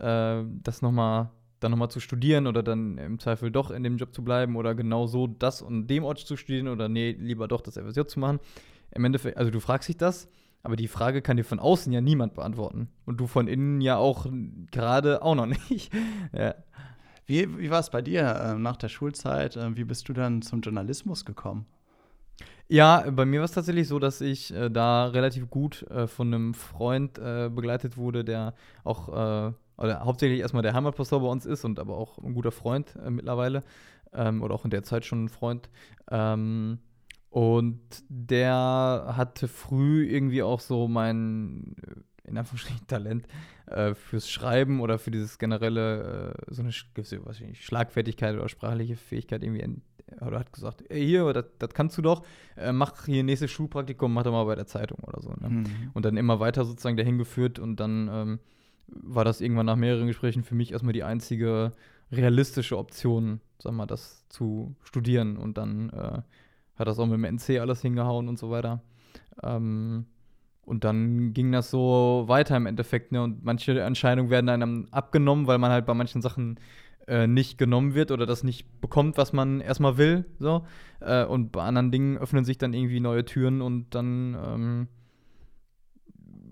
äh, 0.00 0.42
das 0.62 0.82
nochmal 0.82 1.30
dann 1.60 1.70
nochmal 1.70 1.90
zu 1.90 2.00
studieren 2.00 2.46
oder 2.46 2.62
dann 2.62 2.98
im 2.98 3.18
Zweifel 3.18 3.50
doch 3.50 3.70
in 3.70 3.82
dem 3.82 3.96
Job 3.96 4.14
zu 4.14 4.22
bleiben 4.22 4.56
oder 4.56 4.74
genau 4.74 5.06
so 5.06 5.26
das 5.26 5.62
und 5.62 5.86
dem 5.86 6.04
Ort 6.04 6.18
zu 6.18 6.36
studieren 6.36 6.68
oder 6.68 6.88
nee, 6.88 7.12
lieber 7.12 7.48
doch 7.48 7.62
das 7.62 7.78
FSJ 7.78 8.02
zu 8.06 8.20
machen. 8.20 8.38
Im 8.90 9.04
Endeffekt, 9.04 9.38
also 9.38 9.50
du 9.50 9.60
fragst 9.60 9.88
dich 9.88 9.96
das, 9.96 10.28
aber 10.64 10.76
die 10.76 10.88
Frage 10.88 11.20
kann 11.20 11.36
dir 11.36 11.44
von 11.44 11.60
außen 11.60 11.92
ja 11.92 12.00
niemand 12.00 12.34
beantworten. 12.34 12.88
Und 13.04 13.20
du 13.20 13.26
von 13.26 13.48
innen 13.48 13.82
ja 13.82 13.98
auch 13.98 14.26
gerade 14.72 15.22
auch 15.22 15.34
noch 15.34 15.46
nicht. 15.70 15.92
ja. 16.32 16.54
Wie, 17.26 17.58
wie 17.58 17.70
war 17.70 17.80
es 17.80 17.90
bei 17.90 18.02
dir 18.02 18.22
äh, 18.22 18.54
nach 18.58 18.76
der 18.76 18.88
Schulzeit? 18.88 19.56
Äh, 19.56 19.76
wie 19.76 19.84
bist 19.84 20.08
du 20.08 20.14
dann 20.14 20.42
zum 20.42 20.62
Journalismus 20.62 21.24
gekommen? 21.26 21.66
Ja, 22.66 23.04
bei 23.10 23.26
mir 23.26 23.40
war 23.40 23.44
es 23.44 23.52
tatsächlich 23.52 23.88
so, 23.88 23.98
dass 23.98 24.22
ich 24.22 24.54
äh, 24.54 24.70
da 24.70 25.06
relativ 25.06 25.50
gut 25.50 25.82
äh, 25.90 26.06
von 26.06 26.32
einem 26.32 26.54
Freund 26.54 27.18
äh, 27.18 27.50
begleitet 27.50 27.98
wurde, 27.98 28.24
der 28.24 28.54
auch, 28.84 29.08
äh, 29.08 29.52
oder 29.76 30.00
hauptsächlich 30.00 30.40
erstmal 30.40 30.62
der 30.62 30.72
Heimatpastor 30.72 31.20
bei 31.20 31.28
uns 31.28 31.44
ist 31.44 31.64
und 31.66 31.78
aber 31.78 31.96
auch 31.98 32.16
ein 32.18 32.32
guter 32.32 32.52
Freund 32.52 32.96
mittlerweile 33.08 33.64
ähm, 34.14 34.42
oder 34.42 34.54
auch 34.54 34.64
in 34.64 34.70
der 34.70 34.82
Zeit 34.82 35.04
schon 35.04 35.24
ein 35.24 35.28
Freund. 35.28 35.68
Ähm, 36.10 36.78
und 37.34 37.80
der 38.08 39.12
hatte 39.16 39.48
früh 39.48 40.06
irgendwie 40.06 40.44
auch 40.44 40.60
so 40.60 40.86
mein 40.86 41.74
in 42.22 42.38
Anführungsstrichen 42.38 42.86
Talent 42.86 43.26
äh, 43.66 43.94
fürs 43.94 44.30
Schreiben 44.30 44.80
oder 44.80 45.00
für 45.00 45.10
dieses 45.10 45.36
generelle, 45.38 46.36
äh, 46.48 46.54
so 46.54 46.62
eine 46.62 46.70
was 47.24 47.40
ich, 47.40 47.64
Schlagfertigkeit 47.66 48.36
oder 48.36 48.48
sprachliche 48.48 48.94
Fähigkeit 48.94 49.42
irgendwie 49.42 49.82
oder 50.20 50.38
hat 50.38 50.52
gesagt, 50.52 50.84
ey, 50.88 51.04
hier, 51.04 51.32
das, 51.32 51.46
das 51.58 51.74
kannst 51.74 51.98
du 51.98 52.02
doch, 52.02 52.22
äh, 52.56 52.70
mach 52.70 53.04
hier 53.04 53.24
nächstes 53.24 53.50
Schulpraktikum, 53.50 54.14
mach 54.14 54.22
doch 54.22 54.30
mal 54.30 54.44
bei 54.44 54.54
der 54.54 54.68
Zeitung 54.68 54.98
oder 55.00 55.20
so. 55.20 55.30
Ne? 55.30 55.48
Mhm. 55.48 55.66
Und 55.92 56.04
dann 56.04 56.16
immer 56.16 56.38
weiter 56.38 56.64
sozusagen 56.64 56.96
dahin 56.96 57.18
geführt 57.18 57.58
und 57.58 57.80
dann 57.80 58.08
ähm, 58.12 58.38
war 58.86 59.24
das 59.24 59.40
irgendwann 59.40 59.66
nach 59.66 59.74
mehreren 59.74 60.06
Gesprächen 60.06 60.44
für 60.44 60.54
mich 60.54 60.70
erstmal 60.70 60.92
die 60.92 61.02
einzige 61.02 61.72
realistische 62.12 62.78
Option, 62.78 63.40
sag 63.58 63.72
mal, 63.72 63.86
das 63.86 64.24
zu 64.28 64.76
studieren 64.84 65.36
und 65.36 65.58
dann 65.58 65.90
äh, 65.90 66.22
hat 66.76 66.88
das 66.88 66.98
auch 66.98 67.06
mit 67.06 67.14
dem 67.14 67.24
NC 67.24 67.60
alles 67.60 67.80
hingehauen 67.82 68.28
und 68.28 68.38
so 68.38 68.50
weiter. 68.50 68.82
Ähm, 69.42 70.06
und 70.62 70.84
dann 70.84 71.32
ging 71.34 71.52
das 71.52 71.70
so 71.70 72.24
weiter 72.26 72.56
im 72.56 72.66
Endeffekt, 72.66 73.12
ne? 73.12 73.22
Und 73.22 73.44
manche 73.44 73.78
Entscheidungen 73.80 74.30
werden 74.30 74.48
einem 74.48 74.88
abgenommen, 74.90 75.46
weil 75.46 75.58
man 75.58 75.70
halt 75.70 75.86
bei 75.86 75.94
manchen 75.94 76.22
Sachen 76.22 76.58
äh, 77.06 77.26
nicht 77.26 77.58
genommen 77.58 77.94
wird 77.94 78.10
oder 78.10 78.24
das 78.24 78.44
nicht 78.44 78.80
bekommt, 78.80 79.18
was 79.18 79.32
man 79.32 79.60
erstmal 79.60 79.98
will. 79.98 80.24
So. 80.38 80.64
Äh, 81.00 81.24
und 81.24 81.52
bei 81.52 81.62
anderen 81.62 81.90
Dingen 81.90 82.16
öffnen 82.16 82.44
sich 82.44 82.56
dann 82.56 82.72
irgendwie 82.72 83.00
neue 83.00 83.24
Türen 83.24 83.60
und 83.60 83.94
dann 83.94 84.36
ähm, 84.42 84.88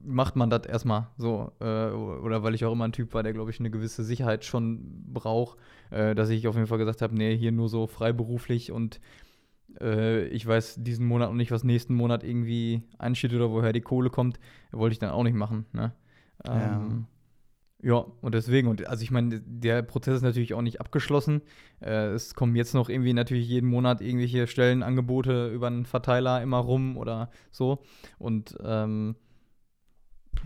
macht 0.04 0.36
man 0.36 0.50
das 0.50 0.66
erstmal 0.66 1.08
so. 1.16 1.52
Äh, 1.60 1.90
oder 1.90 2.42
weil 2.42 2.54
ich 2.54 2.64
auch 2.66 2.72
immer 2.72 2.84
ein 2.84 2.92
Typ 2.92 3.14
war, 3.14 3.22
der, 3.22 3.32
glaube 3.32 3.50
ich, 3.50 3.60
eine 3.60 3.70
gewisse 3.70 4.04
Sicherheit 4.04 4.44
schon 4.44 5.04
braucht, 5.12 5.58
äh, 5.90 6.14
dass 6.14 6.28
ich 6.28 6.46
auf 6.46 6.54
jeden 6.54 6.66
Fall 6.66 6.78
gesagt 6.78 7.00
habe, 7.00 7.14
nee, 7.14 7.36
hier 7.36 7.52
nur 7.52 7.68
so 7.70 7.86
freiberuflich 7.86 8.72
und 8.72 9.00
äh, 9.80 10.24
ich 10.26 10.46
weiß 10.46 10.76
diesen 10.78 11.06
Monat 11.06 11.30
noch 11.30 11.36
nicht, 11.36 11.50
was 11.50 11.64
nächsten 11.64 11.94
Monat 11.94 12.24
irgendwie 12.24 12.82
einsteht 12.98 13.32
oder 13.32 13.50
woher 13.50 13.72
die 13.72 13.80
Kohle 13.80 14.10
kommt, 14.10 14.38
wollte 14.70 14.92
ich 14.92 14.98
dann 14.98 15.10
auch 15.10 15.22
nicht 15.22 15.36
machen. 15.36 15.66
Ne? 15.72 15.92
Ähm, 16.44 17.06
ja. 17.82 17.94
ja. 17.94 18.06
und 18.20 18.34
deswegen, 18.34 18.68
und 18.68 18.86
also 18.86 19.02
ich 19.02 19.10
meine, 19.10 19.40
der 19.40 19.82
Prozess 19.82 20.16
ist 20.16 20.22
natürlich 20.22 20.54
auch 20.54 20.62
nicht 20.62 20.80
abgeschlossen. 20.80 21.42
Äh, 21.80 22.08
es 22.08 22.34
kommen 22.34 22.56
jetzt 22.56 22.74
noch 22.74 22.88
irgendwie 22.88 23.14
natürlich 23.14 23.48
jeden 23.48 23.68
Monat 23.68 24.00
irgendwelche 24.00 24.46
Stellenangebote 24.46 25.48
über 25.48 25.68
einen 25.68 25.86
Verteiler 25.86 26.42
immer 26.42 26.58
rum 26.58 26.96
oder 26.96 27.30
so. 27.50 27.82
Und 28.18 28.56
ähm, 28.64 29.16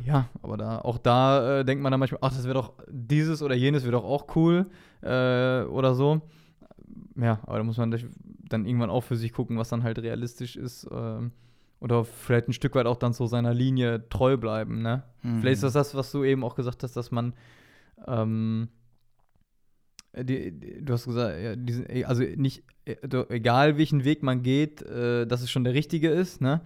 ja, 0.05 0.29
aber 0.43 0.57
da, 0.57 0.79
auch 0.81 0.99
da 0.99 1.61
äh, 1.61 1.65
denkt 1.65 1.83
man 1.83 1.91
dann 1.91 2.01
manchmal, 2.01 2.21
ach, 2.23 2.33
das 2.33 2.45
wäre 2.45 2.55
doch 2.55 2.75
dieses 2.89 3.43
oder 3.43 3.55
jenes 3.55 3.83
wäre 3.83 3.93
doch 3.93 4.05
auch 4.05 4.37
cool 4.37 4.67
äh, 5.03 5.63
oder 5.63 5.95
so. 5.95 6.23
Ja, 7.19 7.41
aber 7.45 7.59
da 7.59 7.65
muss 7.65 7.79
man 7.79 7.91
dann 8.49 8.67
irgendwann 8.67 8.91
auch 8.91 9.03
für 9.03 9.17
sich 9.17 9.33
gucken, 9.33 9.59
was 9.59 9.69
dann 9.69 9.83
halt 9.83 9.99
realistisch 9.99 10.57
ist. 10.57 10.87
Ähm, 10.91 11.33
oder 11.81 12.05
vielleicht 12.05 12.49
ein 12.49 12.53
Stück 12.53 12.75
weit 12.75 12.87
auch 12.87 12.97
dann 12.97 13.13
so 13.13 13.27
seiner 13.27 13.53
Linie 13.53 14.09
treu 14.09 14.37
bleiben, 14.37 14.83
ne? 14.83 15.05
Mhm. 15.23 15.41
Vielleicht 15.41 15.57
ist 15.57 15.63
das 15.63 15.73
das, 15.75 15.95
was 15.95 16.11
du 16.13 16.25
eben 16.25 16.43
auch 16.45 16.55
gesagt 16.55 16.83
hast, 16.83 16.97
dass 16.97 17.11
man 17.11 17.35
ähm, 18.07 18.69
die, 20.15 20.53
die, 20.53 20.85
du 20.85 20.93
hast 20.93 21.05
gesagt, 21.05 21.41
ja, 21.41 21.57
diesen, 21.57 21.89
e, 21.91 22.05
also 22.05 22.23
nicht, 22.23 22.65
e, 22.87 22.97
egal 23.29 23.77
welchen 23.77 24.05
Weg 24.05 24.23
man 24.23 24.43
geht, 24.43 24.83
äh, 24.83 25.27
dass 25.27 25.43
es 25.43 25.51
schon 25.51 25.65
der 25.65 25.75
richtige 25.75 26.09
ist, 26.09 26.41
ne? 26.41 26.63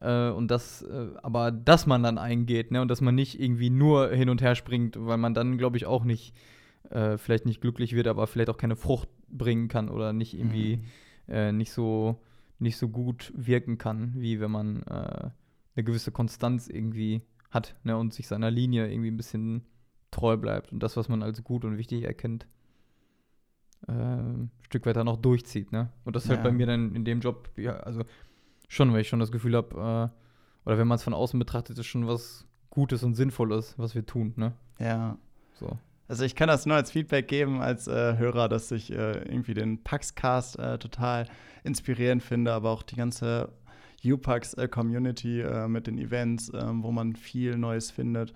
Äh, 0.00 0.30
und 0.30 0.50
das, 0.50 0.82
äh, 0.82 1.08
aber 1.22 1.50
dass 1.50 1.86
man 1.86 2.02
dann 2.02 2.18
eingeht, 2.18 2.70
ne? 2.70 2.80
Und 2.80 2.88
dass 2.88 3.00
man 3.00 3.14
nicht 3.14 3.40
irgendwie 3.40 3.70
nur 3.70 4.08
hin 4.10 4.30
und 4.30 4.40
her 4.40 4.54
springt, 4.54 4.96
weil 4.98 5.18
man 5.18 5.34
dann, 5.34 5.58
glaube 5.58 5.76
ich, 5.76 5.86
auch 5.86 6.04
nicht, 6.04 6.34
äh, 6.90 7.18
vielleicht 7.18 7.46
nicht 7.46 7.60
glücklich 7.60 7.94
wird, 7.94 8.06
aber 8.06 8.26
vielleicht 8.26 8.50
auch 8.50 8.58
keine 8.58 8.76
Frucht 8.76 9.08
bringen 9.36 9.68
kann 9.68 9.88
oder 9.88 10.12
nicht 10.12 10.34
irgendwie. 10.34 10.78
Mhm 10.78 10.84
äh, 11.28 11.52
nicht, 11.52 11.72
so, 11.72 12.20
nicht 12.58 12.76
so 12.76 12.88
gut 12.88 13.32
wirken 13.36 13.78
kann, 13.78 14.12
wie 14.16 14.40
wenn 14.40 14.50
man 14.50 14.82
äh, 14.82 15.30
eine 15.76 15.84
gewisse 15.84 16.12
Konstanz 16.12 16.68
irgendwie 16.68 17.22
hat 17.50 17.76
ne, 17.84 17.96
und 17.96 18.12
sich 18.12 18.26
seiner 18.26 18.50
Linie 18.50 18.90
irgendwie 18.90 19.10
ein 19.10 19.16
bisschen 19.16 19.64
treu 20.10 20.36
bleibt 20.36 20.72
und 20.72 20.82
das, 20.82 20.96
was 20.96 21.08
man 21.08 21.22
als 21.22 21.42
gut 21.42 21.64
und 21.64 21.78
wichtig 21.78 22.04
erkennt, 22.04 22.46
äh, 23.88 23.92
ein 23.92 24.50
Stück 24.62 24.86
weiter 24.86 25.04
noch 25.04 25.16
durchzieht. 25.16 25.72
Ne? 25.72 25.90
Und 26.04 26.16
das 26.16 26.28
halt 26.28 26.38
ja. 26.38 26.44
halt 26.44 26.52
bei 26.52 26.56
mir 26.56 26.66
dann 26.66 26.94
in 26.94 27.04
dem 27.04 27.20
Job, 27.20 27.50
ja, 27.56 27.76
also 27.78 28.04
schon, 28.68 28.92
weil 28.92 29.00
ich 29.00 29.08
schon 29.08 29.20
das 29.20 29.32
Gefühl 29.32 29.56
habe, 29.56 29.76
äh, 29.76 30.66
oder 30.66 30.78
wenn 30.78 30.88
man 30.88 30.96
es 30.96 31.02
von 31.02 31.14
außen 31.14 31.38
betrachtet, 31.38 31.78
ist 31.78 31.86
schon 31.86 32.06
was 32.06 32.46
Gutes 32.70 33.02
und 33.02 33.14
Sinnvolles, 33.14 33.78
was 33.78 33.94
wir 33.94 34.06
tun, 34.06 34.32
ne? 34.36 34.54
Ja. 34.78 35.18
So. 35.54 35.78
Also 36.06 36.24
ich 36.24 36.34
kann 36.34 36.48
das 36.48 36.66
nur 36.66 36.76
als 36.76 36.90
Feedback 36.90 37.28
geben 37.28 37.62
als 37.62 37.88
äh, 37.88 38.16
Hörer, 38.18 38.48
dass 38.48 38.70
ich 38.70 38.92
äh, 38.92 39.22
irgendwie 39.22 39.54
den 39.54 39.82
Paxcast 39.82 40.58
äh, 40.58 40.78
total 40.78 41.26
inspirierend 41.62 42.22
finde, 42.22 42.52
aber 42.52 42.70
auch 42.70 42.82
die 42.82 42.96
ganze 42.96 43.52
UPax-Community 44.04 45.40
äh, 45.40 45.68
mit 45.68 45.86
den 45.86 45.98
Events, 45.98 46.52
ähm, 46.54 46.82
wo 46.82 46.92
man 46.92 47.14
viel 47.16 47.56
Neues 47.56 47.90
findet, 47.90 48.32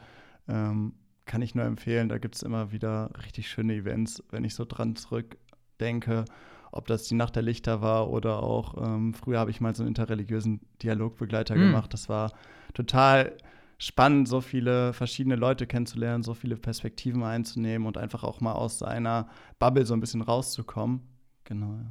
ähm, 0.49 0.95
kann 1.27 1.43
ich 1.43 1.55
nur 1.55 1.65
empfehlen. 1.65 2.09
Da 2.09 2.19
gibt 2.19 2.37
es 2.37 2.43
immer 2.43 2.73
wieder 2.73 3.11
richtig 3.25 3.49
schöne 3.51 3.75
Events, 3.75 4.23
wenn 4.31 4.45
ich 4.45 4.55
so 4.55 4.65
dran 4.65 4.97
zurückdenke, 4.97 6.25
ob 6.73 6.87
das 6.87 7.05
die 7.05 7.15
Nacht 7.15 7.37
der 7.37 7.43
Lichter 7.43 7.83
war 7.83 8.09
oder 8.11 8.43
auch 8.43 8.83
ähm, 8.83 9.13
früher 9.15 9.39
habe 9.39 9.51
ich 9.51 9.61
mal 9.61 9.75
so 9.75 9.83
einen 9.83 9.89
interreligiösen 9.89 10.61
Dialogbegleiter 10.83 11.55
Mhm. 11.57 11.61
gemacht. 11.61 11.93
Das 11.93 12.09
war 12.09 12.33
total 12.73 13.37
spannend, 13.79 14.29
so 14.29 14.41
viele 14.41 14.93
verschiedene 14.93 15.37
Leute 15.37 15.67
kennenzulernen, 15.67 16.23
so 16.23 16.35
viele 16.35 16.57
Perspektiven 16.57 17.23
einzunehmen 17.23 17.87
und 17.87 17.97
einfach 17.97 18.25
auch 18.25 18.41
mal 18.41 18.53
aus 18.53 18.79
seiner 18.81 19.29
Bubble 19.59 19.87
so 19.87 19.95
ein 19.95 20.01
bisschen 20.01 20.23
rauszukommen. 20.23 21.01
Genau, 21.45 21.75
ja. 21.75 21.87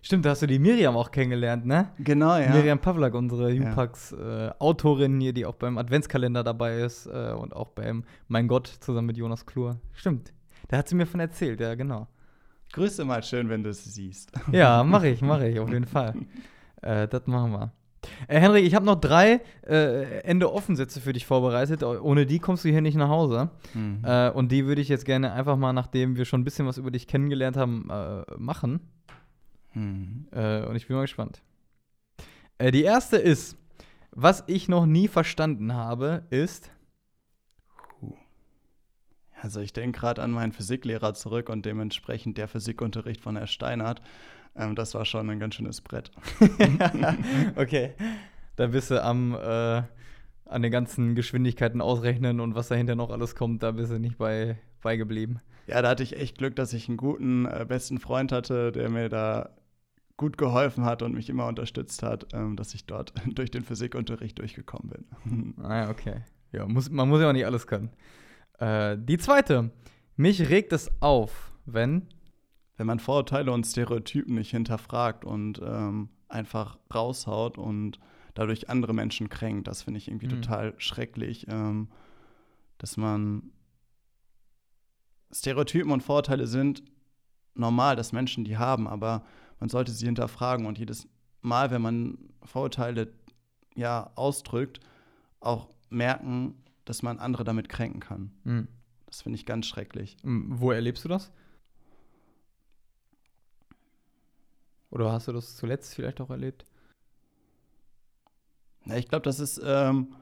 Stimmt, 0.00 0.24
da 0.24 0.30
hast 0.30 0.42
du 0.42 0.46
die 0.46 0.60
Miriam 0.60 0.96
auch 0.96 1.10
kennengelernt, 1.10 1.66
ne? 1.66 1.90
Genau, 1.98 2.36
ja. 2.36 2.50
Miriam 2.54 2.78
Pavlak, 2.78 3.14
unsere 3.14 3.52
Ja. 3.52 3.68
Jupax-Autorin 3.68 5.20
hier, 5.20 5.32
die 5.32 5.44
auch 5.44 5.56
beim 5.56 5.76
Adventskalender 5.76 6.44
dabei 6.44 6.80
ist 6.80 7.06
äh, 7.06 7.32
und 7.36 7.54
auch 7.54 7.70
beim 7.70 8.04
Mein 8.28 8.46
Gott 8.48 8.68
zusammen 8.68 9.08
mit 9.08 9.16
Jonas 9.16 9.44
Klur. 9.44 9.80
Stimmt. 9.92 10.32
Da 10.68 10.78
hat 10.78 10.88
sie 10.88 10.94
mir 10.94 11.06
von 11.06 11.20
erzählt, 11.20 11.60
ja, 11.60 11.74
genau. 11.74 12.06
Grüße 12.72 13.04
mal 13.04 13.22
schön, 13.22 13.48
wenn 13.48 13.62
du 13.64 13.70
es 13.70 13.84
siehst. 13.84 14.32
Ja, 14.52 14.82
mache 14.84 15.08
ich, 15.10 15.20
mache 15.20 15.48
ich, 15.48 15.58
auf 15.58 15.70
jeden 15.70 15.86
Fall. 15.86 16.14
Äh, 16.80 17.08
das 17.08 17.26
machen 17.26 17.52
wir. 17.52 17.72
Äh, 18.28 18.40
Henrik, 18.40 18.64
ich 18.64 18.74
habe 18.74 18.86
noch 18.86 19.00
drei 19.00 19.40
äh, 19.66 20.20
Ende-Offen-Sätze 20.22 21.00
für 21.00 21.12
dich 21.12 21.26
vorbereitet. 21.26 21.82
Ohne 21.82 22.26
die 22.26 22.38
kommst 22.38 22.64
du 22.64 22.68
hier 22.68 22.80
nicht 22.80 22.96
nach 22.96 23.08
Hause. 23.08 23.50
Mhm. 23.74 24.02
Äh, 24.04 24.30
und 24.30 24.50
die 24.52 24.66
würde 24.66 24.80
ich 24.80 24.88
jetzt 24.88 25.04
gerne 25.04 25.32
einfach 25.32 25.56
mal, 25.56 25.72
nachdem 25.72 26.16
wir 26.16 26.24
schon 26.24 26.40
ein 26.40 26.44
bisschen 26.44 26.66
was 26.66 26.78
über 26.78 26.90
dich 26.90 27.06
kennengelernt 27.06 27.56
haben, 27.56 27.88
äh, 27.90 28.24
machen. 28.36 28.80
Mhm. 29.74 30.26
Äh, 30.32 30.64
und 30.64 30.76
ich 30.76 30.86
bin 30.86 30.96
mal 30.96 31.02
gespannt. 31.02 31.42
Äh, 32.58 32.70
die 32.70 32.82
erste 32.82 33.16
ist, 33.16 33.56
was 34.10 34.44
ich 34.46 34.68
noch 34.68 34.86
nie 34.86 35.08
verstanden 35.08 35.74
habe, 35.74 36.24
ist. 36.30 36.70
Also 39.40 39.60
ich 39.60 39.72
denke 39.72 39.98
gerade 39.98 40.22
an 40.22 40.30
meinen 40.30 40.52
Physiklehrer 40.52 41.14
zurück 41.14 41.48
und 41.48 41.66
dementsprechend 41.66 42.38
der 42.38 42.46
Physikunterricht 42.46 43.20
von 43.20 43.36
Herr 43.36 43.48
Steinhardt. 43.48 44.00
Ähm, 44.56 44.74
das 44.74 44.94
war 44.94 45.04
schon 45.04 45.30
ein 45.30 45.40
ganz 45.40 45.54
schönes 45.54 45.80
Brett. 45.80 46.10
okay. 47.56 47.92
Da 48.56 48.66
bist 48.66 48.90
du 48.90 49.02
am 49.02 49.34
äh, 49.34 49.82
an 50.52 50.62
den 50.62 50.70
ganzen 50.70 51.14
Geschwindigkeiten 51.14 51.80
ausrechnen 51.80 52.40
und 52.40 52.54
was 52.54 52.68
dahinter 52.68 52.94
noch 52.94 53.10
alles 53.10 53.34
kommt, 53.34 53.62
da 53.62 53.70
bist 53.70 53.90
du 53.90 53.98
nicht 53.98 54.18
bei 54.18 54.58
beigeblieben. 54.82 55.40
Ja, 55.66 55.80
da 55.80 55.90
hatte 55.90 56.02
ich 56.02 56.16
echt 56.16 56.38
Glück, 56.38 56.56
dass 56.56 56.72
ich 56.72 56.88
einen 56.88 56.96
guten 56.96 57.46
äh, 57.46 57.64
besten 57.66 57.98
Freund 57.98 58.32
hatte, 58.32 58.72
der 58.72 58.90
mir 58.90 59.08
da 59.08 59.50
gut 60.16 60.36
geholfen 60.36 60.84
hat 60.84 61.02
und 61.02 61.14
mich 61.14 61.30
immer 61.30 61.46
unterstützt 61.46 62.02
hat, 62.02 62.26
ähm, 62.34 62.56
dass 62.56 62.74
ich 62.74 62.86
dort 62.86 63.14
durch 63.26 63.50
den 63.50 63.64
Physikunterricht 63.64 64.38
durchgekommen 64.38 64.90
bin. 64.90 65.54
Ah, 65.62 65.84
ja, 65.84 65.90
okay. 65.90 66.22
Ja, 66.52 66.66
muss, 66.66 66.90
man 66.90 67.08
muss 67.08 67.20
ja 67.20 67.28
auch 67.28 67.32
nicht 67.32 67.46
alles 67.46 67.66
können. 67.66 67.90
Äh, 68.58 68.98
die 68.98 69.18
zweite. 69.18 69.70
Mich 70.16 70.50
regt 70.50 70.72
es 70.72 70.90
auf, 71.00 71.52
wenn. 71.64 72.08
Wenn 72.82 72.88
man 72.88 72.98
Vorurteile 72.98 73.52
und 73.52 73.64
Stereotypen 73.64 74.34
nicht 74.34 74.50
hinterfragt 74.50 75.24
und 75.24 75.60
ähm, 75.64 76.08
einfach 76.28 76.80
raushaut 76.92 77.56
und 77.56 78.00
dadurch 78.34 78.68
andere 78.70 78.92
Menschen 78.92 79.28
kränkt, 79.28 79.68
das 79.68 79.82
finde 79.82 79.98
ich 79.98 80.08
irgendwie 80.08 80.26
Mhm. 80.26 80.42
total 80.42 80.74
schrecklich, 80.78 81.46
ähm, 81.48 81.86
dass 82.78 82.96
man 82.96 83.52
Stereotypen 85.30 85.92
und 85.92 86.02
Vorurteile 86.02 86.48
sind 86.48 86.82
normal, 87.54 87.94
dass 87.94 88.10
Menschen 88.10 88.42
die 88.42 88.56
haben, 88.56 88.88
aber 88.88 89.24
man 89.60 89.68
sollte 89.68 89.92
sie 89.92 90.06
hinterfragen 90.06 90.66
und 90.66 90.76
jedes 90.76 91.06
Mal, 91.40 91.70
wenn 91.70 91.82
man 91.82 92.18
Vorurteile 92.42 93.12
ja 93.76 94.10
ausdrückt, 94.16 94.80
auch 95.38 95.68
merken, 95.88 96.56
dass 96.84 97.04
man 97.04 97.20
andere 97.20 97.44
damit 97.44 97.68
kränken 97.68 98.00
kann. 98.00 98.32
Hm. 98.42 98.66
Das 99.06 99.22
finde 99.22 99.36
ich 99.36 99.46
ganz 99.46 99.66
schrecklich. 99.66 100.16
Wo 100.24 100.72
erlebst 100.72 101.04
du 101.04 101.08
das? 101.08 101.30
Oder 104.92 105.10
hast 105.10 105.26
du 105.26 105.32
das 105.32 105.56
zuletzt 105.56 105.94
vielleicht 105.94 106.20
auch 106.20 106.30
erlebt? 106.30 106.66
Ja, 108.84 108.96
ich 108.96 109.08
glaube, 109.08 109.22
das 109.22 109.40
ist 109.40 109.60
ähm, 109.64 110.14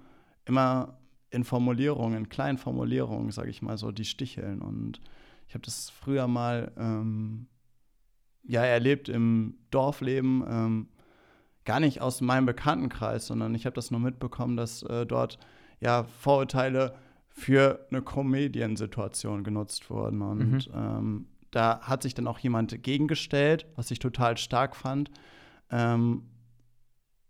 immer 0.44 0.96
in 1.30 1.44
Formulierungen, 1.44 2.16
in 2.16 2.28
kleinen 2.28 2.56
Formulierungen, 2.56 3.30
sage 3.32 3.50
ich 3.50 3.62
mal 3.62 3.76
so, 3.76 3.90
die 3.90 4.04
sticheln. 4.04 4.62
Und 4.62 5.00
ich 5.48 5.54
habe 5.54 5.64
das 5.64 5.90
früher 5.90 6.28
mal 6.28 6.72
ähm, 6.76 7.48
ja 8.44 8.64
erlebt 8.64 9.08
im 9.08 9.58
Dorfleben, 9.70 10.44
ähm, 10.48 10.88
gar 11.64 11.80
nicht 11.80 12.00
aus 12.00 12.20
meinem 12.20 12.46
Bekanntenkreis, 12.46 13.26
sondern 13.26 13.54
ich 13.54 13.66
habe 13.66 13.74
das 13.74 13.90
nur 13.90 14.00
mitbekommen, 14.00 14.56
dass 14.56 14.82
äh, 14.84 15.04
dort 15.04 15.38
ja 15.80 16.04
Vorurteile 16.04 16.94
für 17.28 17.86
eine 17.90 18.02
Comediensituation 18.02 19.42
genutzt 19.42 19.90
wurden. 19.90 20.22
Und 20.22 20.68
Mhm. 20.68 20.72
ähm, 20.74 21.26
da 21.50 21.80
hat 21.80 22.02
sich 22.02 22.14
dann 22.14 22.26
auch 22.26 22.38
jemand 22.38 22.82
gegengestellt, 22.82 23.66
was 23.76 23.90
ich 23.90 23.98
total 23.98 24.36
stark 24.36 24.76
fand. 24.76 25.10
Ähm, 25.70 26.22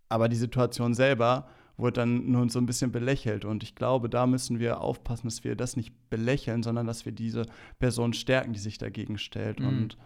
aber 0.09 0.28
die 0.28 0.37
Situation 0.37 0.94
selber 0.94 1.48
wurde 1.76 2.00
dann 2.00 2.30
nur 2.30 2.48
so 2.50 2.59
ein 2.59 2.66
bisschen 2.66 2.92
belächelt. 2.92 3.44
Und 3.44 3.62
ich 3.62 3.74
glaube, 3.74 4.09
da 4.09 4.26
müssen 4.26 4.59
wir 4.59 4.80
aufpassen, 4.80 5.26
dass 5.26 5.44
wir 5.44 5.56
das 5.56 5.76
nicht 5.76 5.92
belächeln, 6.11 6.62
sondern 6.62 6.87
dass 6.87 7.04
wir 7.04 7.12
diese 7.12 7.46
Person 7.78 8.12
stärken, 8.12 8.52
die 8.52 8.59
sich 8.59 8.78
dagegen 8.78 9.18
stellt. 9.18 9.61
Mhm. 9.61 9.66
Und 9.66 9.98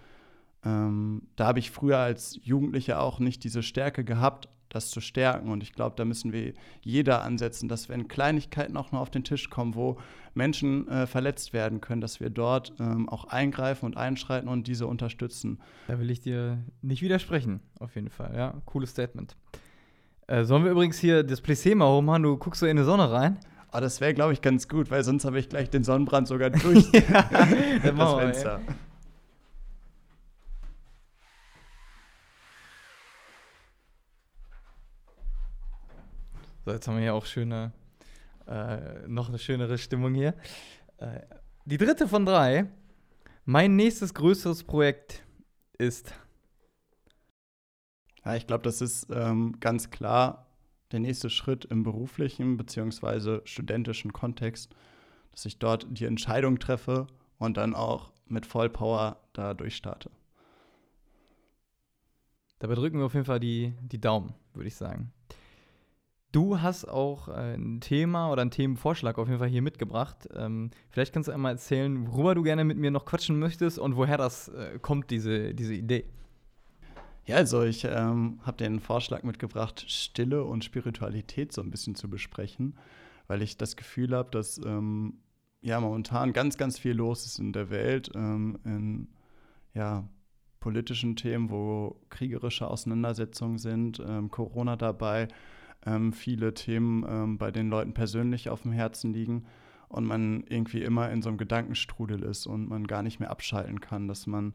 ähm, 0.65 1.23
da 1.37 1.47
habe 1.47 1.59
ich 1.59 1.71
früher 1.71 1.99
als 1.99 2.39
Jugendlicher 2.43 3.01
auch 3.01 3.19
nicht 3.19 3.45
diese 3.45 3.63
Stärke 3.63 4.05
gehabt, 4.05 4.49
das 4.75 4.91
zu 4.91 5.01
stärken. 5.01 5.51
Und 5.51 5.63
ich 5.63 5.73
glaube, 5.73 5.97
da 5.97 6.05
müssen 6.05 6.33
wir 6.33 6.53
jeder 6.83 7.23
ansetzen, 7.23 7.69
dass 7.69 7.89
wenn 7.89 8.09
Kleinigkeiten 8.09 8.77
auch 8.77 8.93
nur 8.93 9.01
auf 9.01 9.11
den 9.11 9.25
Tisch 9.25 9.51
kommen, 9.51 9.75
wo 9.75 9.99
Menschen 10.35 10.89
äh, 10.89 11.07
verletzt 11.07 11.53
werden 11.53 11.81
können, 11.81 12.01
dass 12.01 12.21
wir 12.21 12.31
dort 12.31 12.73
ähm, 12.81 13.09
auch 13.09 13.27
eingreifen 13.27 13.87
und 13.87 13.97
einschreiten 13.97 14.49
und 14.49 14.67
diese 14.67 14.87
unterstützen. 14.87 15.61
Da 15.87 15.99
will 15.99 16.11
ich 16.11 16.21
dir 16.21 16.59
nicht 16.83 17.03
widersprechen, 17.03 17.61
auf 17.79 17.95
jeden 17.95 18.11
Fall. 18.11 18.35
Ja, 18.37 18.55
cooles 18.65 18.91
Statement. 18.91 19.37
Äh, 20.27 20.45
sollen 20.45 20.65
wir 20.65 20.71
übrigens 20.71 20.99
hier 20.99 21.23
das 21.23 21.43
Plissé 21.43 21.75
mal 21.75 21.89
hochmachen? 21.89 22.23
Du 22.23 22.37
guckst 22.37 22.61
so 22.61 22.67
in 22.67 22.77
die 22.77 22.85
Sonne 22.85 23.11
rein. 23.11 23.39
Aber 23.71 23.81
das 23.81 24.01
wäre, 24.01 24.15
glaube 24.15 24.33
ich, 24.33 24.41
ganz 24.41 24.69
gut, 24.69 24.91
weil 24.91 25.03
sonst 25.03 25.25
habe 25.25 25.39
ich 25.39 25.49
gleich 25.49 25.69
den 25.69 25.83
Sonnenbrand 25.83 26.29
sogar 26.29 26.51
durch 26.51 26.91
Ja, 26.93 27.01
das 27.31 27.83
dann 27.83 27.97
machen 27.97 28.35
wir, 28.35 28.61
So, 36.65 36.71
jetzt 36.71 36.89
haben 36.89 36.95
wir 36.95 37.03
hier 37.03 37.15
auch 37.15 37.27
schöne, 37.27 37.73
äh, 38.47 39.07
noch 39.07 39.29
eine 39.29 39.39
schönere 39.39 39.77
Stimmung 39.77 40.15
hier. 40.15 40.35
Äh, 40.97 41.21
die 41.67 41.77
dritte 41.77 42.09
von 42.09 42.25
drei. 42.25 42.71
Mein 43.45 43.77
nächstes 43.77 44.15
größeres 44.15 44.65
Projekt 44.65 45.23
ist. 45.77 46.15
Ja, 48.25 48.35
ich 48.35 48.47
glaube, 48.47 48.63
das 48.63 48.81
ist 48.81 49.09
ähm, 49.11 49.61
ganz 49.61 49.91
klar 49.91 50.47
der 50.91 51.01
nächste 51.01 51.29
Schritt 51.29 51.67
im 51.67 51.83
beruflichen 51.83 52.57
bzw. 52.57 53.41
studentischen 53.45 54.15
Kontext, 54.15 54.75
dass 55.33 55.45
ich 55.45 55.59
dort 55.59 55.87
die 55.91 56.07
Entscheidung 56.07 56.59
treffe 56.59 57.09
und 57.37 57.59
dann 57.59 57.75
auch 57.75 58.11
mit 58.27 58.47
Vollpower 58.47 59.21
da 59.35 59.53
durchstarte. 59.53 60.11
Dabei 62.59 62.75
drücken 62.75 63.01
wir 63.01 63.05
auf 63.05 63.15
jeden 63.15 63.27
Fall 63.27 63.41
die, 63.41 63.75
die 63.83 64.01
Daumen, 64.01 64.33
würde 64.55 64.69
ich 64.69 64.77
sagen. 64.77 65.13
Du 66.35 66.61
hast 66.61 66.87
auch 66.87 67.29
äh, 67.29 67.55
ein 67.55 67.81
Thema 67.81 68.33
oder 68.33 68.43
einen 68.43 68.51
Themenvorschlag 68.51 69.19
auf 69.19 69.29
jeden 69.29 69.39
Fall 69.39 69.49
hier 69.49 69.63
mitgebracht. 69.63 70.29
Ähm, 70.35 70.73
vielleicht 70.91 71.13
kannst 71.13 71.29
du 71.29 71.33
einmal 71.33 71.53
erzählen, 71.53 72.09
worüber 72.09 72.35
du 72.35 72.43
gerne 72.43 72.65
mit 72.65 72.77
mir 72.77 72.91
noch 72.91 73.05
quatschen 73.05 73.39
möchtest 73.39 73.79
und 73.79 73.95
woher 73.95 74.17
das 74.19 74.49
äh, 74.49 74.81
kommt, 74.83 75.13
diese, 75.13 75.55
diese 75.55 75.75
Idee. 75.75 76.07
Ja, 77.25 77.37
also 77.37 77.63
ich 77.63 77.85
ähm, 77.85 78.41
habe 78.43 78.57
den 78.57 78.81
Vorschlag 78.81 79.23
mitgebracht, 79.23 79.85
Stille 79.87 80.43
und 80.43 80.65
Spiritualität 80.65 81.53
so 81.53 81.63
ein 81.63 81.71
bisschen 81.71 81.95
zu 81.95 82.11
besprechen, 82.11 82.77
weil 83.29 83.41
ich 83.41 83.57
das 83.57 83.77
Gefühl 83.77 84.13
habe, 84.13 84.33
dass 84.33 84.59
ähm, 84.59 85.21
ja 85.61 85.79
momentan 85.79 86.33
ganz, 86.33 86.59
ganz 86.59 86.81
viel 86.81 86.95
los 86.95 87.27
ist 87.27 87.39
in 87.39 87.53
der 87.53 87.71
Welt, 87.71 88.11
ähm, 88.17 88.59
in 88.65 89.07
ja, 89.73 90.09
politischen 90.59 91.15
Themen, 91.15 91.49
wo 91.51 92.01
kriegerische 92.11 92.67
Auseinandersetzungen 92.67 93.59
sind, 93.59 94.03
ähm, 94.05 94.33
Corona 94.33 94.75
dabei, 94.75 95.29
ähm, 95.87 96.13
viele 96.13 96.55
Themen 96.55 97.05
ähm, 97.09 97.39
bei 97.39 97.51
den 97.51 97.69
Leuten 97.69 97.95
persönlich 97.95 98.49
auf 98.49 98.63
dem 98.63 98.73
Herzen 98.73 99.13
liegen 99.13 99.47
und 99.89 100.05
man 100.05 100.45
irgendwie 100.49 100.83
immer 100.83 101.11
in 101.11 101.23
so 101.23 101.29
einem 101.29 101.39
Gedankenstrudel 101.39 102.23
ist 102.23 102.47
und 102.47 102.69
man 102.69 102.87
gar 102.87 103.03
nicht 103.03 103.21
mehr 103.21 103.31
abschalten 103.31 103.81
kann, 103.81 104.09
dass 104.09 104.27
man, 104.27 104.55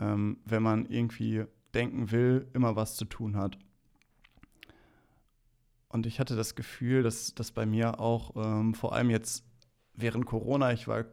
ähm, 0.00 0.38
wenn 0.44 0.62
man 0.62 0.86
irgendwie 0.86 1.44
denken 1.74 2.10
will, 2.10 2.48
immer 2.54 2.76
was 2.76 2.96
zu 2.96 3.04
tun 3.04 3.36
hat. 3.36 3.58
und 5.88 6.06
ich 6.06 6.20
hatte 6.20 6.36
das 6.36 6.54
Gefühl, 6.54 7.02
dass 7.02 7.34
das 7.34 7.52
bei 7.52 7.64
mir 7.64 8.00
auch 8.00 8.36
ähm, 8.36 8.74
vor 8.74 8.94
allem 8.94 9.10
jetzt 9.10 9.44
während 9.94 10.26
Corona, 10.26 10.72
ich 10.72 10.88
war 10.88 11.04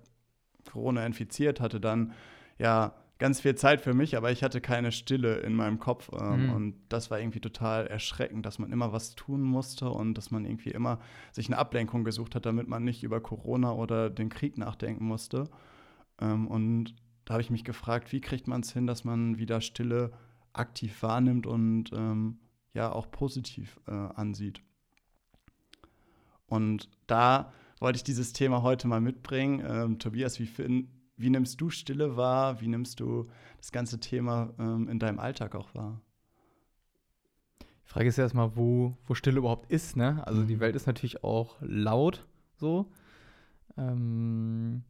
Corona 0.70 1.06
infiziert, 1.06 1.62
hatte 1.62 1.80
dann 1.80 2.14
ja 2.58 2.94
ganz 3.24 3.40
viel 3.40 3.56
Zeit 3.56 3.80
für 3.80 3.94
mich, 3.94 4.18
aber 4.18 4.34
ich 4.34 4.44
hatte 4.44 4.60
keine 4.60 4.92
Stille 4.92 5.36
in 5.38 5.56
meinem 5.56 5.80
Kopf. 5.80 6.12
Ähm, 6.12 6.48
mhm. 6.48 6.54
Und 6.54 6.76
das 6.90 7.10
war 7.10 7.22
irgendwie 7.22 7.40
total 7.40 7.88
erschreckend, 7.88 8.46
dass 8.46 8.60
man 8.60 8.70
immer 8.70 8.92
was 8.92 9.16
tun 9.16 9.42
musste 9.42 9.90
und 9.90 10.16
dass 10.16 10.30
man 10.30 10.44
irgendwie 10.44 10.72
immer 10.72 11.00
sich 11.32 11.48
eine 11.48 11.58
Ablenkung 11.58 12.04
gesucht 12.04 12.36
hat, 12.36 12.46
damit 12.46 12.68
man 12.68 12.84
nicht 12.84 13.02
über 13.02 13.22
Corona 13.22 13.72
oder 13.72 14.10
den 14.10 14.28
Krieg 14.28 14.58
nachdenken 14.58 15.06
musste. 15.06 15.46
Ähm, 16.20 16.48
und 16.48 16.96
da 17.24 17.36
habe 17.36 17.42
ich 17.42 17.50
mich 17.50 17.64
gefragt, 17.64 18.12
wie 18.12 18.20
kriegt 18.20 18.50
man 18.50 18.60
es 18.60 18.74
hin, 18.74 18.88
dass 18.88 19.06
man 19.06 19.38
wieder 19.38 19.62
Stille 19.62 20.12
aktiv 20.52 21.02
wahrnimmt 21.02 21.48
und 21.48 21.94
ähm, 21.94 22.40
ja 22.74 22.92
auch 22.92 23.10
positiv 23.10 23.80
äh, 23.88 23.92
ansieht. 23.92 24.62
Und 26.46 26.90
da 27.08 27.54
wollte 27.80 27.96
ich 27.96 28.04
dieses 28.04 28.34
Thema 28.34 28.64
heute 28.64 28.90
mal 28.90 29.00
mitbringen. 29.00 29.64
Ähm, 29.66 29.98
Tobias, 29.98 30.42
wie, 30.42 30.50
wie, 31.18 31.30
nimmst 31.30 31.60
du 31.62 31.70
Stille 31.70 32.18
wahr? 32.18 32.62
Wie 32.62 32.68
nimmst 32.68 33.00
du 33.00 33.26
das 33.58 33.72
ganze 33.72 34.00
Thema 34.00 34.54
ähm, 34.60 34.88
in 34.90 35.00
deinem 35.00 35.20
Alltag 35.20 35.56
auch 35.56 35.74
wahr? 35.76 36.02
Die 37.62 37.90
Frage 37.90 38.08
ist 38.08 38.18
ja 38.18 38.24
erstmal, 38.24 38.56
wo, 38.56 38.98
wo 39.06 39.14
Stille 39.14 39.38
überhaupt 39.38 39.72
ist. 39.72 39.96
Ne? 39.96 40.26
Also 40.26 40.42
mhm. 40.42 40.48
die 40.48 40.60
Welt 40.60 40.76
ist 40.76 40.88
natürlich 40.88 41.24
auch 41.24 41.58
laut 41.62 42.26
so. 42.56 42.92
Ähm, 43.78 44.84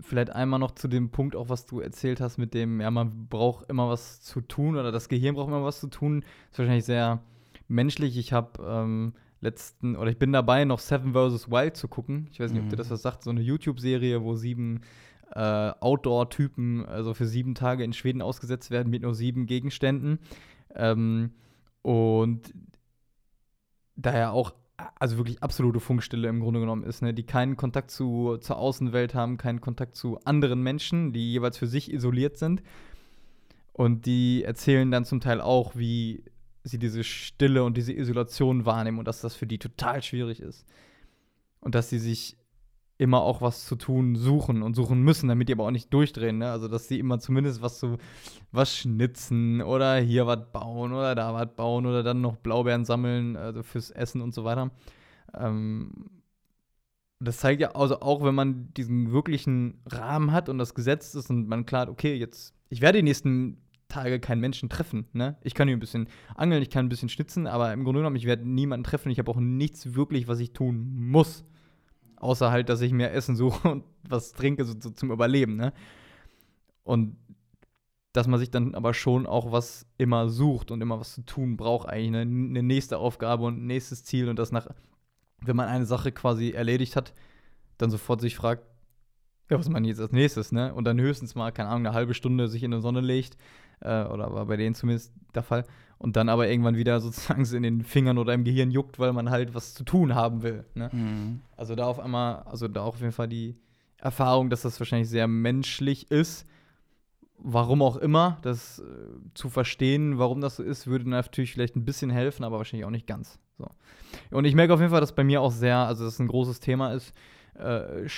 vielleicht 0.00 0.30
einmal 0.30 0.60
noch 0.60 0.72
zu 0.72 0.88
dem 0.88 1.10
Punkt, 1.10 1.34
auch 1.34 1.48
was 1.48 1.66
du 1.66 1.80
erzählt 1.80 2.20
hast, 2.20 2.38
mit 2.38 2.54
dem, 2.54 2.80
ja, 2.80 2.90
man 2.90 3.26
braucht 3.28 3.68
immer 3.68 3.88
was 3.88 4.20
zu 4.20 4.40
tun 4.40 4.76
oder 4.76 4.92
das 4.92 5.08
Gehirn 5.08 5.34
braucht 5.34 5.48
immer 5.48 5.64
was 5.64 5.80
zu 5.80 5.88
tun. 5.88 6.20
Das 6.20 6.52
ist 6.52 6.58
wahrscheinlich 6.58 6.84
sehr 6.84 7.22
menschlich. 7.66 8.16
Ich 8.16 8.32
habe 8.32 8.62
ähm, 8.64 9.14
letzten, 9.40 9.96
oder 9.96 10.10
ich 10.10 10.18
bin 10.18 10.32
dabei, 10.32 10.64
noch 10.64 10.78
Seven 10.78 11.12
vs. 11.12 11.50
Wild 11.50 11.76
zu 11.76 11.88
gucken. 11.88 12.28
Ich 12.30 12.40
weiß 12.40 12.52
nicht, 12.52 12.60
mhm. 12.60 12.66
ob 12.66 12.70
dir 12.70 12.76
das 12.76 12.90
was 12.90 13.02
sagt, 13.02 13.24
so 13.24 13.30
eine 13.30 13.40
YouTube-Serie, 13.40 14.22
wo 14.22 14.34
sieben 14.34 14.82
äh, 15.38 15.72
Outdoor-Typen, 15.80 16.84
also 16.84 17.14
für 17.14 17.26
sieben 17.26 17.54
Tage 17.54 17.84
in 17.84 17.92
Schweden 17.92 18.22
ausgesetzt 18.22 18.72
werden 18.72 18.90
mit 18.90 19.02
nur 19.02 19.14
sieben 19.14 19.46
Gegenständen. 19.46 20.18
Ähm, 20.74 21.30
und 21.82 22.52
daher 23.94 24.32
auch 24.32 24.52
also 24.98 25.16
wirklich 25.16 25.42
absolute 25.42 25.78
Funkstille 25.78 26.28
im 26.28 26.40
Grunde 26.40 26.60
genommen 26.60 26.82
ist, 26.82 27.02
ne? 27.02 27.14
die 27.14 27.24
keinen 27.24 27.56
Kontakt 27.56 27.92
zu, 27.92 28.36
zur 28.40 28.58
Außenwelt 28.58 29.14
haben, 29.14 29.36
keinen 29.36 29.60
Kontakt 29.60 29.94
zu 29.94 30.18
anderen 30.24 30.60
Menschen, 30.62 31.12
die 31.12 31.32
jeweils 31.32 31.56
für 31.56 31.66
sich 31.68 31.92
isoliert 31.92 32.36
sind. 32.36 32.62
Und 33.72 34.06
die 34.06 34.42
erzählen 34.42 34.90
dann 34.90 35.04
zum 35.04 35.20
Teil 35.20 35.40
auch, 35.40 35.76
wie 35.76 36.24
sie 36.64 36.80
diese 36.80 37.04
Stille 37.04 37.62
und 37.62 37.76
diese 37.76 37.92
Isolation 37.92 38.66
wahrnehmen 38.66 38.98
und 38.98 39.06
dass 39.06 39.20
das 39.20 39.36
für 39.36 39.46
die 39.46 39.58
total 39.58 40.02
schwierig 40.02 40.40
ist. 40.40 40.66
Und 41.60 41.76
dass 41.76 41.88
sie 41.90 42.00
sich 42.00 42.36
immer 42.98 43.22
auch 43.22 43.40
was 43.40 43.64
zu 43.64 43.76
tun 43.76 44.16
suchen 44.16 44.62
und 44.62 44.74
suchen 44.74 45.00
müssen, 45.02 45.28
damit 45.28 45.48
die 45.48 45.52
aber 45.52 45.64
auch 45.64 45.70
nicht 45.70 45.92
durchdrehen. 45.94 46.38
Ne? 46.38 46.50
Also, 46.50 46.66
dass 46.66 46.88
sie 46.88 46.98
immer 46.98 47.20
zumindest 47.20 47.62
was 47.62 47.78
zu 47.78 47.96
was 48.50 48.76
schnitzen 48.76 49.62
oder 49.62 49.96
hier 49.96 50.26
was 50.26 50.50
bauen 50.52 50.92
oder 50.92 51.14
da 51.14 51.32
was 51.32 51.54
bauen 51.54 51.86
oder 51.86 52.02
dann 52.02 52.20
noch 52.20 52.36
Blaubeeren 52.36 52.84
sammeln, 52.84 53.36
also 53.36 53.62
fürs 53.62 53.90
Essen 53.90 54.20
und 54.20 54.34
so 54.34 54.44
weiter. 54.44 54.70
Ähm, 55.32 55.92
das 57.20 57.38
zeigt 57.38 57.60
ja, 57.60 57.72
also 57.72 58.00
auch 58.00 58.22
wenn 58.24 58.34
man 58.34 58.72
diesen 58.74 59.12
wirklichen 59.12 59.80
Rahmen 59.86 60.32
hat 60.32 60.48
und 60.48 60.58
das 60.58 60.74
Gesetz 60.74 61.14
ist 61.14 61.30
und 61.30 61.48
man 61.48 61.66
klar, 61.66 61.88
okay, 61.88 62.14
jetzt, 62.14 62.54
ich 62.68 62.80
werde 62.80 62.98
die 62.98 63.04
nächsten 63.04 63.58
Tage 63.88 64.20
keinen 64.20 64.40
Menschen 64.40 64.68
treffen. 64.68 65.06
Ne? 65.12 65.36
Ich 65.42 65.54
kann 65.54 65.66
hier 65.66 65.76
ein 65.76 65.80
bisschen 65.80 66.08
angeln, 66.34 66.62
ich 66.62 66.70
kann 66.70 66.86
ein 66.86 66.88
bisschen 66.88 67.08
schnitzen, 67.08 67.46
aber 67.46 67.72
im 67.72 67.84
Grunde 67.84 68.00
genommen, 68.00 68.16
ich 68.16 68.26
werde 68.26 68.48
niemanden 68.48 68.84
treffen. 68.84 69.10
Ich 69.10 69.18
habe 69.18 69.30
auch 69.30 69.40
nichts 69.40 69.94
wirklich, 69.94 70.28
was 70.28 70.40
ich 70.40 70.52
tun 70.52 70.94
muss. 70.96 71.44
Außer 72.20 72.50
halt, 72.50 72.68
dass 72.68 72.80
ich 72.80 72.92
mir 72.92 73.10
Essen 73.10 73.36
suche 73.36 73.68
und 73.72 73.84
was 74.08 74.32
trinke 74.32 74.64
so, 74.64 74.74
so 74.78 74.90
zum 74.90 75.10
Überleben, 75.10 75.56
ne? 75.56 75.72
Und 76.84 77.16
dass 78.12 78.26
man 78.26 78.40
sich 78.40 78.50
dann 78.50 78.74
aber 78.74 78.94
schon 78.94 79.26
auch 79.26 79.52
was 79.52 79.86
immer 79.98 80.28
sucht 80.28 80.70
und 80.70 80.80
immer 80.80 80.98
was 80.98 81.14
zu 81.14 81.22
tun 81.22 81.56
braucht, 81.56 81.88
eigentlich 81.88 82.08
eine, 82.08 82.20
eine 82.22 82.62
nächste 82.62 82.98
Aufgabe 82.98 83.44
und 83.44 83.62
ein 83.62 83.66
nächstes 83.66 84.04
Ziel 84.04 84.28
und 84.28 84.38
das 84.38 84.50
nach, 84.50 84.66
wenn 85.40 85.56
man 85.56 85.68
eine 85.68 85.86
Sache 85.86 86.10
quasi 86.10 86.50
erledigt 86.50 86.96
hat, 86.96 87.12
dann 87.76 87.90
sofort 87.90 88.20
sich 88.20 88.34
fragt, 88.34 88.64
ja, 89.50 89.58
was 89.58 89.68
man 89.68 89.84
jetzt 89.84 90.00
als 90.00 90.12
nächstes, 90.12 90.52
ne? 90.52 90.74
Und 90.74 90.84
dann 90.84 91.00
höchstens 91.00 91.34
mal, 91.34 91.52
keine 91.52 91.70
Ahnung, 91.70 91.86
eine 91.86 91.94
halbe 91.94 92.14
Stunde 92.14 92.48
sich 92.48 92.62
in 92.62 92.70
die 92.70 92.80
Sonne 92.80 93.00
legt, 93.00 93.36
äh, 93.80 94.04
oder 94.04 94.32
war 94.32 94.46
bei 94.46 94.56
denen 94.56 94.74
zumindest 94.74 95.12
der 95.34 95.42
Fall, 95.42 95.64
und 95.98 96.16
dann 96.16 96.28
aber 96.28 96.48
irgendwann 96.48 96.76
wieder 96.76 97.00
sozusagen 97.00 97.44
in 97.44 97.62
den 97.62 97.82
Fingern 97.82 98.18
oder 98.18 98.34
im 98.34 98.44
Gehirn 98.44 98.70
juckt, 98.70 98.98
weil 98.98 99.12
man 99.12 99.30
halt 99.30 99.54
was 99.54 99.74
zu 99.74 99.84
tun 99.84 100.14
haben 100.14 100.42
will. 100.42 100.64
Ne? 100.74 100.90
Mhm. 100.92 101.40
Also 101.56 101.74
da 101.74 101.86
auf 101.86 101.98
einmal, 101.98 102.42
also 102.42 102.68
da 102.68 102.82
auf 102.82 103.00
jeden 103.00 103.12
Fall 103.12 103.28
die 103.28 103.56
Erfahrung, 103.98 104.50
dass 104.50 104.62
das 104.62 104.78
wahrscheinlich 104.80 105.08
sehr 105.08 105.26
menschlich 105.26 106.10
ist. 106.10 106.46
Warum 107.40 107.82
auch 107.82 107.96
immer, 107.96 108.38
das 108.42 108.80
äh, 108.80 108.82
zu 109.34 109.48
verstehen, 109.48 110.18
warum 110.18 110.40
das 110.40 110.56
so 110.56 110.62
ist, 110.62 110.88
würde 110.88 111.08
natürlich 111.08 111.52
vielleicht 111.52 111.76
ein 111.76 111.84
bisschen 111.84 112.10
helfen, 112.10 112.42
aber 112.42 112.58
wahrscheinlich 112.58 112.84
auch 112.84 112.90
nicht 112.90 113.06
ganz. 113.06 113.38
So. 113.58 113.66
Und 114.30 114.44
ich 114.44 114.56
merke 114.56 114.74
auf 114.74 114.80
jeden 114.80 114.90
Fall, 114.90 115.00
dass 115.00 115.14
bei 115.14 115.24
mir 115.24 115.40
auch 115.40 115.52
sehr, 115.52 115.78
also 115.78 116.04
dass 116.04 116.14
es 116.14 116.20
ein 116.20 116.26
großes 116.26 116.58
Thema 116.58 116.92
ist, 116.92 117.12
äh, 117.54 118.08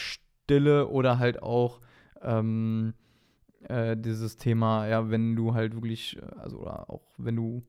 Stille 0.51 0.88
oder 0.88 1.20
halt 1.20 1.42
auch 1.44 1.80
ähm, 2.22 2.94
äh, 3.68 3.96
dieses 3.96 4.36
Thema, 4.36 4.88
ja, 4.88 5.09
wenn 5.09 5.36
du 5.36 5.55
halt 5.55 5.74
wirklich, 5.74 6.16
äh, 6.16 6.40
also 6.40 6.59
oder 6.59 6.90
auch 6.90 7.03
wenn 7.18 7.36
du 7.36 7.62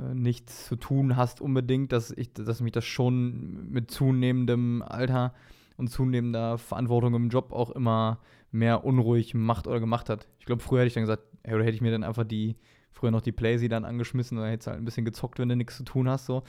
äh, 0.00 0.12
nichts 0.12 0.66
zu 0.66 0.74
tun 0.74 1.16
hast 1.16 1.40
unbedingt, 1.40 1.92
dass 1.92 2.10
ich, 2.10 2.32
dass 2.32 2.60
mich 2.60 2.72
das 2.72 2.84
schon 2.84 3.70
mit 3.70 3.92
zunehmendem 3.92 4.82
Alter 4.82 5.32
und 5.76 5.88
zunehmender 5.88 6.58
Verantwortung 6.58 7.14
im 7.14 7.28
Job 7.28 7.52
auch 7.52 7.70
immer 7.70 8.18
mehr 8.50 8.84
unruhig 8.84 9.34
macht 9.34 9.68
oder 9.68 9.78
gemacht 9.78 10.08
hat. 10.08 10.26
Ich 10.40 10.46
glaube, 10.46 10.62
früher 10.62 10.80
hätte 10.80 10.88
ich 10.88 10.94
dann 10.94 11.04
gesagt, 11.04 11.22
ey, 11.44 11.54
oder 11.54 11.62
hätte 11.62 11.76
ich 11.76 11.82
mir 11.82 11.92
dann 11.92 12.02
einfach 12.02 12.24
die, 12.24 12.56
früher 12.96 13.10
noch 13.10 13.20
die 13.20 13.32
Playsee 13.32 13.68
dann 13.68 13.84
angeschmissen 13.84 14.38
und 14.38 14.44
dann 14.44 14.50
hättest 14.50 14.68
du 14.68 14.70
halt 14.70 14.80
ein 14.80 14.84
bisschen 14.86 15.04
gezockt, 15.04 15.38
wenn 15.38 15.50
du 15.50 15.56
nichts 15.56 15.76
zu 15.76 15.84
tun 15.84 16.08
hast. 16.08 16.24
So. 16.24 16.42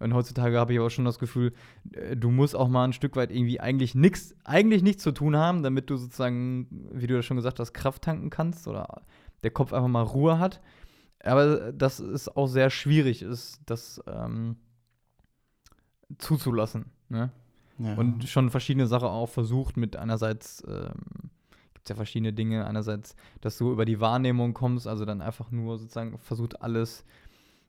Und 0.00 0.12
heutzutage 0.12 0.58
habe 0.58 0.72
ich 0.72 0.80
aber 0.80 0.90
schon 0.90 1.04
das 1.04 1.20
Gefühl, 1.20 1.52
äh, 1.92 2.16
du 2.16 2.30
musst 2.30 2.56
auch 2.56 2.68
mal 2.68 2.84
ein 2.84 2.92
Stück 2.92 3.14
weit 3.14 3.30
irgendwie 3.30 3.60
eigentlich 3.60 3.94
nichts, 3.94 4.34
eigentlich 4.44 4.82
nichts 4.82 5.04
zu 5.04 5.12
tun 5.12 5.36
haben, 5.36 5.62
damit 5.62 5.90
du 5.90 5.96
sozusagen, 5.96 6.66
wie 6.92 7.06
du 7.06 7.14
ja 7.14 7.22
schon 7.22 7.36
gesagt 7.36 7.60
hast, 7.60 7.72
Kraft 7.72 8.02
tanken 8.02 8.30
kannst 8.30 8.66
oder 8.66 9.02
der 9.44 9.52
Kopf 9.52 9.72
einfach 9.72 9.88
mal 9.88 10.02
Ruhe 10.02 10.40
hat. 10.40 10.60
Aber 11.22 11.72
das 11.72 12.00
ist 12.00 12.36
auch 12.36 12.48
sehr 12.48 12.68
schwierig, 12.70 13.22
ist 13.22 13.60
das 13.66 14.02
ähm, 14.08 14.56
zuzulassen. 16.18 16.86
Ne? 17.08 17.30
Ja. 17.78 17.94
Und 17.94 18.28
schon 18.28 18.50
verschiedene 18.50 18.88
Sachen 18.88 19.06
auch 19.06 19.28
versucht 19.28 19.76
mit 19.76 19.94
einerseits 19.94 20.64
ähm, 20.66 21.30
gibt 21.82 21.90
es 21.90 21.94
ja 21.94 21.96
verschiedene 21.96 22.32
Dinge. 22.32 22.64
Einerseits, 22.64 23.16
dass 23.40 23.58
du 23.58 23.72
über 23.72 23.84
die 23.84 24.00
Wahrnehmung 24.00 24.54
kommst, 24.54 24.86
also 24.86 25.04
dann 25.04 25.20
einfach 25.20 25.50
nur 25.50 25.78
sozusagen 25.78 26.16
versucht 26.18 26.62
alles 26.62 27.04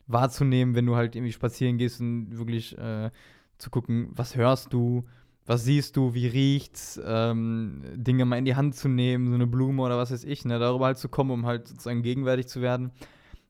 wahrzunehmen, 0.06 0.76
wenn 0.76 0.86
du 0.86 0.96
halt 0.96 1.16
irgendwie 1.16 1.32
spazieren 1.32 1.80
gehst 1.80 2.00
und 2.00 2.38
wirklich 2.38 2.78
äh, 2.78 3.10
zu 3.58 3.72
gucken, 3.72 4.10
was 4.12 4.36
hörst 4.36 4.72
du, 4.72 5.04
was 5.48 5.64
siehst 5.64 5.98
du, 5.98 6.14
wie 6.14 6.28
riecht's, 6.28 7.02
ähm, 7.04 7.82
Dinge 7.96 8.26
mal 8.26 8.38
in 8.38 8.46
die 8.46 8.56
Hand 8.56 8.76
zu 8.76 8.88
nehmen, 8.88 9.30
so 9.30 9.34
eine 9.34 9.48
Blume 9.48 9.82
oder 9.82 9.98
was 9.98 10.12
weiß 10.12 10.26
ich, 10.26 10.46
ne, 10.46 10.60
darüber 10.60 10.86
halt 10.86 11.00
zu 11.00 11.10
kommen, 11.10 11.32
um 11.32 11.48
halt 11.48 11.68
sozusagen 11.68 12.04
gegenwärtig 12.04 12.48
zu 12.48 12.62
werden 12.62 12.92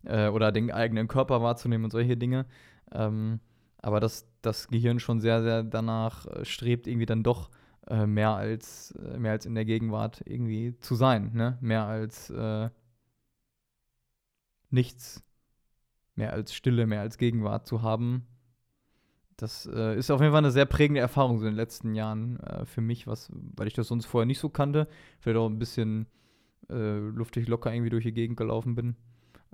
äh, 0.06 0.30
oder 0.30 0.54
den 0.54 0.72
eigenen 0.72 1.10
Körper 1.10 1.42
wahrzunehmen 1.42 1.84
und 1.84 1.92
solche 1.92 2.16
Dinge. 2.16 2.46
Ähm, 2.94 3.42
aber 3.82 4.00
dass 4.00 4.30
das 4.42 4.70
Gehirn 4.70 5.02
schon 5.02 5.20
sehr, 5.20 5.44
sehr 5.44 5.62
danach 5.62 6.26
äh, 6.26 6.46
strebt, 6.46 6.88
irgendwie 6.88 7.06
dann 7.06 7.22
doch 7.22 7.50
äh, 7.88 8.06
mehr, 8.06 8.32
als, 8.32 8.92
äh, 8.92 9.18
mehr 9.18 9.34
als 9.34 9.46
in 9.46 9.56
der 9.56 9.66
Gegenwart 9.66 10.22
irgendwie 10.26 10.78
zu 10.80 10.96
sein. 10.96 11.32
Ne? 11.34 11.58
Mehr 11.62 11.86
als 11.86 12.30
äh, 12.30 12.70
nichts, 14.70 15.24
mehr 16.16 16.34
als 16.34 16.54
Stille, 16.54 16.88
mehr 16.88 17.02
als 17.02 17.18
Gegenwart 17.18 17.68
zu 17.68 17.82
haben. 17.82 18.26
Das 19.36 19.66
äh, 19.66 19.98
ist 19.98 20.12
auf 20.12 20.22
jeden 20.22 20.32
Fall 20.32 20.44
eine 20.44 20.52
sehr 20.52 20.66
prägende 20.66 21.02
Erfahrung 21.02 21.40
so 21.40 21.46
in 21.46 21.52
den 21.52 21.58
letzten 21.58 21.96
Jahren 21.96 22.40
äh, 22.40 22.66
für 22.66 22.82
mich, 22.82 23.08
was, 23.08 23.32
weil 23.34 23.68
ich 23.68 23.74
das 23.74 23.88
sonst 23.88 24.06
vorher 24.06 24.26
nicht 24.26 24.40
so 24.40 24.50
kannte. 24.50 24.88
Vielleicht 25.20 25.38
auch 25.38 25.50
ein 25.50 25.60
bisschen 25.60 26.08
luftig 26.70 27.50
locker 27.50 27.74
irgendwie 27.74 27.90
durch 27.90 28.06
die 28.06 28.14
Gegend 28.14 28.38
gelaufen 28.38 28.74
bin 28.74 28.96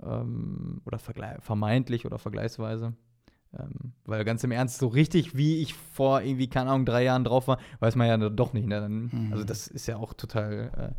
ähm, 0.00 0.80
oder 0.86 0.98
vermeintlich 0.98 2.06
oder 2.06 2.18
vergleichsweise. 2.18 2.94
Ähm, 3.58 3.92
weil 4.04 4.24
ganz 4.24 4.44
im 4.44 4.52
Ernst, 4.52 4.78
so 4.78 4.86
richtig, 4.86 5.36
wie 5.36 5.60
ich 5.60 5.74
vor 5.74 6.22
irgendwie, 6.22 6.48
keine 6.48 6.70
Ahnung, 6.70 6.86
drei 6.86 7.02
Jahren 7.02 7.24
drauf 7.24 7.48
war, 7.48 7.58
weiß 7.80 7.96
man 7.96 8.06
ja 8.06 8.16
doch 8.16 8.52
nicht. 8.52 8.66
Ne? 8.66 8.80
Dann, 8.80 9.10
mhm. 9.12 9.32
Also 9.32 9.44
das 9.44 9.66
ist 9.66 9.86
ja 9.86 9.96
auch 9.96 10.14
total, 10.14 10.94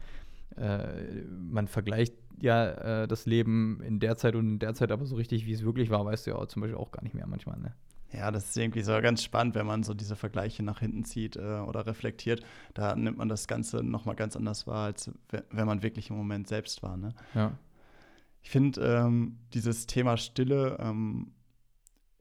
äh, 0.57 0.61
äh, 0.61 1.23
man 1.29 1.67
vergleicht 1.67 2.13
ja 2.41 3.03
äh, 3.03 3.07
das 3.07 3.25
Leben 3.25 3.81
in 3.81 3.99
der 3.99 4.17
Zeit 4.17 4.35
und 4.35 4.47
in 4.47 4.59
der 4.59 4.73
Zeit, 4.73 4.91
aber 4.91 5.05
so 5.05 5.15
richtig, 5.15 5.45
wie 5.45 5.53
es 5.53 5.63
wirklich 5.63 5.89
war, 5.89 6.05
weißt 6.05 6.27
du 6.27 6.31
ja 6.31 6.37
auch 6.37 6.47
zum 6.47 6.61
Beispiel 6.61 6.77
auch 6.77 6.91
gar 6.91 7.03
nicht 7.03 7.15
mehr 7.15 7.27
manchmal. 7.27 7.57
Ne? 7.59 7.73
Ja, 8.13 8.31
das 8.31 8.49
ist 8.49 8.57
irgendwie 8.57 8.81
so 8.81 8.91
ganz 9.01 9.23
spannend, 9.23 9.55
wenn 9.55 9.65
man 9.65 9.83
so 9.83 9.93
diese 9.93 10.17
Vergleiche 10.17 10.63
nach 10.63 10.79
hinten 10.79 11.05
zieht 11.05 11.37
äh, 11.37 11.59
oder 11.65 11.85
reflektiert. 11.85 12.43
Da 12.73 12.95
nimmt 12.95 13.17
man 13.17 13.29
das 13.29 13.47
Ganze 13.47 13.83
nochmal 13.83 14.15
ganz 14.15 14.35
anders 14.35 14.67
wahr, 14.67 14.85
als 14.85 15.11
wenn 15.29 15.65
man 15.65 15.83
wirklich 15.83 16.09
im 16.09 16.17
Moment 16.17 16.47
selbst 16.47 16.83
war. 16.83 16.97
Ne? 16.97 17.13
Ja. 17.33 17.53
Ich 18.43 18.49
finde 18.49 18.81
ähm, 18.81 19.37
dieses 19.53 19.85
Thema 19.85 20.17
Stille 20.17 20.77
ähm, 20.81 21.31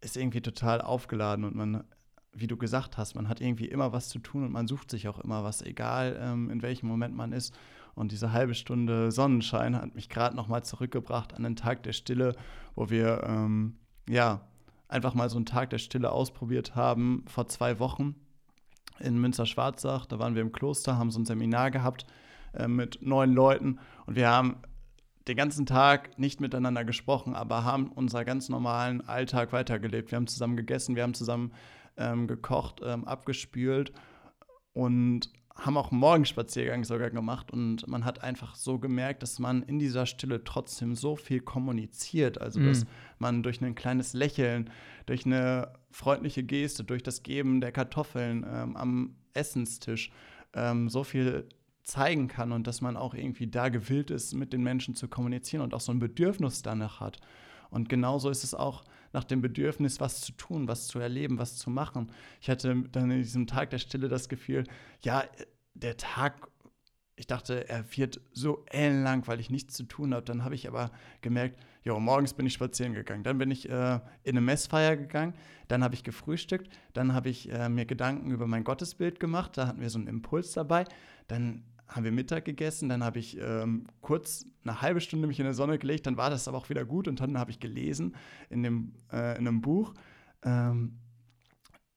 ist 0.00 0.16
irgendwie 0.16 0.40
total 0.40 0.80
aufgeladen 0.80 1.44
und 1.44 1.54
man, 1.54 1.84
wie 2.32 2.46
du 2.46 2.56
gesagt 2.56 2.96
hast, 2.96 3.14
man 3.14 3.28
hat 3.28 3.40
irgendwie 3.40 3.66
immer 3.66 3.92
was 3.92 4.08
zu 4.08 4.18
tun 4.18 4.44
und 4.44 4.52
man 4.52 4.66
sucht 4.66 4.90
sich 4.90 5.08
auch 5.08 5.18
immer 5.18 5.44
was, 5.44 5.62
egal 5.62 6.18
ähm, 6.20 6.50
in 6.50 6.62
welchem 6.62 6.86
Moment 6.86 7.14
man 7.14 7.32
ist. 7.32 7.54
Und 7.94 8.12
diese 8.12 8.32
halbe 8.32 8.54
Stunde 8.54 9.10
Sonnenschein 9.10 9.76
hat 9.76 9.94
mich 9.94 10.08
gerade 10.08 10.36
noch 10.36 10.48
mal 10.48 10.62
zurückgebracht 10.62 11.34
an 11.34 11.42
den 11.42 11.56
Tag 11.56 11.82
der 11.82 11.92
Stille, 11.92 12.34
wo 12.74 12.88
wir 12.88 13.24
ähm, 13.26 13.76
ja 14.08 14.48
einfach 14.88 15.14
mal 15.14 15.28
so 15.28 15.36
einen 15.36 15.46
Tag 15.46 15.70
der 15.70 15.78
Stille 15.78 16.10
ausprobiert 16.10 16.74
haben 16.74 17.24
vor 17.26 17.48
zwei 17.48 17.78
Wochen 17.78 18.14
in 18.98 19.18
Münster-Schwarzach. 19.20 20.06
Da 20.06 20.18
waren 20.18 20.34
wir 20.34 20.42
im 20.42 20.52
Kloster, 20.52 20.98
haben 20.98 21.10
so 21.10 21.20
ein 21.20 21.26
Seminar 21.26 21.70
gehabt 21.70 22.06
äh, 22.54 22.68
mit 22.68 22.98
neun 23.02 23.32
Leuten 23.32 23.78
und 24.06 24.16
wir 24.16 24.28
haben 24.28 24.56
den 25.30 25.36
ganzen 25.36 25.64
Tag 25.64 26.18
nicht 26.18 26.40
miteinander 26.40 26.84
gesprochen, 26.84 27.36
aber 27.36 27.62
haben 27.62 27.92
unseren 27.92 28.26
ganz 28.26 28.48
normalen 28.48 29.00
Alltag 29.06 29.52
weitergelebt. 29.52 30.10
Wir 30.10 30.16
haben 30.16 30.26
zusammen 30.26 30.56
gegessen, 30.56 30.96
wir 30.96 31.04
haben 31.04 31.14
zusammen 31.14 31.52
ähm, 31.96 32.26
gekocht, 32.26 32.80
ähm, 32.84 33.04
abgespült 33.04 33.92
und 34.72 35.30
haben 35.54 35.76
auch 35.76 35.92
einen 35.92 36.00
Morgenspaziergang 36.00 36.82
sogar 36.82 37.10
gemacht 37.10 37.52
und 37.52 37.86
man 37.86 38.04
hat 38.04 38.24
einfach 38.24 38.56
so 38.56 38.80
gemerkt, 38.80 39.22
dass 39.22 39.38
man 39.38 39.62
in 39.62 39.78
dieser 39.78 40.04
Stille 40.04 40.42
trotzdem 40.42 40.96
so 40.96 41.14
viel 41.14 41.40
kommuniziert. 41.40 42.40
Also, 42.40 42.58
dass 42.58 42.84
mhm. 42.84 42.88
man 43.20 43.42
durch 43.44 43.62
ein 43.62 43.76
kleines 43.76 44.14
Lächeln, 44.14 44.70
durch 45.06 45.26
eine 45.26 45.74
freundliche 45.92 46.42
Geste, 46.42 46.82
durch 46.82 47.04
das 47.04 47.22
Geben 47.22 47.60
der 47.60 47.70
Kartoffeln 47.70 48.44
ähm, 48.50 48.76
am 48.76 49.16
Essenstisch 49.34 50.10
ähm, 50.54 50.88
so 50.88 51.04
viel 51.04 51.48
zeigen 51.82 52.28
kann 52.28 52.52
und 52.52 52.66
dass 52.66 52.80
man 52.80 52.96
auch 52.96 53.14
irgendwie 53.14 53.46
da 53.46 53.68
gewillt 53.68 54.10
ist, 54.10 54.34
mit 54.34 54.52
den 54.52 54.62
Menschen 54.62 54.94
zu 54.94 55.08
kommunizieren 55.08 55.62
und 55.62 55.74
auch 55.74 55.80
so 55.80 55.92
ein 55.92 55.98
Bedürfnis 55.98 56.62
danach 56.62 57.00
hat. 57.00 57.20
Und 57.70 57.88
genauso 57.88 58.30
ist 58.30 58.44
es 58.44 58.54
auch 58.54 58.84
nach 59.12 59.24
dem 59.24 59.40
Bedürfnis, 59.40 60.00
was 60.00 60.20
zu 60.20 60.32
tun, 60.32 60.68
was 60.68 60.86
zu 60.86 60.98
erleben, 60.98 61.38
was 61.38 61.56
zu 61.56 61.70
machen. 61.70 62.12
Ich 62.40 62.50
hatte 62.50 62.82
dann 62.92 63.10
in 63.10 63.18
diesem 63.18 63.46
Tag 63.46 63.70
der 63.70 63.78
Stille 63.78 64.08
das 64.08 64.28
Gefühl, 64.28 64.64
ja, 65.02 65.24
der 65.74 65.96
Tag, 65.96 66.48
ich 67.20 67.26
dachte, 67.26 67.68
er 67.68 67.84
wird 67.96 68.18
so 68.32 68.64
ellenlang, 68.70 69.26
weil 69.26 69.40
ich 69.40 69.50
nichts 69.50 69.74
zu 69.74 69.84
tun 69.84 70.14
habe. 70.14 70.24
Dann 70.24 70.42
habe 70.42 70.54
ich 70.54 70.66
aber 70.66 70.90
gemerkt, 71.20 71.60
ja, 71.84 71.98
morgens 71.98 72.32
bin 72.32 72.46
ich 72.46 72.54
spazieren 72.54 72.94
gegangen. 72.94 73.24
Dann 73.24 73.36
bin 73.36 73.50
ich 73.50 73.68
äh, 73.68 74.00
in 74.22 74.30
eine 74.30 74.40
Messfeier 74.40 74.96
gegangen. 74.96 75.34
Dann 75.68 75.84
habe 75.84 75.94
ich 75.94 76.02
gefrühstückt. 76.02 76.70
Dann 76.94 77.12
habe 77.12 77.28
ich 77.28 77.52
äh, 77.52 77.68
mir 77.68 77.84
Gedanken 77.84 78.30
über 78.30 78.46
mein 78.46 78.64
Gottesbild 78.64 79.20
gemacht. 79.20 79.58
Da 79.58 79.66
hatten 79.66 79.82
wir 79.82 79.90
so 79.90 79.98
einen 79.98 80.08
Impuls 80.08 80.54
dabei. 80.54 80.86
Dann 81.28 81.62
haben 81.88 82.04
wir 82.04 82.12
Mittag 82.12 82.46
gegessen, 82.46 82.88
dann 82.88 83.02
habe 83.02 83.18
ich 83.18 83.36
ähm, 83.36 83.84
kurz 84.00 84.46
eine 84.64 84.80
halbe 84.80 85.00
Stunde 85.00 85.26
mich 85.26 85.40
in 85.40 85.44
der 85.44 85.54
Sonne 85.54 85.76
gelegt, 85.76 86.06
dann 86.06 86.16
war 86.16 86.30
das 86.30 86.46
aber 86.46 86.56
auch 86.56 86.68
wieder 86.70 86.84
gut 86.84 87.08
und 87.08 87.18
dann 87.18 87.36
habe 87.36 87.50
ich 87.50 87.58
gelesen 87.58 88.14
in, 88.48 88.62
dem, 88.62 88.92
äh, 89.12 89.36
in 89.36 89.48
einem 89.48 89.60
Buch. 89.60 89.92
Ähm, 90.44 91.00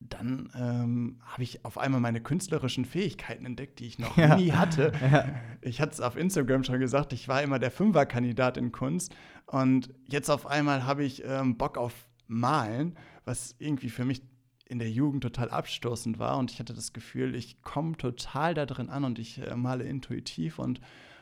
dann 0.10 0.49
ähm, 0.56 1.20
habe 1.26 1.43
ich 1.43 1.66
auf 1.66 1.78
einmal 1.78 2.01
meine 2.01 2.22
künstlerischen 2.22 2.86
Fähigkeiten 2.86 3.45
entdeckt, 3.45 3.80
die 3.80 3.86
ich 3.86 3.99
noch 3.99 4.18
ja. 4.18 4.36
nie 4.36 4.51
hatte. 4.51 4.91
Ja. 5.04 5.26
Ich 5.62 5.82
hatte 5.82 5.91
es 5.91 6.01
auf 6.01 6.16
Instagram 6.16 6.64
schon 6.64 6.80
gesagt, 6.80 7.14
ich 7.14 7.28
war 7.28 7.41
immer 7.43 7.60
der 7.60 7.72
Fünferkandidat 7.72 8.58
in 8.58 8.72
Kunst 8.72 9.14
und 9.45 9.93
jetzt 10.08 10.30
auf 10.30 10.47
einmal 10.47 10.86
habe 10.86 11.04
ich 11.04 11.24
ähm, 11.26 11.58
Bock 11.58 11.78
auf 11.78 11.93
Malen, 12.28 12.97
was 13.26 13.56
irgendwie 13.60 13.89
für 13.89 14.06
mich 14.06 14.22
in 14.66 14.80
der 14.80 14.89
Jugend 14.89 15.24
total 15.24 15.49
abstoßend 15.49 16.20
war 16.20 16.38
und 16.38 16.51
ich 16.51 16.60
hatte 16.60 16.74
das 16.74 16.93
Gefühl, 16.93 17.36
ich 17.36 17.62
komme 17.62 17.97
total 17.97 18.54
da 18.54 18.66
drin 18.66 18.89
an 18.89 19.04
und 19.04 19.20
ich 19.20 19.39
äh, 19.39 19.56
male 19.56 19.84
intuitiv 19.84 20.58
und 20.58 20.80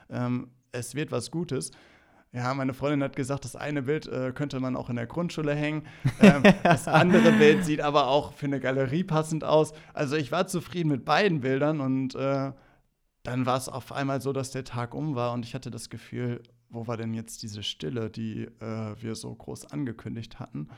ähm, 0.09 0.51
es 0.71 0.95
wird 0.95 1.11
was 1.11 1.32
Gutes. 1.32 1.71
Ja, 2.34 2.53
meine 2.53 2.73
Freundin 2.73 3.03
hat 3.03 3.17
gesagt, 3.17 3.43
das 3.43 3.57
eine 3.57 3.82
Bild 3.82 4.07
äh, 4.07 4.32
könnte 4.32 4.61
man 4.61 4.77
auch 4.77 4.89
in 4.89 4.95
der 4.95 5.07
Grundschule 5.07 5.53
hängen. 5.53 5.86
Ähm, 6.21 6.43
das 6.63 6.88
andere 6.88 7.32
Bild 7.32 7.65
sieht 7.65 7.82
aber 7.82 8.07
auch 8.07 8.34
für 8.34 8.45
eine 8.45 8.59
Galerie 8.59 9.03
passend 9.03 9.43
aus. 9.43 9.73
Also 9.93 10.15
ich 10.15 10.32
war 10.32 10.45
zufrieden 10.45 10.89
mit 10.89 11.03
beiden 11.03 11.41
Bildern 11.41 11.82
und 11.82 12.13
äh, 12.13 12.51
dann 13.23 13.45
war 13.47 13.57
es 13.57 13.67
auf 13.67 13.91
einmal 13.91 14.21
so, 14.21 14.34
dass 14.34 14.51
der 14.51 14.63
Tag 14.63 14.93
um 14.93 15.15
war 15.15 15.34
und 15.34 15.43
ich 15.43 15.55
hatte 15.55 15.71
das 15.71 15.89
Gefühl, 15.89 16.43
wo 16.69 16.86
war 16.86 16.97
denn 16.97 17.15
jetzt 17.15 17.41
diese 17.41 17.63
Stille, 17.63 18.11
die 18.11 18.43
äh, 18.59 18.95
wir 19.01 19.15
so 19.15 19.34
groß 19.34 19.71
angekündigt 19.71 20.39
hatten? 20.39 20.69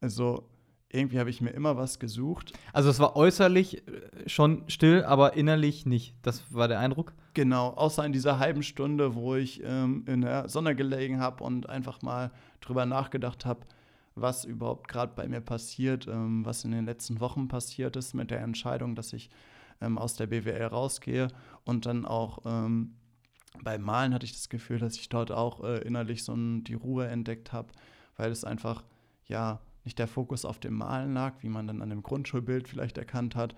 Also 0.00 0.48
irgendwie 0.94 1.18
habe 1.18 1.30
ich 1.30 1.40
mir 1.40 1.50
immer 1.50 1.76
was 1.76 1.98
gesucht. 1.98 2.52
Also 2.72 2.90
es 2.90 3.00
war 3.00 3.16
äußerlich 3.16 3.86
äh, 3.86 4.28
schon 4.28 4.62
still, 4.68 5.04
aber 5.04 5.34
innerlich 5.34 5.86
nicht. 5.86 6.14
Das 6.22 6.44
war 6.54 6.68
der 6.68 6.78
Eindruck? 6.78 7.12
Genau, 7.34 7.70
außer 7.70 8.04
in 8.04 8.12
dieser 8.12 8.38
halben 8.38 8.62
Stunde, 8.62 9.14
wo 9.14 9.34
ich 9.34 9.62
ähm, 9.64 10.04
in 10.06 10.20
der 10.20 10.48
Sonne 10.48 10.76
gelegen 10.76 11.20
habe 11.20 11.42
und 11.42 11.68
einfach 11.68 12.02
mal 12.02 12.30
drüber 12.60 12.86
nachgedacht 12.86 13.44
habe, 13.44 13.66
was 14.14 14.44
überhaupt 14.44 14.88
gerade 14.88 15.12
bei 15.16 15.26
mir 15.26 15.40
passiert, 15.40 16.06
ähm, 16.06 16.44
was 16.46 16.64
in 16.64 16.70
den 16.70 16.86
letzten 16.86 17.20
Wochen 17.20 17.48
passiert 17.48 17.96
ist 17.96 18.14
mit 18.14 18.30
der 18.30 18.40
Entscheidung, 18.40 18.94
dass 18.94 19.12
ich 19.12 19.30
ähm, 19.80 19.98
aus 19.98 20.14
der 20.14 20.28
BWL 20.28 20.66
rausgehe 20.66 21.28
und 21.64 21.86
dann 21.86 22.06
auch 22.06 22.38
ähm, 22.44 22.94
beim 23.62 23.82
Malen 23.82 24.14
hatte 24.14 24.26
ich 24.26 24.32
das 24.32 24.48
Gefühl, 24.48 24.78
dass 24.78 24.96
ich 24.96 25.08
dort 25.08 25.30
auch 25.30 25.62
äh, 25.62 25.78
innerlich 25.78 26.24
so 26.24 26.34
ein, 26.34 26.64
die 26.64 26.74
Ruhe 26.74 27.06
entdeckt 27.06 27.52
habe, 27.52 27.68
weil 28.16 28.30
es 28.30 28.44
einfach, 28.44 28.82
ja, 29.26 29.60
nicht 29.84 29.98
der 29.98 30.08
Fokus 30.08 30.44
auf 30.44 30.58
dem 30.58 30.74
Malen 30.74 31.14
lag, 31.14 31.34
wie 31.40 31.48
man 31.48 31.66
dann 31.66 31.82
an 31.82 31.90
dem 31.90 32.02
Grundschulbild 32.02 32.68
vielleicht 32.68 32.98
erkannt 32.98 33.36
hat, 33.36 33.54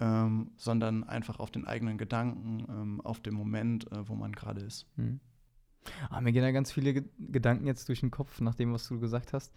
ähm, 0.00 0.50
sondern 0.56 1.04
einfach 1.04 1.38
auf 1.38 1.50
den 1.50 1.66
eigenen 1.66 1.98
Gedanken, 1.98 2.64
ähm, 2.68 3.00
auf 3.00 3.20
dem 3.20 3.34
Moment, 3.34 3.90
äh, 3.92 4.08
wo 4.08 4.14
man 4.14 4.32
gerade 4.32 4.60
ist. 4.60 4.86
Mhm. 4.96 5.20
Ah, 6.08 6.20
mir 6.20 6.32
gehen 6.32 6.42
da 6.42 6.50
ganz 6.50 6.72
viele 6.72 6.94
Ge 6.94 7.04
Gedanken 7.18 7.66
jetzt 7.66 7.88
durch 7.88 8.00
den 8.00 8.10
Kopf, 8.10 8.40
nach 8.40 8.54
dem, 8.54 8.72
was 8.72 8.88
du 8.88 8.98
gesagt 8.98 9.32
hast. 9.32 9.52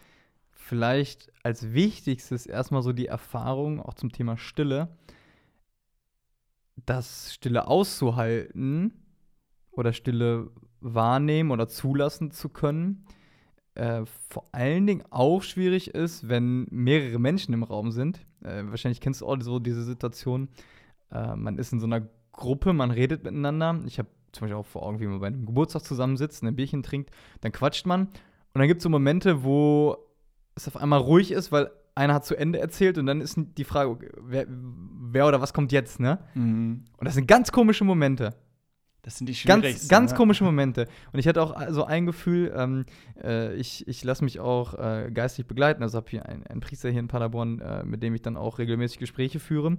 Vielleicht 0.52 1.32
als 1.44 1.74
wichtigstes 1.74 2.46
erstmal 2.46 2.82
so 2.82 2.92
die 2.92 3.08
Erfahrung, 3.08 3.80
auch 3.80 3.94
zum 3.94 4.12
Thema 4.12 4.38
Stille, 4.38 4.90
das 6.86 7.34
Stille 7.34 7.68
auszuhalten 7.68 8.92
oder 9.72 9.94
Stille 9.94 10.52
wahrnehmen 10.82 11.52
oder 11.52 11.68
zulassen 11.68 12.32
zu 12.32 12.50
können, 12.50 13.06
äh, 13.78 14.06
vor 14.30 14.46
allen 14.52 14.88
Dingen 14.88 15.04
auch 15.12 15.44
schwierig 15.44 15.94
ist, 15.94 16.28
wenn 16.28 16.66
mehrere 16.72 17.20
Menschen 17.20 17.54
im 17.54 17.62
Raum 17.62 17.92
sind. 17.92 18.26
Äh, 18.44 18.64
wahrscheinlich 18.66 19.02
kennst 19.02 19.22
du 19.22 19.28
auch 19.28 19.40
so 19.40 19.60
diese 19.60 19.84
Situation. 19.84 20.50
Äh, 21.12 21.36
man 21.36 21.60
ist 21.60 21.74
in 21.74 21.80
so 21.80 21.86
einer 21.86 22.02
Gruppe, 22.32 22.74
man 22.74 22.90
redet 22.90 23.24
miteinander. 23.24 23.80
Ich 23.86 24.00
habe 24.00 24.10
zum 24.32 24.42
Beispiel 24.42 24.58
auch 24.58 24.66
vor 24.66 24.84
Augen, 24.84 25.00
wie 25.00 25.06
man 25.06 25.20
bei 25.20 25.28
einem 25.28 25.46
Geburtstag 25.46 25.84
zusammensitzt, 25.84 26.44
ein 26.44 26.56
Bierchen 26.56 26.82
trinkt, 26.82 27.12
dann 27.42 27.52
quatscht 27.52 27.86
man. 27.86 28.08
Und 28.08 28.60
dann 28.62 28.68
gibt 28.68 28.80
es 28.80 28.84
so 28.84 28.90
Momente, 28.90 29.44
wo 29.44 29.98
es 30.56 30.68
auf 30.68 30.78
einmal 30.78 31.00
ruhig 31.00 31.32
ist, 31.32 31.52
weil 31.52 31.70
einer 31.94 32.16
hat 32.16 32.26
zu 32.26 32.36
Ende 32.36 32.60
erzählt 32.60 32.98
und 32.98 33.06
dann 33.06 33.22
ist 33.22 33.38
die 33.38 33.64
Frage, 33.64 34.12
wer, 34.20 34.48
wer 34.50 35.28
oder 35.28 35.40
was 35.40 35.54
kommt 35.54 35.72
jetzt, 35.72 36.00
ne? 36.00 36.20
Mhm. 36.34 36.86
Und 36.98 37.06
das 37.06 37.14
sind 37.14 37.28
ganz 37.28 37.52
komische 37.52 37.84
Momente. 37.84 38.34
Das 39.08 39.18
sind 39.18 39.30
die 39.30 39.36
schwierigsten. 39.36 39.64
Ganz, 39.64 39.88
ganz 39.88 40.12
ne? 40.12 40.18
komische 40.18 40.44
Momente. 40.44 40.86
Und 41.14 41.20
ich 41.20 41.30
hatte 41.30 41.42
auch 41.42 41.56
so 41.70 41.86
ein 41.86 42.06
Gefühl, 42.06 42.54
ähm, 42.54 42.86
äh, 43.24 43.56
ich, 43.56 43.88
ich 43.88 44.04
lasse 44.04 44.22
mich 44.22 44.42
auch 44.42 44.74
äh, 44.74 45.10
geistig 45.14 45.48
begleiten. 45.48 45.82
Also 45.82 45.96
habe 45.96 46.10
hier 46.10 46.26
einen, 46.26 46.46
einen 46.46 46.60
Priester 46.60 46.90
hier 46.90 47.00
in 47.00 47.08
Paderborn, 47.08 47.62
äh, 47.62 47.86
mit 47.86 48.04
dem 48.04 48.14
ich 48.16 48.22
dann 48.22 48.36
auch 48.36 48.60
regelmäßig 48.60 49.00
Gespräche 49.00 49.40
führe. 49.40 49.78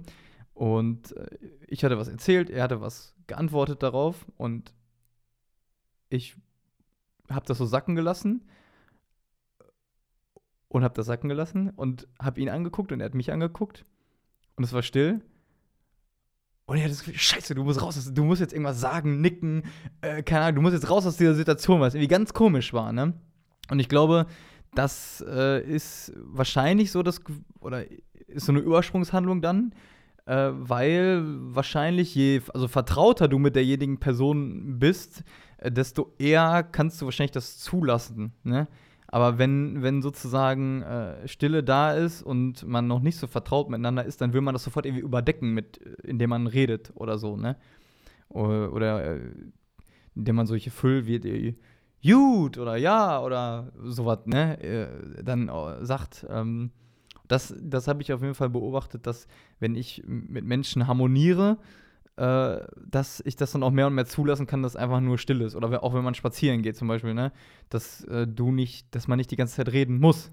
Und 0.55 1.15
äh, 1.15 1.27
ich 1.67 1.83
hatte 1.83 1.99
was 1.99 2.07
erzählt, 2.07 2.49
er 2.49 2.63
hatte 2.63 2.81
was 2.81 3.13
geantwortet 3.27 3.83
darauf 3.83 4.25
und 4.35 4.73
ich 6.09 6.35
habe 7.29 7.45
das 7.45 7.59
so 7.59 7.67
sacken 7.67 7.93
gelassen 7.93 8.49
und 10.69 10.83
habe 10.83 10.95
das 10.95 11.05
sacken 11.05 11.29
gelassen 11.29 11.69
und 11.69 12.07
habe 12.19 12.41
ihn 12.41 12.49
angeguckt 12.49 12.91
und 12.91 12.99
er 12.99 13.05
hat 13.05 13.13
mich 13.13 13.31
angeguckt 13.31 13.85
und 14.55 14.63
es 14.63 14.73
war 14.73 14.81
still 14.81 15.21
und 16.69 16.77
ich 16.77 16.83
hatte 16.83 16.91
das 16.91 16.99
Gefühl, 16.99 17.17
scheiße, 17.17 17.55
du 17.55 17.63
musst 17.63 17.81
raus, 17.81 18.11
du 18.13 18.23
musst 18.23 18.41
jetzt 18.41 18.53
irgendwas 18.53 18.79
sagen, 18.79 19.21
nicken, 19.21 19.63
äh, 20.01 20.21
keine 20.21 20.45
Ahnung, 20.45 20.55
du 20.57 20.61
musst 20.61 20.75
jetzt 20.75 20.87
raus 20.87 21.03
aus 21.07 21.17
dieser 21.17 21.33
Situation, 21.33 21.81
was 21.81 21.95
irgendwie 21.95 22.07
ganz 22.07 22.31
komisch 22.31 22.73
war, 22.73 22.93
ne? 22.93 23.13
Und 23.71 23.79
ich 23.79 23.89
glaube, 23.89 24.27
das 24.75 25.25
äh, 25.27 25.63
ist 25.63 26.13
wahrscheinlich 26.15 26.91
so 26.91 27.01
das, 27.01 27.21
oder 27.59 27.85
ist 28.27 28.45
so 28.45 28.51
eine 28.51 28.61
Übersprungshandlung 28.61 29.41
dann, 29.41 29.73
äh, 30.27 30.51
weil 30.51 31.23
wahrscheinlich 31.25 32.13
je, 32.13 32.41
also 32.53 32.67
vertrauter 32.67 33.27
du 33.27 33.39
mit 33.39 33.55
derjenigen 33.55 33.99
Person 33.99 34.77
bist, 34.77 35.23
äh, 35.57 35.71
desto 35.71 36.13
eher 36.19 36.61
kannst 36.61 37.01
du 37.01 37.05
wahrscheinlich 37.05 37.31
das 37.31 37.57
zulassen, 37.57 38.33
ne? 38.43 38.67
Aber 39.11 39.39
wenn, 39.39 39.81
wenn 39.81 40.01
sozusagen 40.01 40.83
äh, 40.83 41.27
Stille 41.27 41.63
da 41.63 41.93
ist 41.93 42.21
und 42.21 42.65
man 42.67 42.87
noch 42.87 43.01
nicht 43.01 43.17
so 43.17 43.25
vertraut 43.25 43.69
miteinander 43.69 44.05
ist, 44.05 44.21
dann 44.21 44.33
will 44.33 44.41
man 44.41 44.53
das 44.53 44.63
sofort 44.63 44.85
irgendwie 44.85 45.03
überdecken, 45.03 45.53
mit, 45.53 45.77
indem 46.03 46.29
man 46.29 46.45
redet 46.47 46.91
oder 46.95 47.17
so, 47.17 47.35
ne? 47.35 47.57
Oder, 48.29 48.71
oder 48.71 49.15
äh, 49.15 49.19
indem 50.15 50.35
man 50.35 50.45
solche 50.45 50.69
Füll 50.69 51.07
wie 51.07 51.19
die 51.19 51.57
Jut 52.01 52.59
oder 52.59 52.77
ja 52.77 53.21
oder 53.21 53.71
sowas, 53.83 54.19
ne? 54.25 54.61
Äh, 54.61 55.23
dann 55.23 55.49
äh, 55.49 55.83
sagt, 55.83 56.27
ähm, 56.29 56.69
das, 57.27 57.55
das 57.59 57.87
habe 57.87 58.03
ich 58.03 58.13
auf 58.13 58.21
jeden 58.21 58.35
Fall 58.35 58.49
beobachtet, 58.49 59.07
dass 59.07 59.27
wenn 59.59 59.75
ich 59.75 60.03
mit 60.05 60.45
Menschen 60.45 60.87
harmoniere, 60.87 61.57
äh, 62.19 62.67
dass 62.85 63.21
ich 63.25 63.37
das 63.37 63.53
dann 63.53 63.63
auch 63.63 63.71
mehr 63.71 63.87
und 63.87 63.95
mehr 63.95 64.05
zulassen 64.05 64.45
kann, 64.45 64.61
dass 64.61 64.75
einfach 64.75 64.99
nur 64.99 65.17
still 65.17 65.39
ist. 65.39 65.55
Oder 65.55 65.81
auch 65.81 65.93
wenn 65.93 66.03
man 66.03 66.15
spazieren 66.15 66.61
geht 66.61 66.75
zum 66.75 66.89
Beispiel, 66.89 67.13
ne? 67.13 67.31
Dass 67.69 68.03
äh, 68.05 68.27
du 68.27 68.51
nicht, 68.51 68.93
dass 68.93 69.07
man 69.07 69.17
nicht 69.17 69.31
die 69.31 69.37
ganze 69.37 69.55
Zeit 69.55 69.71
reden 69.71 69.99
muss. 69.99 70.29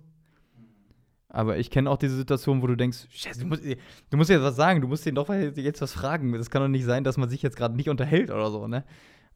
Aber 1.28 1.59
ich 1.59 1.70
kenne 1.70 1.89
auch 1.89 1.97
diese 1.97 2.16
Situation, 2.16 2.61
wo 2.61 2.66
du 2.66 2.76
denkst, 2.76 3.07
Scheiße, 3.11 3.41
du 3.41 3.47
musst, 3.47 3.62
du 3.64 4.16
musst 4.16 4.30
jetzt 4.30 4.43
was 4.43 4.57
sagen, 4.57 4.80
du 4.80 4.89
musst 4.89 5.07
den 5.07 5.14
doch 5.14 5.28
jetzt 5.28 5.80
was 5.80 5.93
fragen. 5.93 6.32
Das 6.32 6.51
kann 6.51 6.62
doch 6.62 6.68
nicht 6.68 6.84
sein, 6.84 7.05
dass 7.05 7.18
man 7.18 7.28
sich 7.28 7.43
jetzt 7.43 7.57
gerade 7.57 7.76
nicht 7.76 7.89
unterhält 7.89 8.32
oder 8.32 8.51
so, 8.51 8.66
ne? 8.66 8.82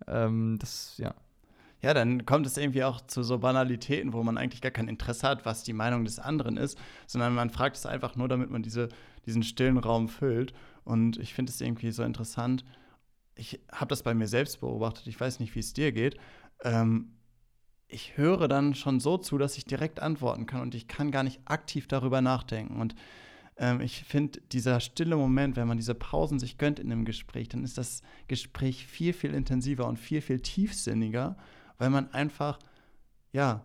Ähm, 0.09 0.57
das, 0.59 0.98
ja. 0.98 1.14
Ja, 1.82 1.94
dann 1.94 2.26
kommt 2.26 2.46
es 2.46 2.57
irgendwie 2.57 2.82
auch 2.82 3.01
zu 3.01 3.22
so 3.22 3.38
Banalitäten, 3.38 4.12
wo 4.12 4.22
man 4.24 4.38
eigentlich 4.38 4.61
gar 4.61 4.72
kein 4.72 4.88
Interesse 4.88 5.26
hat, 5.26 5.46
was 5.46 5.62
die 5.62 5.72
Meinung 5.72 6.05
des 6.05 6.18
anderen 6.18 6.57
ist, 6.57 6.76
sondern 7.07 7.34
man 7.34 7.51
fragt 7.51 7.76
es 7.76 7.86
einfach 7.86 8.16
nur, 8.16 8.28
damit 8.28 8.51
man 8.51 8.62
diese, 8.62 8.88
diesen 9.24 9.42
stillen 9.42 9.78
Raum 9.78 10.09
füllt. 10.09 10.53
Und 10.85 11.18
ich 11.18 11.35
finde 11.35 11.51
es 11.51 11.61
irgendwie 11.61 11.91
so 11.91 12.03
interessant. 12.03 12.64
Ich 13.35 13.61
habe 13.72 13.89
das 13.89 14.03
bei 14.03 14.14
mir 14.14 14.28
selbst 14.28 14.61
beobachtet. 14.61 15.07
Ich 15.07 15.20
weiß 15.20 15.41
nicht, 15.41 15.55
wie 15.55 15.61
es 15.61 15.72
dir 15.72 15.93
geht. 15.93 16.16
Ähm, 16.62 17.12
ich 17.89 18.16
höre 18.16 18.49
dann 18.49 18.74
schon 18.74 19.01
so 19.01 19.18
zu, 19.18 19.39
dass 19.39 19.57
ich 19.57 19.64
direkt 19.64 20.01
antworten 20.01 20.47
kann 20.47 20.61
und 20.61 20.74
ich 20.74 20.89
kann 20.89 21.11
gar 21.11 21.22
nicht 21.22 21.41
aktiv 21.45 21.89
darüber 21.89 22.20
nachdenken. 22.20 22.81
Und 22.81 22.95
ähm, 23.57 23.81
ich 23.81 24.05
finde, 24.05 24.41
dieser 24.53 24.81
stille 24.81 25.16
Moment, 25.16 25.57
wenn 25.57 25.68
man 25.68 25.76
diese 25.76 25.95
Pausen 25.95 26.39
sich 26.39 26.57
gönnt 26.57 26.78
in 26.78 26.91
einem 26.91 27.05
Gespräch, 27.05 27.49
dann 27.49 27.64
ist 27.64 27.78
das 27.78 28.03
Gespräch 28.28 28.87
viel, 28.87 29.12
viel 29.12 29.35
intensiver 29.35 29.87
und 29.87 29.99
viel, 29.99 30.20
viel 30.20 30.41
tiefsinniger, 30.41 31.37
weil 31.78 31.91
man 31.91 32.12
einfach, 32.12 32.59
ja, 33.33 33.64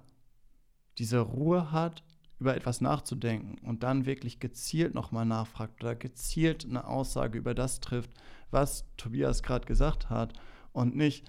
diese 0.97 1.19
Ruhe 1.19 1.71
hat, 1.71 2.03
über 2.45 2.55
etwas 2.55 2.79
nachzudenken 2.79 3.57
und 3.65 3.81
dann 3.81 4.05
wirklich 4.05 4.39
gezielt 4.39 4.93
nochmal 4.93 5.25
nachfragt 5.25 5.83
oder 5.83 5.95
gezielt 5.95 6.63
eine 6.69 6.85
Aussage 6.85 7.39
über 7.39 7.55
das 7.55 7.79
trifft, 7.79 8.11
was 8.51 8.85
Tobias 8.97 9.41
gerade 9.41 9.65
gesagt 9.65 10.11
hat 10.11 10.33
und 10.71 10.95
nicht, 10.95 11.25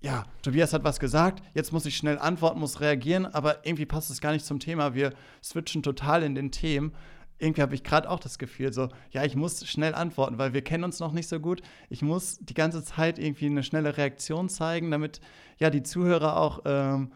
ja, 0.00 0.24
Tobias 0.40 0.72
hat 0.72 0.82
was 0.82 0.98
gesagt, 0.98 1.42
jetzt 1.52 1.74
muss 1.74 1.84
ich 1.84 1.98
schnell 1.98 2.18
antworten, 2.18 2.58
muss 2.58 2.80
reagieren, 2.80 3.26
aber 3.26 3.66
irgendwie 3.66 3.84
passt 3.84 4.10
es 4.10 4.22
gar 4.22 4.32
nicht 4.32 4.46
zum 4.46 4.60
Thema. 4.60 4.94
Wir 4.94 5.12
switchen 5.42 5.82
total 5.82 6.22
in 6.22 6.34
den 6.34 6.50
Themen. 6.50 6.94
Irgendwie 7.38 7.60
habe 7.60 7.74
ich 7.74 7.84
gerade 7.84 8.08
auch 8.08 8.20
das 8.20 8.38
Gefühl, 8.38 8.72
so, 8.72 8.88
ja, 9.10 9.24
ich 9.24 9.36
muss 9.36 9.66
schnell 9.66 9.94
antworten, 9.94 10.38
weil 10.38 10.54
wir 10.54 10.62
kennen 10.62 10.84
uns 10.84 11.00
noch 11.00 11.12
nicht 11.12 11.28
so 11.28 11.38
gut. 11.38 11.60
Ich 11.90 12.00
muss 12.00 12.38
die 12.40 12.54
ganze 12.54 12.82
Zeit 12.82 13.18
irgendwie 13.18 13.46
eine 13.46 13.62
schnelle 13.62 13.98
Reaktion 13.98 14.48
zeigen, 14.48 14.90
damit 14.90 15.20
ja 15.58 15.68
die 15.68 15.82
Zuhörer 15.82 16.38
auch 16.38 16.62
ähm, 16.64 17.12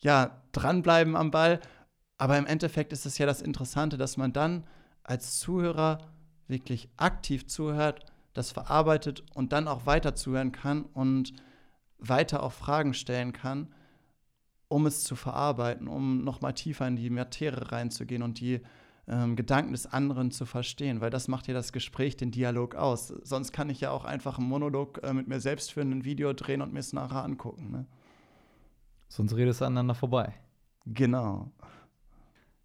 ja, 0.00 0.42
dranbleiben 0.52 1.16
am 1.16 1.30
Ball. 1.30 1.60
Aber 2.20 2.36
im 2.36 2.44
Endeffekt 2.44 2.92
ist 2.92 3.06
es 3.06 3.16
ja 3.16 3.24
das 3.24 3.40
Interessante, 3.40 3.96
dass 3.96 4.18
man 4.18 4.34
dann 4.34 4.64
als 5.02 5.38
Zuhörer 5.38 5.96
wirklich 6.48 6.90
aktiv 6.98 7.46
zuhört, 7.46 8.04
das 8.34 8.52
verarbeitet 8.52 9.24
und 9.32 9.52
dann 9.54 9.66
auch 9.66 9.86
weiter 9.86 10.14
zuhören 10.14 10.52
kann 10.52 10.82
und 10.82 11.32
weiter 11.98 12.42
auch 12.42 12.52
Fragen 12.52 12.92
stellen 12.92 13.32
kann, 13.32 13.74
um 14.68 14.84
es 14.84 15.02
zu 15.02 15.16
verarbeiten, 15.16 15.88
um 15.88 16.22
nochmal 16.22 16.52
tiefer 16.52 16.86
in 16.86 16.96
die 16.96 17.08
Materie 17.08 17.72
reinzugehen 17.72 18.22
und 18.22 18.38
die 18.38 18.60
ähm, 19.08 19.34
Gedanken 19.34 19.72
des 19.72 19.86
anderen 19.86 20.30
zu 20.30 20.44
verstehen, 20.44 21.00
weil 21.00 21.08
das 21.08 21.26
macht 21.26 21.48
ja 21.48 21.54
das 21.54 21.72
Gespräch, 21.72 22.18
den 22.18 22.32
Dialog 22.32 22.74
aus. 22.74 23.08
Sonst 23.22 23.52
kann 23.52 23.70
ich 23.70 23.80
ja 23.80 23.92
auch 23.92 24.04
einfach 24.04 24.36
einen 24.36 24.46
Monolog 24.46 25.02
äh, 25.02 25.14
mit 25.14 25.26
mir 25.26 25.40
selbst 25.40 25.72
für 25.72 25.80
ein 25.80 26.04
Video 26.04 26.34
drehen 26.34 26.60
und 26.60 26.74
mir 26.74 26.80
es 26.80 26.92
nachher 26.92 27.24
angucken. 27.24 27.70
Ne? 27.70 27.86
Sonst 29.08 29.34
redest 29.34 29.62
du 29.62 29.64
aneinander 29.64 29.94
vorbei. 29.94 30.34
Genau. 30.84 31.50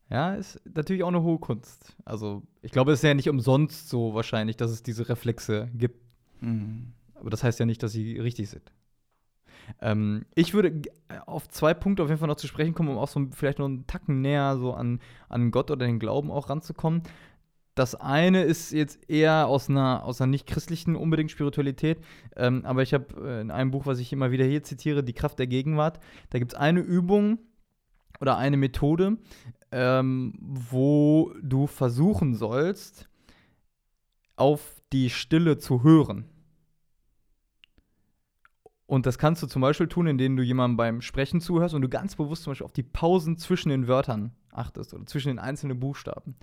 Ja, 0.10 0.36
ist 0.36 0.62
natürlich 0.74 1.04
auch 1.04 1.10
eine 1.10 1.24
hohe 1.24 1.40
Kunst. 1.40 1.96
Also, 2.06 2.44
ich 2.62 2.72
glaube, 2.72 2.92
es 2.92 3.00
ist 3.00 3.04
ja 3.04 3.14
nicht 3.14 3.30
umsonst 3.30 3.90
so 3.90 4.14
wahrscheinlich, 4.14 4.56
dass 4.56 4.72
es 4.72 4.84
diese 4.84 5.10
Reflexe 5.10 5.70
gibt. 5.74 6.00
Mhm. 6.42 6.94
Aber 7.16 7.30
das 7.30 7.44
heißt 7.44 7.60
ja 7.60 7.66
nicht, 7.66 7.82
dass 7.82 7.92
sie 7.92 8.20
richtig 8.20 8.50
sind. 8.50 8.72
Ähm, 9.82 10.26
ich 10.36 10.54
würde 10.54 10.82
auf 11.26 11.48
zwei 11.50 11.74
Punkte 11.74 12.04
auf 12.04 12.10
jeden 12.10 12.20
Fall 12.20 12.28
noch 12.28 12.36
zu 12.36 12.48
sprechen 12.48 12.74
kommen, 12.74 12.90
um 12.90 12.98
auch 12.98 13.08
so 13.08 13.28
vielleicht 13.32 13.60
noch 13.60 13.66
einen 13.66 13.88
Tacken 13.88 14.22
näher 14.22 14.58
so 14.58 14.74
an, 14.74 15.00
an 15.30 15.50
Gott 15.52 15.72
oder 15.72 15.86
den 15.86 16.00
Glauben 16.00 16.30
auch 16.30 16.50
ranzukommen. 16.50 17.02
Das 17.74 17.94
eine 17.94 18.44
ist 18.44 18.72
jetzt 18.72 19.10
eher 19.10 19.48
aus 19.48 19.70
einer, 19.70 20.06
aus 20.06 20.22
einer 20.22 20.30
nicht 20.30 20.48
christlichen 20.48 20.96
unbedingt 20.96 21.32
Spiritualität, 21.32 22.00
ähm, 22.38 22.64
aber 22.64 22.84
ich 22.84 22.94
habe 22.94 23.08
äh, 23.22 23.42
in 23.42 23.52
einem 23.52 23.72
Buch, 23.72 23.86
was 23.86 24.00
ich 24.00 24.14
immer 24.14 24.32
wieder 24.32 24.46
hier 24.46 24.64
zitiere, 24.64 25.04
Die 25.04 25.14
Kraft 25.14 25.40
der 25.40 25.48
Gegenwart, 25.48 26.00
da 26.30 26.40
gibt 26.40 26.54
es 26.54 26.60
eine 26.60 26.80
Übung 26.80 27.40
oder 28.22 28.38
eine 28.38 28.56
Methode, 28.56 29.18
ähm, 29.72 30.34
wo 30.40 31.34
du 31.42 31.68
versuchen 31.68 32.36
sollst, 32.36 33.10
auf 34.36 34.82
die 34.92 35.10
Stille 35.10 35.58
zu 35.58 35.84
hören. 35.84 36.26
Und 38.88 39.06
das 39.06 39.18
kannst 39.18 39.42
du 39.42 39.48
zum 39.48 39.62
Beispiel 39.62 39.88
tun, 39.88 40.08
indem 40.08 40.38
du 40.38 40.44
jemandem 40.44 40.78
beim 40.78 41.02
Sprechen 41.02 41.42
zuhörst 41.42 41.74
und 41.74 41.82
du 41.82 41.90
ganz 41.90 42.16
bewusst 42.16 42.44
zum 42.44 42.52
Beispiel 42.52 42.66
auf 42.66 42.74
die 42.74 42.84
Pausen 42.84 43.38
zwischen 43.38 43.70
den 43.70 43.88
Wörtern 43.88 44.32
achtest 44.52 44.94
oder 44.94 45.06
zwischen 45.06 45.30
den 45.30 45.40
einzelnen 45.40 45.80
Buchstaben. 45.80 46.36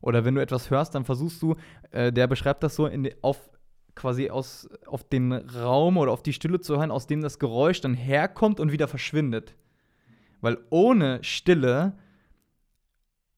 Oder 0.00 0.24
wenn 0.24 0.34
du 0.34 0.42
etwas 0.42 0.70
hörst, 0.70 0.94
dann 0.94 1.04
versuchst 1.04 1.42
du, 1.42 1.56
äh, 1.90 2.12
der 2.12 2.26
beschreibt 2.26 2.62
das 2.62 2.76
so, 2.76 2.86
in, 2.86 3.10
auf 3.22 3.50
quasi 3.94 4.30
aus, 4.30 4.68
auf 4.86 5.02
den 5.02 5.32
Raum 5.32 5.96
oder 5.96 6.12
auf 6.12 6.22
die 6.22 6.32
Stille 6.32 6.60
zu 6.60 6.76
hören, 6.76 6.92
aus 6.92 7.06
dem 7.06 7.20
das 7.20 7.38
Geräusch 7.38 7.80
dann 7.80 7.94
herkommt 7.94 8.60
und 8.60 8.70
wieder 8.70 8.86
verschwindet. 8.86 9.56
Weil 10.40 10.58
ohne 10.70 11.18
Stille, 11.24 11.98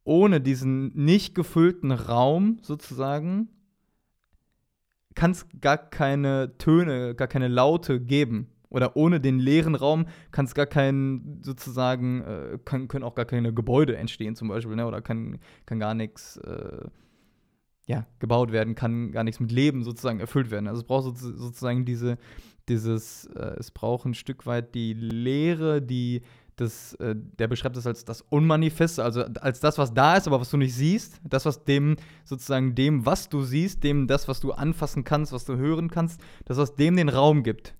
ohne 0.05 0.41
diesen 0.41 0.95
nicht 0.95 1.35
gefüllten 1.35 1.93
Raum 1.93 2.59
sozusagen, 2.63 3.49
kann 5.15 5.33
es 5.33 5.47
gar 5.61 5.79
keine 5.79 6.57
Töne, 6.59 7.15
gar 7.15 7.29
keine 7.29 7.49
Laute 7.49 8.01
geben. 8.01 8.49
Oder 8.71 8.97
ohne 8.97 9.21
den 9.21 9.41
leeren 9.41 9.75
Raum 9.75 10.07
kann 10.31 10.45
es 10.45 10.55
gar 10.55 10.67
kein, 10.67 11.41
sozusagen, 11.43 12.21
äh, 12.23 12.59
kann, 12.65 12.87
können 12.87 13.05
auch 13.05 13.17
gar 13.17 13.25
keine 13.25 13.53
Gebäude 13.53 13.97
entstehen, 13.97 14.37
zum 14.37 14.47
Beispiel, 14.47 14.77
ne? 14.77 14.87
oder 14.87 15.03
kann, 15.03 15.41
kann 15.67 15.81
gar 15.81 15.95
nichts, 15.95 16.37
äh, 16.37 16.85
ja, 17.87 18.07
gebaut 18.21 18.53
werden, 18.53 18.77
kann 18.77 19.11
gar 19.11 19.25
nichts 19.25 19.41
mit 19.41 19.51
Leben 19.51 19.83
sozusagen 19.83 20.21
erfüllt 20.21 20.53
werden. 20.53 20.69
Also 20.69 20.83
es 20.83 20.87
braucht 20.87 21.19
sozusagen 21.19 21.85
diese, 21.85 22.17
dieses, 22.69 23.27
äh, 23.35 23.57
es 23.59 23.73
braucht 23.73 24.07
ein 24.07 24.15
Stück 24.15 24.47
weit 24.47 24.77
die 24.77 24.95
Leere, 24.95 25.83
die 25.83 26.23
das, 26.61 26.95
äh, 26.95 27.15
der 27.17 27.49
beschreibt 27.49 27.77
es 27.77 27.87
als 27.87 28.05
das 28.05 28.21
Unmanifeste, 28.23 29.03
also 29.03 29.23
als 29.41 29.61
das, 29.61 29.79
was 29.79 29.95
da 29.95 30.17
ist, 30.17 30.27
aber 30.27 30.41
was 30.41 30.51
du 30.51 30.59
nicht 30.59 30.75
siehst. 30.75 31.21
Das, 31.25 31.47
was 31.47 31.65
dem, 31.65 31.97
sozusagen 32.25 32.75
dem, 32.75 33.07
was 33.07 33.29
du 33.29 33.43
siehst, 33.43 33.83
dem 33.83 34.07
das, 34.07 34.29
was 34.29 34.41
du 34.41 34.53
anfassen 34.53 35.05
kannst, 35.05 35.33
was 35.33 35.45
du 35.45 35.57
hören 35.57 35.91
kannst, 35.91 36.21
das, 36.45 36.59
was 36.59 36.77
dem 36.77 36.97
den 36.97 37.09
Raum 37.09 37.43
gibt. 37.43 37.75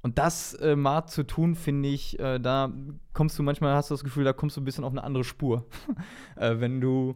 Und 0.00 0.18
das 0.18 0.54
äh, 0.54 0.74
mal 0.74 1.06
zu 1.06 1.24
tun, 1.24 1.54
finde 1.54 1.90
ich, 1.90 2.18
äh, 2.18 2.40
da 2.40 2.72
kommst 3.12 3.38
du 3.38 3.42
manchmal, 3.42 3.74
hast 3.74 3.90
du 3.90 3.94
das 3.94 4.02
Gefühl, 4.02 4.24
da 4.24 4.32
kommst 4.32 4.56
du 4.56 4.60
ein 4.60 4.64
bisschen 4.64 4.84
auf 4.84 4.92
eine 4.92 5.04
andere 5.04 5.22
Spur. 5.22 5.66
äh, 6.36 6.58
wenn 6.58 6.80
du 6.80 7.14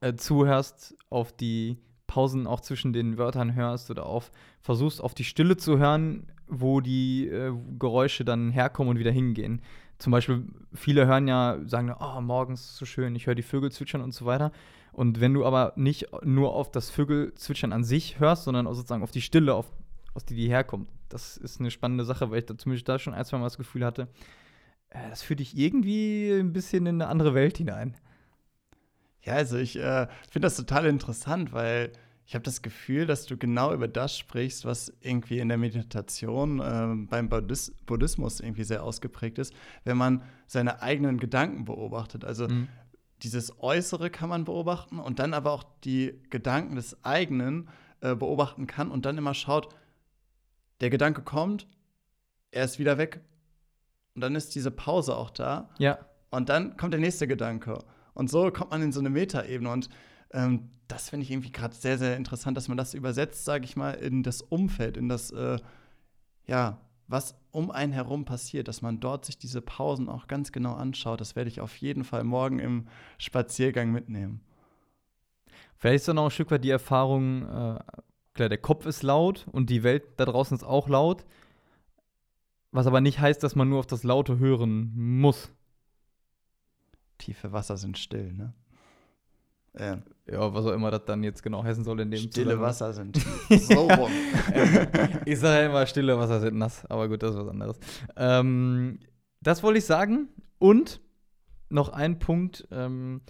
äh, 0.00 0.14
zuhörst, 0.14 0.96
auf 1.10 1.32
die 1.32 1.78
Pausen 2.06 2.46
auch 2.46 2.60
zwischen 2.60 2.92
den 2.92 3.18
Wörtern 3.18 3.54
hörst 3.54 3.90
oder 3.90 4.06
auf 4.06 4.30
versuchst, 4.60 5.02
auf 5.02 5.14
die 5.14 5.24
Stille 5.24 5.56
zu 5.56 5.78
hören, 5.78 6.30
wo 6.52 6.80
die 6.80 7.26
äh, 7.28 7.52
Geräusche 7.78 8.24
dann 8.24 8.50
herkommen 8.50 8.90
und 8.90 8.98
wieder 8.98 9.10
hingehen. 9.10 9.62
Zum 9.98 10.10
Beispiel, 10.10 10.44
viele 10.74 11.06
hören 11.06 11.28
ja, 11.28 11.58
sagen, 11.64 11.94
oh, 11.98 12.20
morgens 12.20 12.60
ist 12.62 12.76
so 12.76 12.84
schön, 12.84 13.14
ich 13.14 13.26
höre 13.26 13.34
die 13.34 13.42
Vögel 13.42 13.72
zwitschern 13.72 14.02
und 14.02 14.12
so 14.12 14.26
weiter. 14.26 14.52
Und 14.92 15.20
wenn 15.20 15.32
du 15.32 15.46
aber 15.46 15.72
nicht 15.76 16.08
nur 16.22 16.54
auf 16.54 16.70
das 16.70 16.90
Vögelzwitschern 16.90 17.72
an 17.72 17.84
sich 17.84 18.20
hörst, 18.20 18.44
sondern 18.44 18.66
auch 18.66 18.74
sozusagen 18.74 19.02
auf 19.02 19.10
die 19.10 19.22
Stille, 19.22 19.54
auf, 19.54 19.72
aus 20.12 20.26
die 20.26 20.34
die 20.34 20.48
herkommt, 20.48 20.88
das 21.08 21.38
ist 21.38 21.60
eine 21.60 21.70
spannende 21.70 22.04
Sache, 22.04 22.30
weil 22.30 22.40
ich 22.40 22.46
da 22.46 22.58
zumindest 22.58 22.88
da 22.88 22.98
schon 22.98 23.14
ein, 23.14 23.24
zwei 23.24 23.38
Mal 23.38 23.44
das 23.44 23.56
Gefühl 23.56 23.84
hatte, 23.84 24.08
äh, 24.90 25.08
das 25.08 25.22
führt 25.22 25.40
dich 25.40 25.56
irgendwie 25.56 26.30
ein 26.32 26.52
bisschen 26.52 26.84
in 26.86 27.00
eine 27.00 27.08
andere 27.08 27.34
Welt 27.34 27.56
hinein. 27.56 27.96
Ja, 29.22 29.34
also 29.34 29.56
ich 29.56 29.76
äh, 29.76 30.08
finde 30.30 30.46
das 30.46 30.56
total 30.56 30.86
interessant, 30.86 31.52
weil 31.52 31.92
ich 32.32 32.34
habe 32.34 32.44
das 32.44 32.62
Gefühl, 32.62 33.04
dass 33.04 33.26
du 33.26 33.36
genau 33.36 33.74
über 33.74 33.88
das 33.88 34.16
sprichst, 34.16 34.64
was 34.64 34.90
irgendwie 35.02 35.38
in 35.38 35.50
der 35.50 35.58
Meditation 35.58 36.60
äh, 36.60 37.06
beim 37.06 37.28
Buddhis 37.28 37.74
Buddhismus 37.84 38.40
irgendwie 38.40 38.64
sehr 38.64 38.84
ausgeprägt 38.84 39.38
ist, 39.38 39.52
wenn 39.84 39.98
man 39.98 40.22
seine 40.46 40.80
eigenen 40.80 41.18
Gedanken 41.18 41.66
beobachtet. 41.66 42.24
Also 42.24 42.48
mhm. 42.48 42.68
dieses 43.22 43.60
Äußere 43.60 44.08
kann 44.08 44.30
man 44.30 44.44
beobachten 44.44 44.98
und 44.98 45.18
dann 45.18 45.34
aber 45.34 45.52
auch 45.52 45.62
die 45.84 46.22
Gedanken 46.30 46.76
des 46.76 47.04
eigenen 47.04 47.68
äh, 48.00 48.14
beobachten 48.14 48.66
kann 48.66 48.90
und 48.90 49.04
dann 49.04 49.18
immer 49.18 49.34
schaut, 49.34 49.68
der 50.80 50.88
Gedanke 50.88 51.20
kommt, 51.20 51.66
er 52.50 52.64
ist 52.64 52.78
wieder 52.78 52.96
weg 52.96 53.20
und 54.14 54.22
dann 54.22 54.36
ist 54.36 54.54
diese 54.54 54.70
Pause 54.70 55.16
auch 55.16 55.28
da. 55.28 55.68
Ja. 55.76 55.98
Und 56.30 56.48
dann 56.48 56.78
kommt 56.78 56.94
der 56.94 57.00
nächste 57.00 57.28
Gedanke. 57.28 57.84
Und 58.14 58.30
so 58.30 58.50
kommt 58.50 58.70
man 58.70 58.80
in 58.80 58.90
so 58.90 59.00
eine 59.00 59.10
Metaebene. 59.10 59.70
Und 59.70 59.90
ähm, 60.32 60.70
das 60.88 61.10
finde 61.10 61.24
ich 61.24 61.30
irgendwie 61.30 61.52
gerade 61.52 61.74
sehr, 61.74 61.98
sehr 61.98 62.16
interessant, 62.16 62.56
dass 62.56 62.68
man 62.68 62.76
das 62.76 62.94
übersetzt, 62.94 63.44
sage 63.44 63.64
ich 63.64 63.76
mal, 63.76 63.92
in 63.92 64.22
das 64.22 64.42
Umfeld, 64.42 64.96
in 64.96 65.08
das, 65.08 65.30
äh, 65.30 65.58
ja, 66.46 66.80
was 67.08 67.34
um 67.50 67.70
einen 67.70 67.92
herum 67.92 68.24
passiert, 68.24 68.68
dass 68.68 68.82
man 68.82 69.00
dort 69.00 69.24
sich 69.24 69.38
diese 69.38 69.60
Pausen 69.60 70.08
auch 70.08 70.26
ganz 70.26 70.52
genau 70.52 70.74
anschaut. 70.74 71.20
Das 71.20 71.36
werde 71.36 71.48
ich 71.48 71.60
auf 71.60 71.76
jeden 71.76 72.04
Fall 72.04 72.24
morgen 72.24 72.58
im 72.58 72.88
Spaziergang 73.18 73.90
mitnehmen. 73.90 74.40
Vielleicht 75.76 75.96
ist 75.96 76.08
dann 76.08 76.18
auch 76.18 76.26
ein 76.26 76.30
Stück 76.30 76.50
weit 76.50 76.64
die 76.64 76.70
Erfahrung, 76.70 77.42
äh, 77.42 77.78
klar, 78.34 78.48
der 78.48 78.58
Kopf 78.58 78.86
ist 78.86 79.02
laut 79.02 79.46
und 79.50 79.68
die 79.68 79.82
Welt 79.82 80.04
da 80.16 80.24
draußen 80.24 80.56
ist 80.56 80.64
auch 80.64 80.88
laut, 80.88 81.24
was 82.70 82.86
aber 82.86 83.00
nicht 83.00 83.20
heißt, 83.20 83.42
dass 83.42 83.54
man 83.54 83.68
nur 83.68 83.80
auf 83.80 83.86
das 83.86 84.04
Laute 84.04 84.38
hören 84.38 84.92
muss. 84.94 85.50
Tiefe 87.18 87.52
Wasser 87.52 87.76
sind 87.76 87.98
still, 87.98 88.32
ne? 88.32 88.54
Äh, 89.74 89.96
ja, 90.30 90.54
was 90.54 90.66
auch 90.66 90.72
immer 90.72 90.90
das 90.90 91.04
dann 91.04 91.24
jetzt 91.24 91.42
genau 91.42 91.64
heißen 91.64 91.84
soll 91.84 92.00
in 92.00 92.10
dem 92.10 92.20
Stille 92.20 92.60
Wasser 92.60 92.92
sind 92.92 93.16
so 93.50 93.88
rum. 93.88 94.10
ich 95.24 95.38
sage 95.38 95.62
ja 95.62 95.66
immer, 95.66 95.86
stille 95.86 96.18
Wasser 96.18 96.40
sind 96.40 96.56
nass, 96.56 96.84
aber 96.86 97.08
gut, 97.08 97.22
das 97.22 97.32
ist 97.32 97.40
was 97.40 97.48
anderes. 97.48 97.78
Ähm, 98.16 98.98
das 99.40 99.62
wollte 99.62 99.78
ich 99.78 99.84
sagen. 99.84 100.28
Und 100.58 101.00
noch 101.70 101.88
ein 101.88 102.18
Punkt, 102.20 102.68
ähm, 102.70 103.22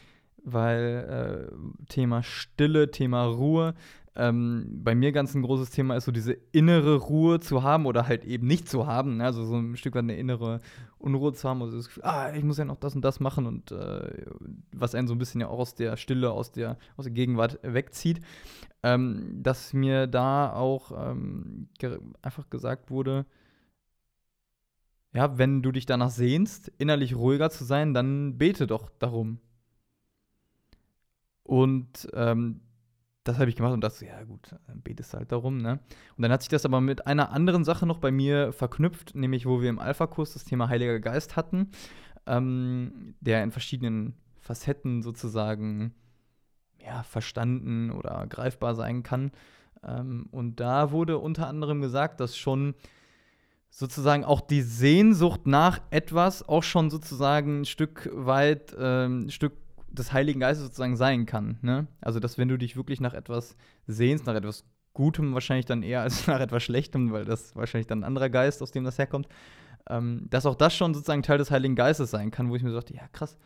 weil 0.44 1.48
äh, 1.50 1.86
Thema 1.88 2.22
Stille, 2.22 2.90
Thema 2.90 3.24
Ruhe. 3.24 3.74
Ähm, 4.14 4.80
bei 4.84 4.94
mir 4.94 5.10
ganz 5.10 5.34
ein 5.34 5.42
großes 5.42 5.70
Thema 5.70 5.96
ist 5.96 6.04
so 6.04 6.12
diese 6.12 6.34
innere 6.52 6.96
Ruhe 6.96 7.40
zu 7.40 7.62
haben 7.62 7.86
oder 7.86 8.06
halt 8.06 8.24
eben 8.24 8.46
nicht 8.46 8.68
zu 8.68 8.86
haben. 8.86 9.16
Ne? 9.16 9.24
Also 9.24 9.44
so 9.44 9.56
ein 9.56 9.76
Stück 9.76 9.94
weit 9.94 10.02
eine 10.02 10.16
innere 10.16 10.60
Unruhe 10.98 11.32
zu 11.32 11.48
haben. 11.48 11.62
Also 11.62 11.78
das 11.78 11.86
Gefühl, 11.86 12.04
ah, 12.04 12.32
ich 12.34 12.44
muss 12.44 12.58
ja 12.58 12.66
noch 12.66 12.76
das 12.76 12.94
und 12.94 13.02
das 13.02 13.20
machen 13.20 13.46
und 13.46 13.72
äh, 13.72 14.26
was 14.72 14.94
einen 14.94 15.08
so 15.08 15.14
ein 15.14 15.18
bisschen 15.18 15.40
ja 15.40 15.48
auch 15.48 15.60
aus 15.60 15.74
der 15.74 15.96
Stille, 15.96 16.30
aus 16.30 16.52
der, 16.52 16.76
aus 16.96 17.04
der 17.04 17.14
Gegenwart 17.14 17.58
wegzieht. 17.62 18.20
Ähm, 18.82 19.42
dass 19.42 19.72
mir 19.72 20.06
da 20.06 20.52
auch 20.52 20.92
ähm, 21.10 21.68
einfach 22.20 22.50
gesagt 22.50 22.90
wurde, 22.90 23.24
ja, 25.14 25.38
wenn 25.38 25.62
du 25.62 25.72
dich 25.72 25.86
danach 25.86 26.10
sehnst, 26.10 26.68
innerlich 26.78 27.14
ruhiger 27.14 27.50
zu 27.50 27.64
sein, 27.64 27.94
dann 27.94 28.38
bete 28.38 28.66
doch 28.66 28.90
darum. 28.98 29.38
Und 31.44 32.08
ähm, 32.14 32.60
das 33.24 33.38
habe 33.38 33.48
ich 33.48 33.56
gemacht 33.56 33.72
und 33.72 33.82
dachte, 33.82 34.04
ja 34.06 34.22
gut, 34.24 34.54
betest 34.74 35.14
halt 35.14 35.30
darum, 35.30 35.58
ne? 35.58 35.78
Und 36.16 36.22
dann 36.22 36.32
hat 36.32 36.42
sich 36.42 36.48
das 36.48 36.64
aber 36.64 36.80
mit 36.80 37.06
einer 37.06 37.30
anderen 37.30 37.64
Sache 37.64 37.86
noch 37.86 37.98
bei 37.98 38.10
mir 38.10 38.52
verknüpft, 38.52 39.14
nämlich 39.14 39.46
wo 39.46 39.60
wir 39.60 39.70
im 39.70 39.78
Alpha-Kurs 39.78 40.32
das 40.32 40.44
Thema 40.44 40.68
Heiliger 40.68 40.98
Geist 40.98 41.36
hatten, 41.36 41.70
ähm, 42.26 43.14
der 43.20 43.44
in 43.44 43.52
verschiedenen 43.52 44.14
Facetten 44.40 45.02
sozusagen 45.02 45.94
ja, 46.84 47.02
verstanden 47.04 47.92
oder 47.92 48.26
greifbar 48.26 48.74
sein 48.74 49.04
kann. 49.04 49.30
Ähm, 49.84 50.26
und 50.32 50.58
da 50.58 50.90
wurde 50.90 51.18
unter 51.18 51.46
anderem 51.46 51.80
gesagt, 51.80 52.18
dass 52.20 52.36
schon 52.36 52.74
sozusagen 53.70 54.24
auch 54.24 54.40
die 54.40 54.62
Sehnsucht 54.62 55.46
nach 55.46 55.80
etwas 55.90 56.46
auch 56.46 56.62
schon 56.62 56.90
sozusagen 56.90 57.60
ein 57.60 57.64
Stück 57.64 58.10
weit, 58.12 58.76
ähm, 58.78 59.26
ein 59.26 59.30
Stück 59.30 59.54
des 59.92 60.12
Heiligen 60.12 60.40
Geistes 60.40 60.66
sozusagen 60.66 60.96
sein 60.96 61.26
kann. 61.26 61.58
Ne? 61.62 61.86
Also, 62.00 62.20
dass 62.20 62.38
wenn 62.38 62.48
du 62.48 62.56
dich 62.56 62.76
wirklich 62.76 63.00
nach 63.00 63.14
etwas 63.14 63.56
sehnst, 63.86 64.26
nach 64.26 64.34
etwas 64.34 64.64
Gutem 64.94 65.34
wahrscheinlich 65.34 65.66
dann 65.66 65.82
eher 65.82 66.02
als 66.02 66.26
nach 66.28 66.40
etwas 66.40 66.62
Schlechtem, 66.62 67.12
weil 67.12 67.24
das 67.24 67.54
wahrscheinlich 67.56 67.86
dann 67.86 68.00
ein 68.00 68.04
anderer 68.04 68.30
Geist, 68.30 68.62
aus 68.62 68.72
dem 68.72 68.84
das 68.84 68.98
herkommt, 68.98 69.28
ähm, 69.88 70.26
dass 70.30 70.46
auch 70.46 70.54
das 70.54 70.74
schon 70.74 70.94
sozusagen 70.94 71.22
Teil 71.22 71.38
des 71.38 71.50
Heiligen 71.50 71.74
Geistes 71.74 72.10
sein 72.10 72.30
kann, 72.30 72.50
wo 72.50 72.56
ich 72.56 72.62
mir 72.62 72.70
so 72.70 72.76
dachte, 72.76 72.94
ja 72.94 73.08
krass, 73.08 73.36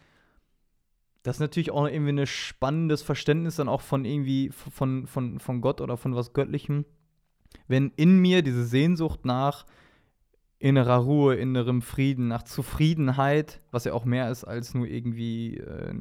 das 1.22 1.36
ist 1.36 1.40
natürlich 1.40 1.72
auch 1.72 1.88
irgendwie 1.88 2.12
ein 2.12 2.26
spannendes 2.26 3.02
Verständnis 3.02 3.56
dann 3.56 3.68
auch 3.68 3.80
von 3.80 4.04
irgendwie 4.04 4.50
von, 4.50 5.06
von, 5.08 5.40
von 5.40 5.60
Gott 5.60 5.80
oder 5.80 5.96
von 5.96 6.14
was 6.14 6.32
Göttlichem, 6.32 6.84
wenn 7.66 7.90
in 7.96 8.18
mir 8.20 8.42
diese 8.42 8.64
Sehnsucht 8.64 9.24
nach 9.24 9.66
innerer 10.58 10.98
Ruhe, 10.98 11.34
innerem 11.34 11.82
Frieden, 11.82 12.28
nach 12.28 12.44
Zufriedenheit, 12.44 13.60
was 13.70 13.84
ja 13.84 13.92
auch 13.92 14.04
mehr 14.04 14.30
ist 14.30 14.44
als 14.44 14.74
nur 14.74 14.86
irgendwie 14.86 15.58
äh, 15.58 15.94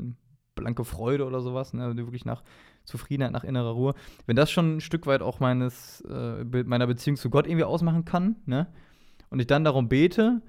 blanke 0.55 0.85
Freude 0.85 1.25
oder 1.25 1.41
sowas, 1.41 1.73
ne? 1.73 1.95
wirklich 1.95 2.25
nach 2.25 2.43
Zufriedenheit, 2.85 3.33
nach 3.33 3.43
innerer 3.43 3.71
Ruhe. 3.71 3.93
Wenn 4.25 4.35
das 4.35 4.51
schon 4.51 4.77
ein 4.77 4.81
Stück 4.81 5.05
weit 5.05 5.21
auch 5.21 5.39
meines, 5.39 6.01
äh, 6.01 6.43
meiner 6.63 6.87
Beziehung 6.87 7.17
zu 7.17 7.29
Gott 7.29 7.47
irgendwie 7.47 7.65
ausmachen 7.65 8.05
kann, 8.05 8.37
ne? 8.45 8.67
Und 9.29 9.39
ich 9.39 9.47
dann 9.47 9.63
darum 9.63 9.89
bete 9.89 10.41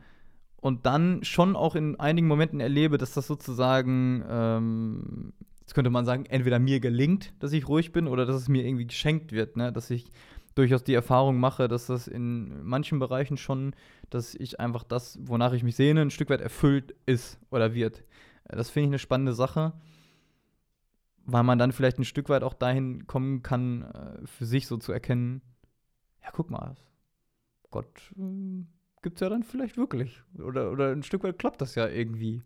und 0.61 0.87
dann 0.87 1.25
schon 1.25 1.57
auch 1.57 1.75
in 1.75 1.99
einigen 1.99 2.29
Momenten 2.29 2.61
erlebe, 2.61 2.99
dass 2.99 3.15
das 3.15 3.27
sozusagen, 3.27 4.23
ähm, 4.29 5.33
jetzt 5.61 5.75
könnte 5.75 5.91
man 5.91 6.05
sagen, 6.05 6.27
entweder 6.27 6.59
mir 6.59 6.79
gelingt, 6.79 7.33
dass 7.41 7.53
ich 7.53 7.69
ruhig 7.69 7.93
bin 7.93 8.07
oder 8.07 8.27
dass 8.27 8.37
es 8.37 8.49
mir 8.49 8.65
irgendwie 8.65 8.87
geschenkt 8.87 9.33
wird, 9.33 9.57
ne? 9.57 9.73
Dass 9.73 9.91
ich 9.91 10.11
durchaus 10.55 10.85
die 10.85 10.95
Erfahrung 10.95 11.39
mache, 11.39 11.69
dass 11.69 11.87
das 11.87 12.09
in 12.09 12.65
manchen 12.65 12.99
Bereichen 12.99 13.37
schon, 13.37 13.75
dass 14.11 14.35
ich 14.35 14.61
einfach 14.61 14.85
das, 14.85 15.19
wonach 15.23 15.53
ich 15.53 15.63
mich 15.63 15.77
sehne, 15.77 16.03
ein 16.03 16.11
Stück 16.11 16.31
weit 16.31 16.41
erfüllt 16.41 16.95
ist 17.07 17.39
oder 17.51 17.75
wird. 17.75 18.05
Das 18.49 18.71
finde 18.71 18.87
ich 18.87 18.91
eine 18.91 18.99
spannende 18.99 19.35
Sache 19.35 19.73
weil 21.27 21.43
man 21.43 21.59
dann 21.59 21.73
vielleicht 21.73 21.99
ein 21.99 22.05
Stück 22.05 22.29
weit 22.29 22.43
auch 22.43 22.55
dahin 22.55 23.07
kommen 23.07 23.43
kann, 23.43 23.83
äh, 23.83 24.27
für 24.27 24.47
sich 24.47 24.67
so 24.67 24.77
zu 24.77 24.93
erkennen, 24.93 25.43
ja, 26.23 26.31
guck 26.33 26.51
mal, 26.51 26.77
Gott 27.71 28.13
äh, 28.17 28.65
gibt 29.03 29.17
es 29.17 29.21
ja 29.21 29.29
dann 29.29 29.43
vielleicht 29.43 29.77
wirklich. 29.77 30.23
Oder, 30.39 30.71
oder 30.71 30.93
ein 30.93 31.03
Stück 31.03 31.25
weit 31.25 31.39
klappt 31.39 31.61
das 31.61 31.75
ja 31.75 31.89
irgendwie. 31.89 32.43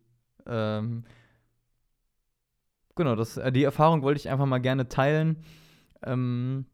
Ähm, 0.46 1.04
genau, 2.96 3.14
das, 3.16 3.36
äh, 3.36 3.52
die 3.52 3.64
Erfahrung 3.64 4.02
wollte 4.02 4.18
ich 4.18 4.30
einfach 4.30 4.46
mal 4.46 4.58
gerne 4.58 4.88
teilen. 4.88 5.44
Ähm, 6.02 6.64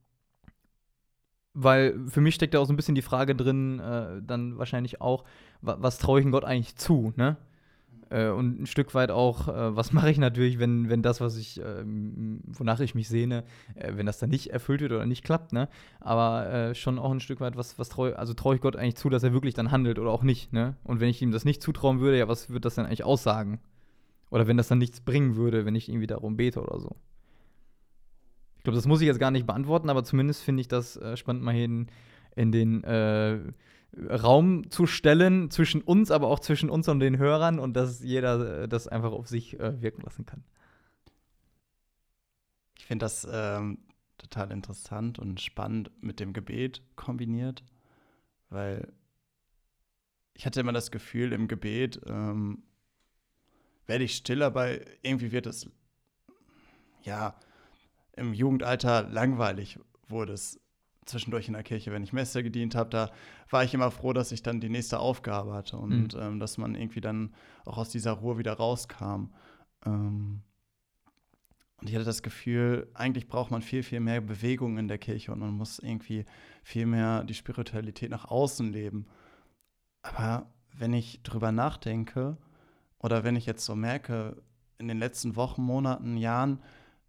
weil 1.55 2.07
für 2.09 2.21
mich 2.21 2.35
steckt 2.35 2.55
da 2.55 2.61
auch 2.61 2.67
so 2.67 2.73
ein 2.73 2.77
bisschen 2.77 2.95
die 2.95 3.03
Frage 3.03 3.35
drin, 3.35 3.81
äh, 3.81 4.23
dann 4.23 4.59
wahrscheinlich 4.59 5.01
auch, 5.01 5.25
wa 5.63 5.77
was 5.81 5.99
traue 5.99 6.21
ich 6.21 6.25
denn 6.25 6.33
Gott 6.33 6.45
eigentlich 6.45 6.77
zu, 6.77 7.13
ne? 7.17 7.37
Äh, 8.11 8.29
und 8.29 8.61
ein 8.61 8.67
Stück 8.67 8.95
weit 8.95 9.11
auch, 9.11 9.49
äh, 9.49 9.77
was 9.77 9.93
mache 9.93 10.11
ich 10.11 10.19
natürlich, 10.19 10.59
wenn, 10.59 10.89
wenn 10.89 11.03
das, 11.03 11.21
was 11.21 11.37
ich, 11.37 11.61
äh, 11.61 11.85
wonach 12.47 12.81
ich 12.81 12.95
mich 12.95 13.09
sehne, 13.09 13.45
äh, 13.75 13.93
wenn 13.95 14.07
das 14.07 14.19
dann 14.19 14.31
nicht 14.31 14.53
erfüllt 14.53 14.81
wird 14.81 14.93
oder 14.93 15.07
nicht 15.07 15.25
klappt, 15.25 15.53
ne? 15.53 15.69
Aber 16.01 16.49
äh, 16.49 16.75
schon 16.75 16.99
auch 16.99 17.11
ein 17.11 17.21
Stück 17.21 17.41
weit, 17.41 17.57
was, 17.57 17.79
was 17.79 17.89
traue 17.89 18.19
also 18.19 18.35
traue 18.35 18.57
ich 18.57 18.61
Gott 18.61 18.77
eigentlich 18.77 18.97
zu, 18.97 19.09
dass 19.09 19.23
er 19.23 19.33
wirklich 19.33 19.55
dann 19.55 19.71
handelt 19.71 19.99
oder 19.99 20.11
auch 20.11 20.23
nicht, 20.23 20.53
ne? 20.53 20.77
Und 20.85 21.01
wenn 21.01 21.09
ich 21.09 21.21
ihm 21.23 21.33
das 21.33 21.45
nicht 21.45 21.63
zutrauen 21.63 22.01
würde, 22.01 22.19
ja, 22.19 22.29
was 22.29 22.49
würde 22.49 22.61
das 22.61 22.77
dann 22.77 22.87
eigentlich 22.87 23.05
aussagen? 23.05 23.61
Oder 24.31 24.47
wenn 24.47 24.57
das 24.57 24.69
dann 24.69 24.79
nichts 24.79 25.01
bringen 25.01 25.37
würde, 25.37 25.65
wenn 25.65 25.75
ich 25.75 25.89
irgendwie 25.89 26.07
darum 26.07 26.37
bete 26.37 26.61
oder 26.61 26.81
so. 26.81 26.97
Ich 28.59 28.65
glaube, 28.65 28.77
das 28.77 28.87
muss 28.87 29.01
ich 29.01 29.07
jetzt 29.07 29.21
gar 29.21 29.31
nicht 29.31 29.47
beantworten, 29.47 29.89
aber 29.91 30.03
zumindest 30.03 30.43
finde 30.43 30.61
ich 30.61 30.69
das 30.69 30.97
äh, 30.97 31.17
spannend, 31.17 31.45
mal 31.45 31.55
hier 31.55 31.67
in, 31.67 31.87
in 32.35 32.51
den 32.53 32.83
Raum 33.99 34.71
zu 34.71 34.87
stellen 34.87 35.51
zwischen 35.51 35.81
uns, 35.83 36.11
aber 36.11 36.29
auch 36.29 36.41
zwischen 36.41 36.69
uns 36.69 36.89
und 36.89 37.01
den 37.01 37.19
Hörern 37.19 37.59
und 37.59 37.75
dass 37.75 38.03
jeder 38.03 38.63
äh, 38.63 38.69
das 38.69 38.89
einfach 38.89 39.13
auf 39.13 39.27
sich 39.29 39.59
äh, 39.59 39.81
wirken 39.81 40.03
lassen 40.03 40.27
kann. 40.27 40.45
Ich 42.79 42.85
finde 42.85 43.05
das 43.05 43.27
ähm, 43.31 43.79
total 44.19 44.53
interessant 44.53 45.19
und 45.19 45.41
spannend 45.41 45.91
mit 46.01 46.21
dem 46.21 46.33
Gebet 46.33 46.83
kombiniert, 46.95 47.65
weil 48.51 48.93
ich 50.35 50.45
hatte 50.45 50.61
immer 50.61 50.73
das 50.73 50.91
Gefühl, 50.91 51.33
im 51.33 51.49
Gebet 51.49 52.01
ähm, 52.07 52.63
werde 53.87 54.05
ich 54.05 54.17
still, 54.17 54.43
aber 54.43 54.69
irgendwie 55.03 55.33
wird 55.33 55.47
es, 55.47 55.71
ja, 57.03 57.39
im 58.13 58.35
Jugendalter 58.35 59.09
langweilig 59.09 59.79
wurde 60.09 60.35
es 60.35 60.61
zwischendurch 61.07 61.49
in 61.49 61.55
der 61.55 61.63
Kirche, 61.63 61.93
wenn 61.93 62.03
ich 62.03 62.13
Messe 62.13 62.43
gedient 62.43 62.75
habe, 62.75 62.91
da 62.91 63.11
war 63.49 63.65
ich 63.65 63.73
immer 63.73 63.91
froh, 63.91 64.13
dass 64.13 64.33
ich 64.33 64.43
dann 64.43 64.61
die 64.61 64.69
nächste 64.69 64.99
Aufgabe 64.99 65.53
hatte 65.53 65.77
und 65.79 66.15
mhm. 66.15 66.21
ähm, 66.21 66.41
dass 66.41 66.59
man 66.59 66.75
irgendwie 66.75 67.01
dann 67.01 67.35
auch 67.65 67.79
aus 67.79 67.89
dieser 67.89 68.13
Ruhe 68.13 68.39
wieder 68.39 68.55
rauskam. 68.55 69.31
Ähm, 69.85 70.43
und 71.79 71.89
ich 71.89 71.95
hatte 71.95 72.05
das 72.05 72.23
Gefühl, 72.23 72.89
eigentlich 72.95 73.29
braucht 73.29 73.51
man 73.51 73.63
viel, 73.63 73.83
viel 73.83 74.01
mehr 74.01 74.21
Bewegung 74.21 74.79
in 74.79 74.89
der 74.89 74.99
Kirche 74.99 75.33
und 75.33 75.41
man 75.41 75.51
muss 75.51 75.79
irgendwie 75.79 76.25
viel 76.63 76.87
mehr 76.87 77.23
die 77.25 77.35
Spiritualität 77.35 78.11
nach 78.11 78.25
außen 78.25 78.73
leben. 78.73 79.07
Aber 80.03 80.51
wenn 80.73 80.93
ich 80.93 81.23
drüber 81.23 81.53
nachdenke 81.53 82.39
oder 82.99 83.25
wenn 83.25 83.37
ich 83.37 83.47
jetzt 83.47 83.65
so 83.65 83.75
merke, 83.77 84.43
in 84.79 84.89
den 84.89 84.99
letzten 84.99 85.37
Wochen, 85.37 85.63
Monaten, 85.63 86.17
Jahren, 86.17 86.61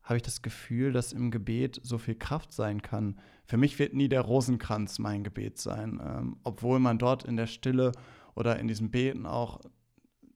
habe 0.07 0.15
ich 0.15 0.23
das 0.23 0.41
Gefühl, 0.41 0.93
dass 0.93 1.11
im 1.11 1.31
Gebet 1.31 1.81
so 1.83 1.97
viel 1.97 2.15
Kraft 2.15 2.53
sein 2.53 2.81
kann. 2.81 3.19
Für 3.43 3.57
mich 3.57 3.77
wird 3.77 3.93
nie 3.93 4.07
der 4.07 4.21
Rosenkranz 4.21 4.99
mein 4.99 5.25
Gebet 5.25 5.57
sein, 5.57 5.99
ähm, 6.01 6.37
obwohl 6.45 6.79
man 6.79 6.97
dort 6.97 7.25
in 7.25 7.35
der 7.35 7.47
Stille 7.47 7.91
oder 8.33 8.57
in 8.57 8.69
diesem 8.69 8.89
Beten 8.89 9.25
auch 9.25 9.59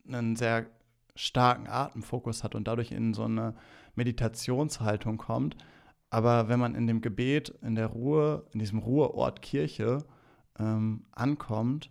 einen 0.06 0.36
sehr 0.36 0.70
starken 1.16 1.68
Atemfokus 1.68 2.44
hat 2.44 2.54
und 2.54 2.68
dadurch 2.68 2.92
in 2.92 3.14
so 3.14 3.24
eine 3.24 3.56
Meditationshaltung 3.96 5.18
kommt. 5.18 5.56
Aber 6.10 6.50
wenn 6.50 6.60
man 6.60 6.76
in 6.76 6.86
dem 6.86 7.00
Gebet, 7.00 7.58
in 7.62 7.76
der 7.76 7.88
Ruhe, 7.88 8.46
in 8.52 8.60
diesem 8.60 8.80
Ruheort 8.80 9.42
Kirche 9.42 10.04
ähm, 10.60 11.06
ankommt, 11.14 11.90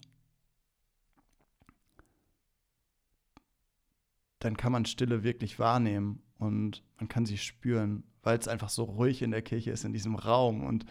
dann 4.40 4.58
kann 4.58 4.72
man 4.72 4.84
Stille 4.84 5.22
wirklich 5.22 5.58
wahrnehmen 5.58 6.22
und 6.40 6.82
man 6.98 7.08
kann 7.08 7.26
sie 7.26 7.38
spüren, 7.38 8.02
weil 8.22 8.38
es 8.38 8.48
einfach 8.48 8.70
so 8.70 8.84
ruhig 8.84 9.22
in 9.22 9.30
der 9.30 9.42
Kirche 9.42 9.70
ist, 9.70 9.84
in 9.84 9.92
diesem 9.92 10.16
Raum. 10.16 10.64
Und 10.64 10.86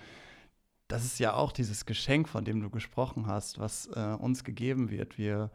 das 0.88 1.06
ist 1.06 1.20
ja 1.20 1.34
auch 1.34 1.52
dieses 1.52 1.86
Geschenk, 1.86 2.30
von 2.30 2.46
dem 2.46 2.62
du 2.62 2.70
gesprochen 2.70 3.28
hast, 3.28 3.60
was 3.60 3.88
äh, 3.88 4.16
uns 4.20 4.44
gegeben 4.44 4.90
wird. 4.90 5.18
Wir 5.18 5.52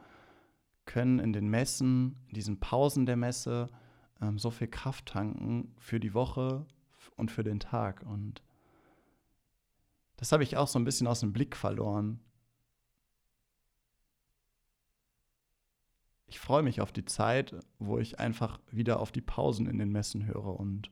können 0.84 1.20
in 1.20 1.32
den 1.32 1.48
Messen, 1.48 2.16
in 2.28 2.34
diesen 2.34 2.60
Pausen 2.60 3.06
der 3.06 3.16
Messe, 3.16 3.68
ähm, 4.20 4.38
so 4.38 4.50
viel 4.50 4.68
Kraft 4.68 5.06
tanken 5.06 5.72
für 5.78 6.00
die 6.00 6.12
Woche 6.12 6.66
und 7.16 7.30
für 7.30 7.44
den 7.44 7.60
Tag. 7.60 8.02
Und 8.04 8.42
das 10.16 10.32
habe 10.32 10.42
ich 10.42 10.56
auch 10.56 10.68
so 10.68 10.78
ein 10.78 10.84
bisschen 10.84 11.06
aus 11.06 11.20
dem 11.20 11.32
Blick 11.32 11.56
verloren. 11.56 12.20
Ich 16.26 16.40
freue 16.40 16.62
mich 16.62 16.80
auf 16.80 16.92
die 16.92 17.04
Zeit, 17.04 17.54
wo 17.78 17.98
ich 17.98 18.18
einfach 18.18 18.58
wieder 18.70 19.00
auf 19.00 19.12
die 19.12 19.20
Pausen 19.20 19.66
in 19.66 19.78
den 19.78 19.90
Messen 19.90 20.26
höre 20.26 20.58
und 20.58 20.90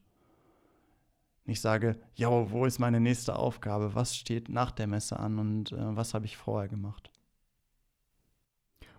nicht 1.44 1.60
sage, 1.60 1.98
ja, 2.14 2.50
wo 2.50 2.64
ist 2.64 2.78
meine 2.78 3.00
nächste 3.00 3.36
Aufgabe? 3.36 3.94
Was 3.94 4.16
steht 4.16 4.48
nach 4.48 4.70
der 4.70 4.86
Messe 4.86 5.18
an 5.18 5.38
und 5.38 5.72
äh, 5.72 5.96
was 5.96 6.14
habe 6.14 6.24
ich 6.24 6.36
vorher 6.36 6.68
gemacht? 6.68 7.10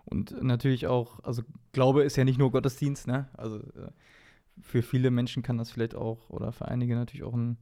Und 0.04 0.42
natürlich 0.42 0.86
auch, 0.86 1.20
also 1.24 1.42
Glaube 1.72 2.02
ist 2.02 2.16
ja 2.16 2.24
nicht 2.24 2.38
nur 2.38 2.50
Gottesdienst, 2.50 3.06
ne? 3.06 3.28
Also 3.32 3.60
äh, 3.60 3.90
für 4.60 4.82
viele 4.82 5.10
Menschen 5.10 5.42
kann 5.42 5.56
das 5.56 5.70
vielleicht 5.70 5.94
auch, 5.94 6.28
oder 6.28 6.52
für 6.52 6.68
einige 6.68 6.94
natürlich 6.94 7.24
auch 7.24 7.34
ein 7.34 7.56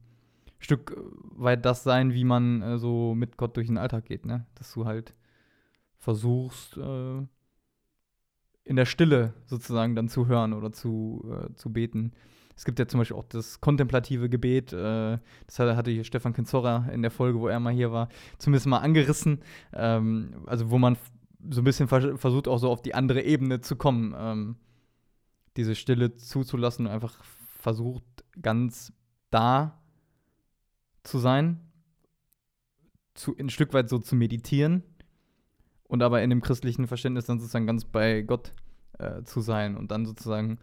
Stück 0.59 0.95
weit 1.35 1.65
das 1.65 1.83
sein, 1.83 2.13
wie 2.13 2.25
man 2.25 2.61
äh, 2.61 2.77
so 2.77 3.15
mit 3.15 3.37
Gott 3.37 3.55
durch 3.55 3.67
den 3.67 3.77
Alltag 3.77 4.05
geht, 4.05 4.25
ne? 4.25 4.45
Dass 4.55 4.73
du 4.73 4.85
halt 4.85 5.15
versuchst, 5.97 6.77
äh, 6.77 7.25
in 8.65 8.75
der 8.75 8.85
Stille 8.85 9.33
sozusagen 9.45 9.95
dann 9.95 10.07
zu 10.09 10.27
hören 10.27 10.53
oder 10.53 10.71
zu, 10.71 11.23
äh, 11.29 11.53
zu 11.55 11.71
beten. 11.71 12.13
Es 12.55 12.65
gibt 12.65 12.79
ja 12.79 12.87
zum 12.87 12.99
Beispiel 12.99 13.17
auch 13.17 13.25
das 13.25 13.61
kontemplative 13.61 14.29
Gebet, 14.29 14.73
äh, 14.73 15.17
das 15.47 15.59
hatte 15.59 15.91
hier 15.91 16.03
Stefan 16.03 16.33
Kinzorra 16.33 16.87
in 16.93 17.01
der 17.01 17.11
Folge, 17.11 17.39
wo 17.39 17.47
er 17.47 17.59
mal 17.59 17.73
hier 17.73 17.91
war, 17.91 18.09
zumindest 18.37 18.67
mal 18.67 18.79
angerissen. 18.79 19.39
Ähm, 19.73 20.43
also 20.45 20.69
wo 20.69 20.77
man 20.77 20.97
so 21.49 21.61
ein 21.61 21.63
bisschen 21.63 21.87
vers 21.87 22.05
versucht, 22.19 22.47
auch 22.47 22.59
so 22.59 22.69
auf 22.69 22.81
die 22.81 22.93
andere 22.93 23.21
Ebene 23.21 23.61
zu 23.61 23.75
kommen. 23.75 24.15
Ähm, 24.17 24.55
diese 25.57 25.75
Stille 25.75 26.15
zuzulassen 26.15 26.85
und 26.85 26.91
einfach 26.91 27.23
versucht, 27.59 28.03
ganz 28.41 28.93
da 29.29 29.79
zu 31.03 31.19
sein, 31.19 31.59
zu, 33.13 33.35
ein 33.37 33.49
Stück 33.49 33.73
weit 33.73 33.89
so 33.89 33.99
zu 33.99 34.15
meditieren 34.15 34.83
und 35.93 36.01
aber 36.01 36.23
in 36.23 36.31
dem 36.31 36.41
christlichen 36.41 36.87
Verständnis 36.87 37.27
dann 37.27 37.39
sozusagen 37.39 37.67
ganz 37.67 37.85
bei 37.85 38.23
Gott 38.23 38.51
äh, 38.97 39.21
zu 39.21 39.41
sein 39.41 39.77
und 39.77 39.91
dann 39.91 40.07
sozusagen 40.07 40.57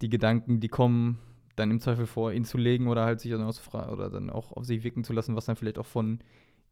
die 0.00 0.08
Gedanken, 0.08 0.60
die 0.60 0.68
kommen, 0.68 1.18
dann 1.56 1.72
im 1.72 1.80
Zweifel 1.80 2.06
vor 2.06 2.32
ihn 2.32 2.44
zu 2.44 2.58
legen 2.58 2.86
oder 2.86 3.04
halt 3.04 3.18
sich 3.18 3.32
dann 3.32 3.42
ausfragen 3.42 3.92
oder 3.92 4.08
dann 4.08 4.30
auch 4.30 4.52
auf 4.52 4.64
sich 4.64 4.84
wirken 4.84 5.02
zu 5.02 5.12
lassen, 5.12 5.34
was 5.34 5.46
dann 5.46 5.56
vielleicht 5.56 5.80
auch 5.80 5.86
von 5.86 6.20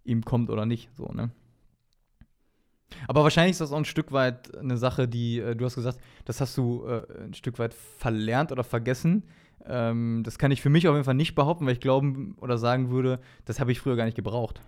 ihm 0.05 0.25
kommt 0.25 0.51
oder 0.51 0.67
nicht, 0.67 0.89
so, 0.97 1.09
ne? 1.09 1.33
Aber 3.09 3.25
wahrscheinlich 3.25 3.53
ist 3.55 3.61
das 3.61 3.73
auch 3.73 3.79
ein 3.79 3.85
Stück 3.85 4.13
weit 4.13 4.57
eine 4.57 4.77
Sache, 4.77 5.09
die, 5.09 5.41
äh, 5.41 5.57
du 5.57 5.65
hast 5.65 5.75
gesagt, 5.75 5.99
das 6.27 6.41
hast 6.41 6.57
du 6.57 6.87
äh, 6.87 7.25
ein 7.25 7.35
Stück 7.35 7.59
weit 7.59 7.75
verlernt 7.75 8.53
oder 8.53 8.63
vergessen. 8.63 9.25
Ähm, 9.65 10.23
das 10.25 10.39
kann 10.39 10.53
ich 10.53 10.63
für 10.63 10.71
mich 10.71 10.87
auf 10.87 10.95
jeden 10.95 11.05
Fall 11.05 11.15
nicht 11.15 11.35
behaupten, 11.35 11.67
weil 11.67 11.73
ich 11.73 11.81
glauben 11.81 12.37
oder 12.41 12.57
sagen 12.57 12.91
würde, 12.91 13.19
das 13.47 13.59
habe 13.59 13.73
ich 13.73 13.81
früher 13.81 13.97
gar 13.97 14.05
nicht 14.05 14.15
gebraucht. 14.15 14.61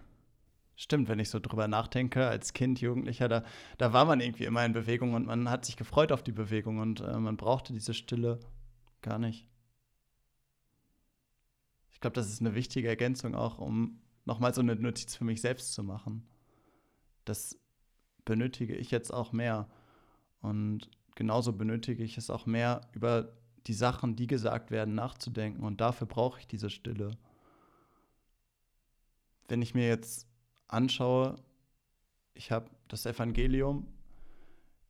Stimmt, 0.80 1.08
wenn 1.08 1.18
ich 1.18 1.28
so 1.28 1.40
drüber 1.40 1.66
nachdenke, 1.66 2.28
als 2.28 2.52
Kind, 2.52 2.80
Jugendlicher, 2.80 3.28
da, 3.28 3.42
da 3.78 3.92
war 3.92 4.04
man 4.04 4.20
irgendwie 4.20 4.44
immer 4.44 4.64
in 4.64 4.72
Bewegung 4.72 5.14
und 5.14 5.26
man 5.26 5.50
hat 5.50 5.64
sich 5.64 5.76
gefreut 5.76 6.12
auf 6.12 6.22
die 6.22 6.30
Bewegung 6.30 6.78
und 6.78 7.00
äh, 7.00 7.18
man 7.18 7.36
brauchte 7.36 7.72
diese 7.72 7.94
Stille 7.94 8.38
gar 9.02 9.18
nicht. 9.18 9.48
Ich 11.90 11.98
glaube, 11.98 12.14
das 12.14 12.28
ist 12.28 12.40
eine 12.40 12.54
wichtige 12.54 12.86
Ergänzung 12.86 13.34
auch, 13.34 13.58
um 13.58 14.00
nochmal 14.24 14.54
so 14.54 14.60
eine 14.60 14.76
Notiz 14.76 15.16
für 15.16 15.24
mich 15.24 15.40
selbst 15.40 15.74
zu 15.74 15.82
machen. 15.82 16.28
Das 17.24 17.58
benötige 18.24 18.76
ich 18.76 18.92
jetzt 18.92 19.12
auch 19.12 19.32
mehr. 19.32 19.68
Und 20.42 20.88
genauso 21.16 21.52
benötige 21.52 22.04
ich 22.04 22.16
es 22.18 22.30
auch 22.30 22.46
mehr, 22.46 22.82
über 22.92 23.32
die 23.66 23.74
Sachen, 23.74 24.14
die 24.14 24.28
gesagt 24.28 24.70
werden, 24.70 24.94
nachzudenken. 24.94 25.64
Und 25.64 25.80
dafür 25.80 26.06
brauche 26.06 26.38
ich 26.38 26.46
diese 26.46 26.70
Stille. 26.70 27.18
Wenn 29.48 29.60
ich 29.60 29.74
mir 29.74 29.88
jetzt 29.88 30.28
anschaue, 30.68 31.36
ich 32.34 32.52
habe 32.52 32.70
das 32.88 33.06
Evangelium, 33.06 33.86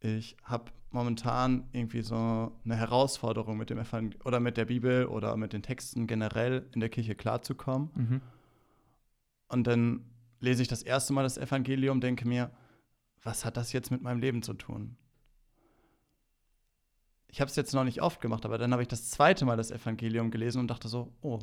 ich 0.00 0.36
habe 0.44 0.70
momentan 0.90 1.68
irgendwie 1.72 2.02
so 2.02 2.52
eine 2.64 2.76
Herausforderung 2.76 3.56
mit 3.56 3.70
dem 3.70 3.78
Evangel 3.78 4.20
oder 4.24 4.40
mit 4.40 4.56
der 4.56 4.64
Bibel 4.66 5.06
oder 5.06 5.36
mit 5.36 5.52
den 5.52 5.62
Texten 5.62 6.06
generell 6.06 6.66
in 6.72 6.80
der 6.80 6.88
Kirche 6.88 7.14
klarzukommen. 7.14 7.90
Mhm. 7.94 8.20
Und 9.48 9.66
dann 9.66 10.04
lese 10.40 10.62
ich 10.62 10.68
das 10.68 10.82
erste 10.82 11.12
Mal 11.12 11.22
das 11.22 11.38
Evangelium, 11.38 12.00
denke 12.00 12.26
mir, 12.26 12.50
was 13.22 13.44
hat 13.44 13.56
das 13.56 13.72
jetzt 13.72 13.90
mit 13.90 14.02
meinem 14.02 14.20
Leben 14.20 14.42
zu 14.42 14.54
tun? 14.54 14.96
Ich 17.30 17.40
habe 17.40 17.50
es 17.50 17.56
jetzt 17.56 17.74
noch 17.74 17.84
nicht 17.84 18.00
oft 18.00 18.20
gemacht, 18.20 18.44
aber 18.46 18.56
dann 18.56 18.72
habe 18.72 18.82
ich 18.82 18.88
das 18.88 19.10
zweite 19.10 19.44
Mal 19.44 19.56
das 19.56 19.70
Evangelium 19.70 20.30
gelesen 20.30 20.60
und 20.60 20.68
dachte 20.68 20.88
so, 20.88 21.12
oh, 21.20 21.40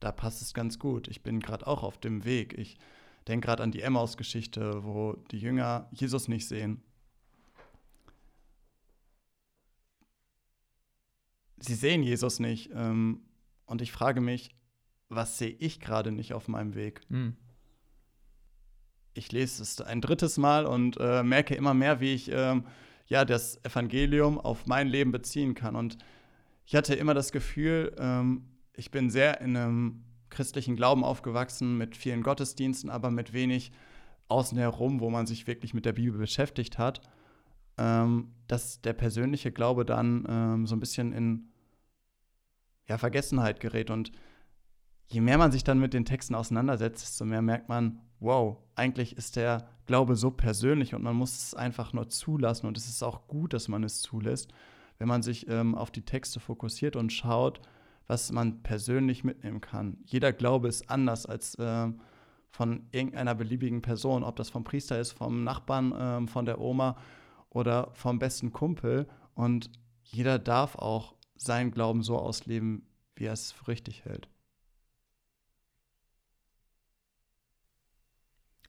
da 0.00 0.12
passt 0.12 0.40
es 0.40 0.54
ganz 0.54 0.78
gut. 0.78 1.08
Ich 1.08 1.22
bin 1.22 1.40
gerade 1.40 1.66
auch 1.66 1.82
auf 1.82 1.98
dem 1.98 2.24
Weg. 2.24 2.56
Ich 2.56 2.78
denke 3.24 3.46
gerade 3.46 3.62
an 3.62 3.70
die 3.70 3.82
Emmaus-Geschichte, 3.82 4.84
wo 4.84 5.14
die 5.30 5.38
Jünger 5.38 5.88
Jesus 5.92 6.28
nicht 6.28 6.46
sehen. 6.46 6.82
Sie 11.58 11.74
sehen 11.74 12.02
Jesus 12.02 12.40
nicht. 12.40 12.70
Ähm, 12.74 13.22
und 13.66 13.80
ich 13.80 13.92
frage 13.92 14.20
mich, 14.20 14.54
was 15.08 15.38
sehe 15.38 15.56
ich 15.58 15.80
gerade 15.80 16.12
nicht 16.12 16.34
auf 16.34 16.48
meinem 16.48 16.74
Weg? 16.74 17.00
Mhm 17.08 17.36
ich 19.14 19.32
lese 19.32 19.62
es 19.62 19.80
ein 19.80 20.00
drittes 20.00 20.36
Mal 20.36 20.66
und 20.66 20.98
äh, 21.00 21.22
merke 21.22 21.54
immer 21.54 21.72
mehr, 21.72 22.00
wie 22.00 22.14
ich 22.14 22.30
ähm, 22.30 22.66
ja 23.06 23.24
das 23.24 23.64
Evangelium 23.64 24.38
auf 24.38 24.66
mein 24.66 24.88
Leben 24.88 25.12
beziehen 25.12 25.54
kann. 25.54 25.76
Und 25.76 25.96
ich 26.66 26.74
hatte 26.74 26.94
immer 26.94 27.14
das 27.14 27.32
Gefühl, 27.32 27.94
ähm, 27.98 28.44
ich 28.74 28.90
bin 28.90 29.10
sehr 29.10 29.40
in 29.40 29.56
einem 29.56 30.04
christlichen 30.34 30.76
Glauben 30.76 31.04
aufgewachsen, 31.04 31.78
mit 31.78 31.96
vielen 31.96 32.22
Gottesdiensten, 32.22 32.90
aber 32.90 33.10
mit 33.10 33.32
wenig 33.32 33.72
außen 34.28 34.58
herum, 34.58 35.00
wo 35.00 35.10
man 35.10 35.26
sich 35.26 35.46
wirklich 35.46 35.74
mit 35.74 35.84
der 35.84 35.92
Bibel 35.92 36.18
beschäftigt 36.18 36.78
hat, 36.78 37.00
ähm, 37.78 38.32
dass 38.46 38.80
der 38.80 38.92
persönliche 38.92 39.52
Glaube 39.52 39.84
dann 39.84 40.26
ähm, 40.28 40.66
so 40.66 40.76
ein 40.76 40.80
bisschen 40.80 41.12
in 41.12 41.48
ja, 42.88 42.98
Vergessenheit 42.98 43.60
gerät. 43.60 43.90
Und 43.90 44.12
je 45.08 45.20
mehr 45.20 45.38
man 45.38 45.52
sich 45.52 45.64
dann 45.64 45.78
mit 45.78 45.94
den 45.94 46.04
Texten 46.04 46.34
auseinandersetzt, 46.34 47.02
desto 47.02 47.24
mehr 47.24 47.42
merkt 47.42 47.68
man, 47.68 48.00
wow, 48.20 48.58
eigentlich 48.74 49.16
ist 49.16 49.36
der 49.36 49.68
Glaube 49.86 50.16
so 50.16 50.30
persönlich 50.30 50.94
und 50.94 51.02
man 51.02 51.16
muss 51.16 51.36
es 51.36 51.54
einfach 51.54 51.92
nur 51.92 52.08
zulassen 52.08 52.66
und 52.66 52.78
es 52.78 52.88
ist 52.88 53.02
auch 53.02 53.28
gut, 53.28 53.52
dass 53.52 53.68
man 53.68 53.84
es 53.84 54.00
zulässt, 54.00 54.52
wenn 54.98 55.08
man 55.08 55.22
sich 55.22 55.48
ähm, 55.48 55.74
auf 55.74 55.90
die 55.90 56.04
Texte 56.04 56.40
fokussiert 56.40 56.96
und 56.96 57.12
schaut, 57.12 57.60
was 58.06 58.32
man 58.32 58.62
persönlich 58.62 59.24
mitnehmen 59.24 59.60
kann. 59.60 59.98
Jeder 60.04 60.32
Glaube 60.32 60.68
ist 60.68 60.90
anders 60.90 61.26
als 61.26 61.54
äh, 61.56 61.88
von 62.50 62.86
irgendeiner 62.92 63.34
beliebigen 63.34 63.82
Person, 63.82 64.22
ob 64.22 64.36
das 64.36 64.50
vom 64.50 64.64
Priester 64.64 64.98
ist, 65.00 65.12
vom 65.12 65.44
Nachbarn, 65.44 65.92
äh, 65.92 66.26
von 66.26 66.44
der 66.44 66.60
Oma 66.60 66.96
oder 67.50 67.90
vom 67.94 68.18
besten 68.18 68.52
Kumpel. 68.52 69.08
Und 69.34 69.70
jeder 70.02 70.38
darf 70.38 70.76
auch 70.76 71.14
seinen 71.36 71.70
Glauben 71.70 72.02
so 72.02 72.18
ausleben, 72.18 72.86
wie 73.16 73.24
er 73.24 73.32
es 73.32 73.52
für 73.52 73.68
richtig 73.68 74.04
hält. 74.04 74.28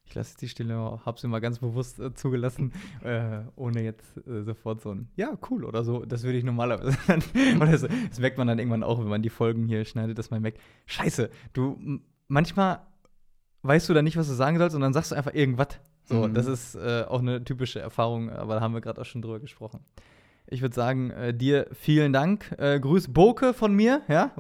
Ich 0.06 0.14
lasse 0.14 0.38
die 0.38 0.48
Stille, 0.48 0.76
habe 1.06 1.20
sie 1.20 1.28
mal 1.28 1.42
ganz 1.42 1.60
bewusst 1.60 2.00
äh, 2.00 2.14
zugelassen, 2.14 2.74
äh, 3.04 3.42
ohne 3.56 3.84
jetzt 3.84 4.18
äh, 4.28 4.44
sofort 4.44 4.82
so 4.82 4.92
ein 4.92 5.10
Ja, 5.16 5.38
cool 5.50 5.66
oder 5.66 5.84
so. 5.84 6.06
Das 6.06 6.24
würde 6.24 6.38
ich 6.38 6.44
normalerweise. 6.44 6.98
oder 7.56 7.72
das, 7.72 7.82
das 7.82 8.20
merkt 8.20 8.38
man 8.38 8.48
dann 8.48 8.60
irgendwann 8.60 8.84
auch, 8.84 9.00
wenn 9.00 9.08
man 9.08 9.22
die 9.22 9.30
Folgen 9.30 9.68
hier 9.68 9.84
schneidet, 9.86 10.18
dass 10.18 10.32
man 10.32 10.42
merkt, 10.42 10.60
Scheiße, 10.86 11.30
du 11.54 12.02
manchmal 12.28 12.82
weißt 13.64 13.90
du 13.90 13.94
dann 13.94 14.06
nicht, 14.06 14.18
was 14.18 14.28
du 14.28 14.34
sagen 14.34 14.58
sollst, 14.58 14.76
und 14.76 14.82
dann 14.82 14.94
sagst 14.94 15.12
du 15.12 15.16
einfach 15.16 15.34
irgendwas. 15.34 15.80
So, 16.06 16.28
mhm. 16.28 16.34
das 16.34 16.46
ist 16.46 16.76
äh, 16.76 17.04
auch 17.08 17.20
eine 17.20 17.44
typische 17.44 17.80
Erfahrung, 17.80 18.30
aber 18.30 18.56
da 18.56 18.62
haben 18.62 18.74
wir 18.74 18.82
gerade 18.82 19.02
auch 19.02 19.06
schon 19.06 19.22
drüber 19.24 19.40
gesprochen. 19.40 19.80
Ich 20.48 20.62
würde 20.62 20.76
sagen, 20.76 21.10
äh, 21.10 21.34
dir 21.34 21.68
vielen 21.72 22.14
Dank. 22.14 22.54
Äh, 22.60 22.80
grüß 22.80 23.12
Boke 23.12 23.54
von 23.54 23.74
mir, 23.74 24.02
ja. 24.08 24.32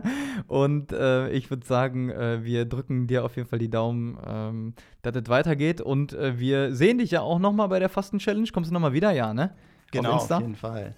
Und 0.46 0.92
äh, 0.92 1.30
ich 1.30 1.48
würde 1.48 1.66
sagen, 1.66 2.10
äh, 2.10 2.44
wir 2.44 2.66
drücken 2.66 3.06
dir 3.06 3.24
auf 3.24 3.36
jeden 3.36 3.48
Fall 3.48 3.58
die 3.58 3.70
Daumen, 3.70 4.18
ähm, 4.26 4.74
dass 5.00 5.16
es 5.16 5.28
weitergeht. 5.28 5.80
Und 5.80 6.12
äh, 6.12 6.38
wir 6.38 6.74
sehen 6.74 6.98
dich 6.98 7.12
ja 7.12 7.22
auch 7.22 7.38
noch 7.38 7.52
mal 7.52 7.68
bei 7.68 7.78
der 7.78 7.88
Fasten-Challenge. 7.88 8.48
Kommst 8.52 8.70
du 8.70 8.74
noch 8.74 8.80
mal 8.80 8.92
wieder, 8.92 9.12
ja, 9.12 9.32
ne? 9.32 9.54
Genau, 9.90 10.12
auf, 10.12 10.30
auf, 10.30 10.40
jeden 10.40 10.56
Fall. 10.56 10.94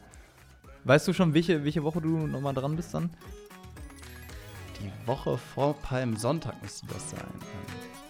Weißt 0.82 1.06
du 1.06 1.12
schon, 1.12 1.32
welche, 1.32 1.62
welche 1.62 1.84
Woche 1.84 2.00
du 2.00 2.26
noch 2.26 2.40
mal 2.40 2.52
dran 2.52 2.74
bist 2.74 2.92
dann? 2.92 3.10
Die 4.80 5.06
Woche 5.06 5.38
vor 5.38 5.74
Palmsonntag 5.74 6.60
müsste 6.60 6.86
das 6.86 7.10
sein. 7.10 7.20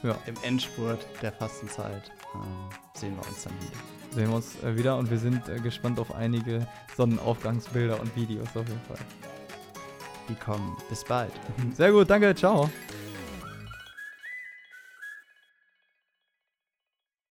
Ja. 0.07 0.19
Im 0.27 0.35
Endspurt 0.43 1.05
der 1.21 1.33
Fastenzeit 1.33 2.13
ähm, 2.35 2.41
sehen 2.95 3.17
wir 3.17 3.29
uns 3.29 3.43
dann 3.45 3.53
wieder 3.55 3.97
sehen 4.17 4.29
wir 4.31 4.37
uns 4.37 4.63
äh, 4.63 4.77
wieder 4.77 4.97
und 4.97 5.11
wir 5.11 5.19
sind 5.19 5.49
äh, 5.49 5.61
gespannt 5.61 6.01
auf 6.01 6.15
einige 6.15 6.67
Sonnenaufgangsbilder 6.97 8.01
und 8.01 8.15
Videos 8.17 8.49
auf 8.57 8.67
jeden 8.67 8.81
Fall. 8.89 8.99
Die 10.29 10.35
kommen. 10.35 10.77
Bis 10.89 11.05
bald. 11.05 11.33
Sehr 11.77 11.93
gut, 11.93 12.11
danke, 12.11 12.35
ciao. 12.35 12.71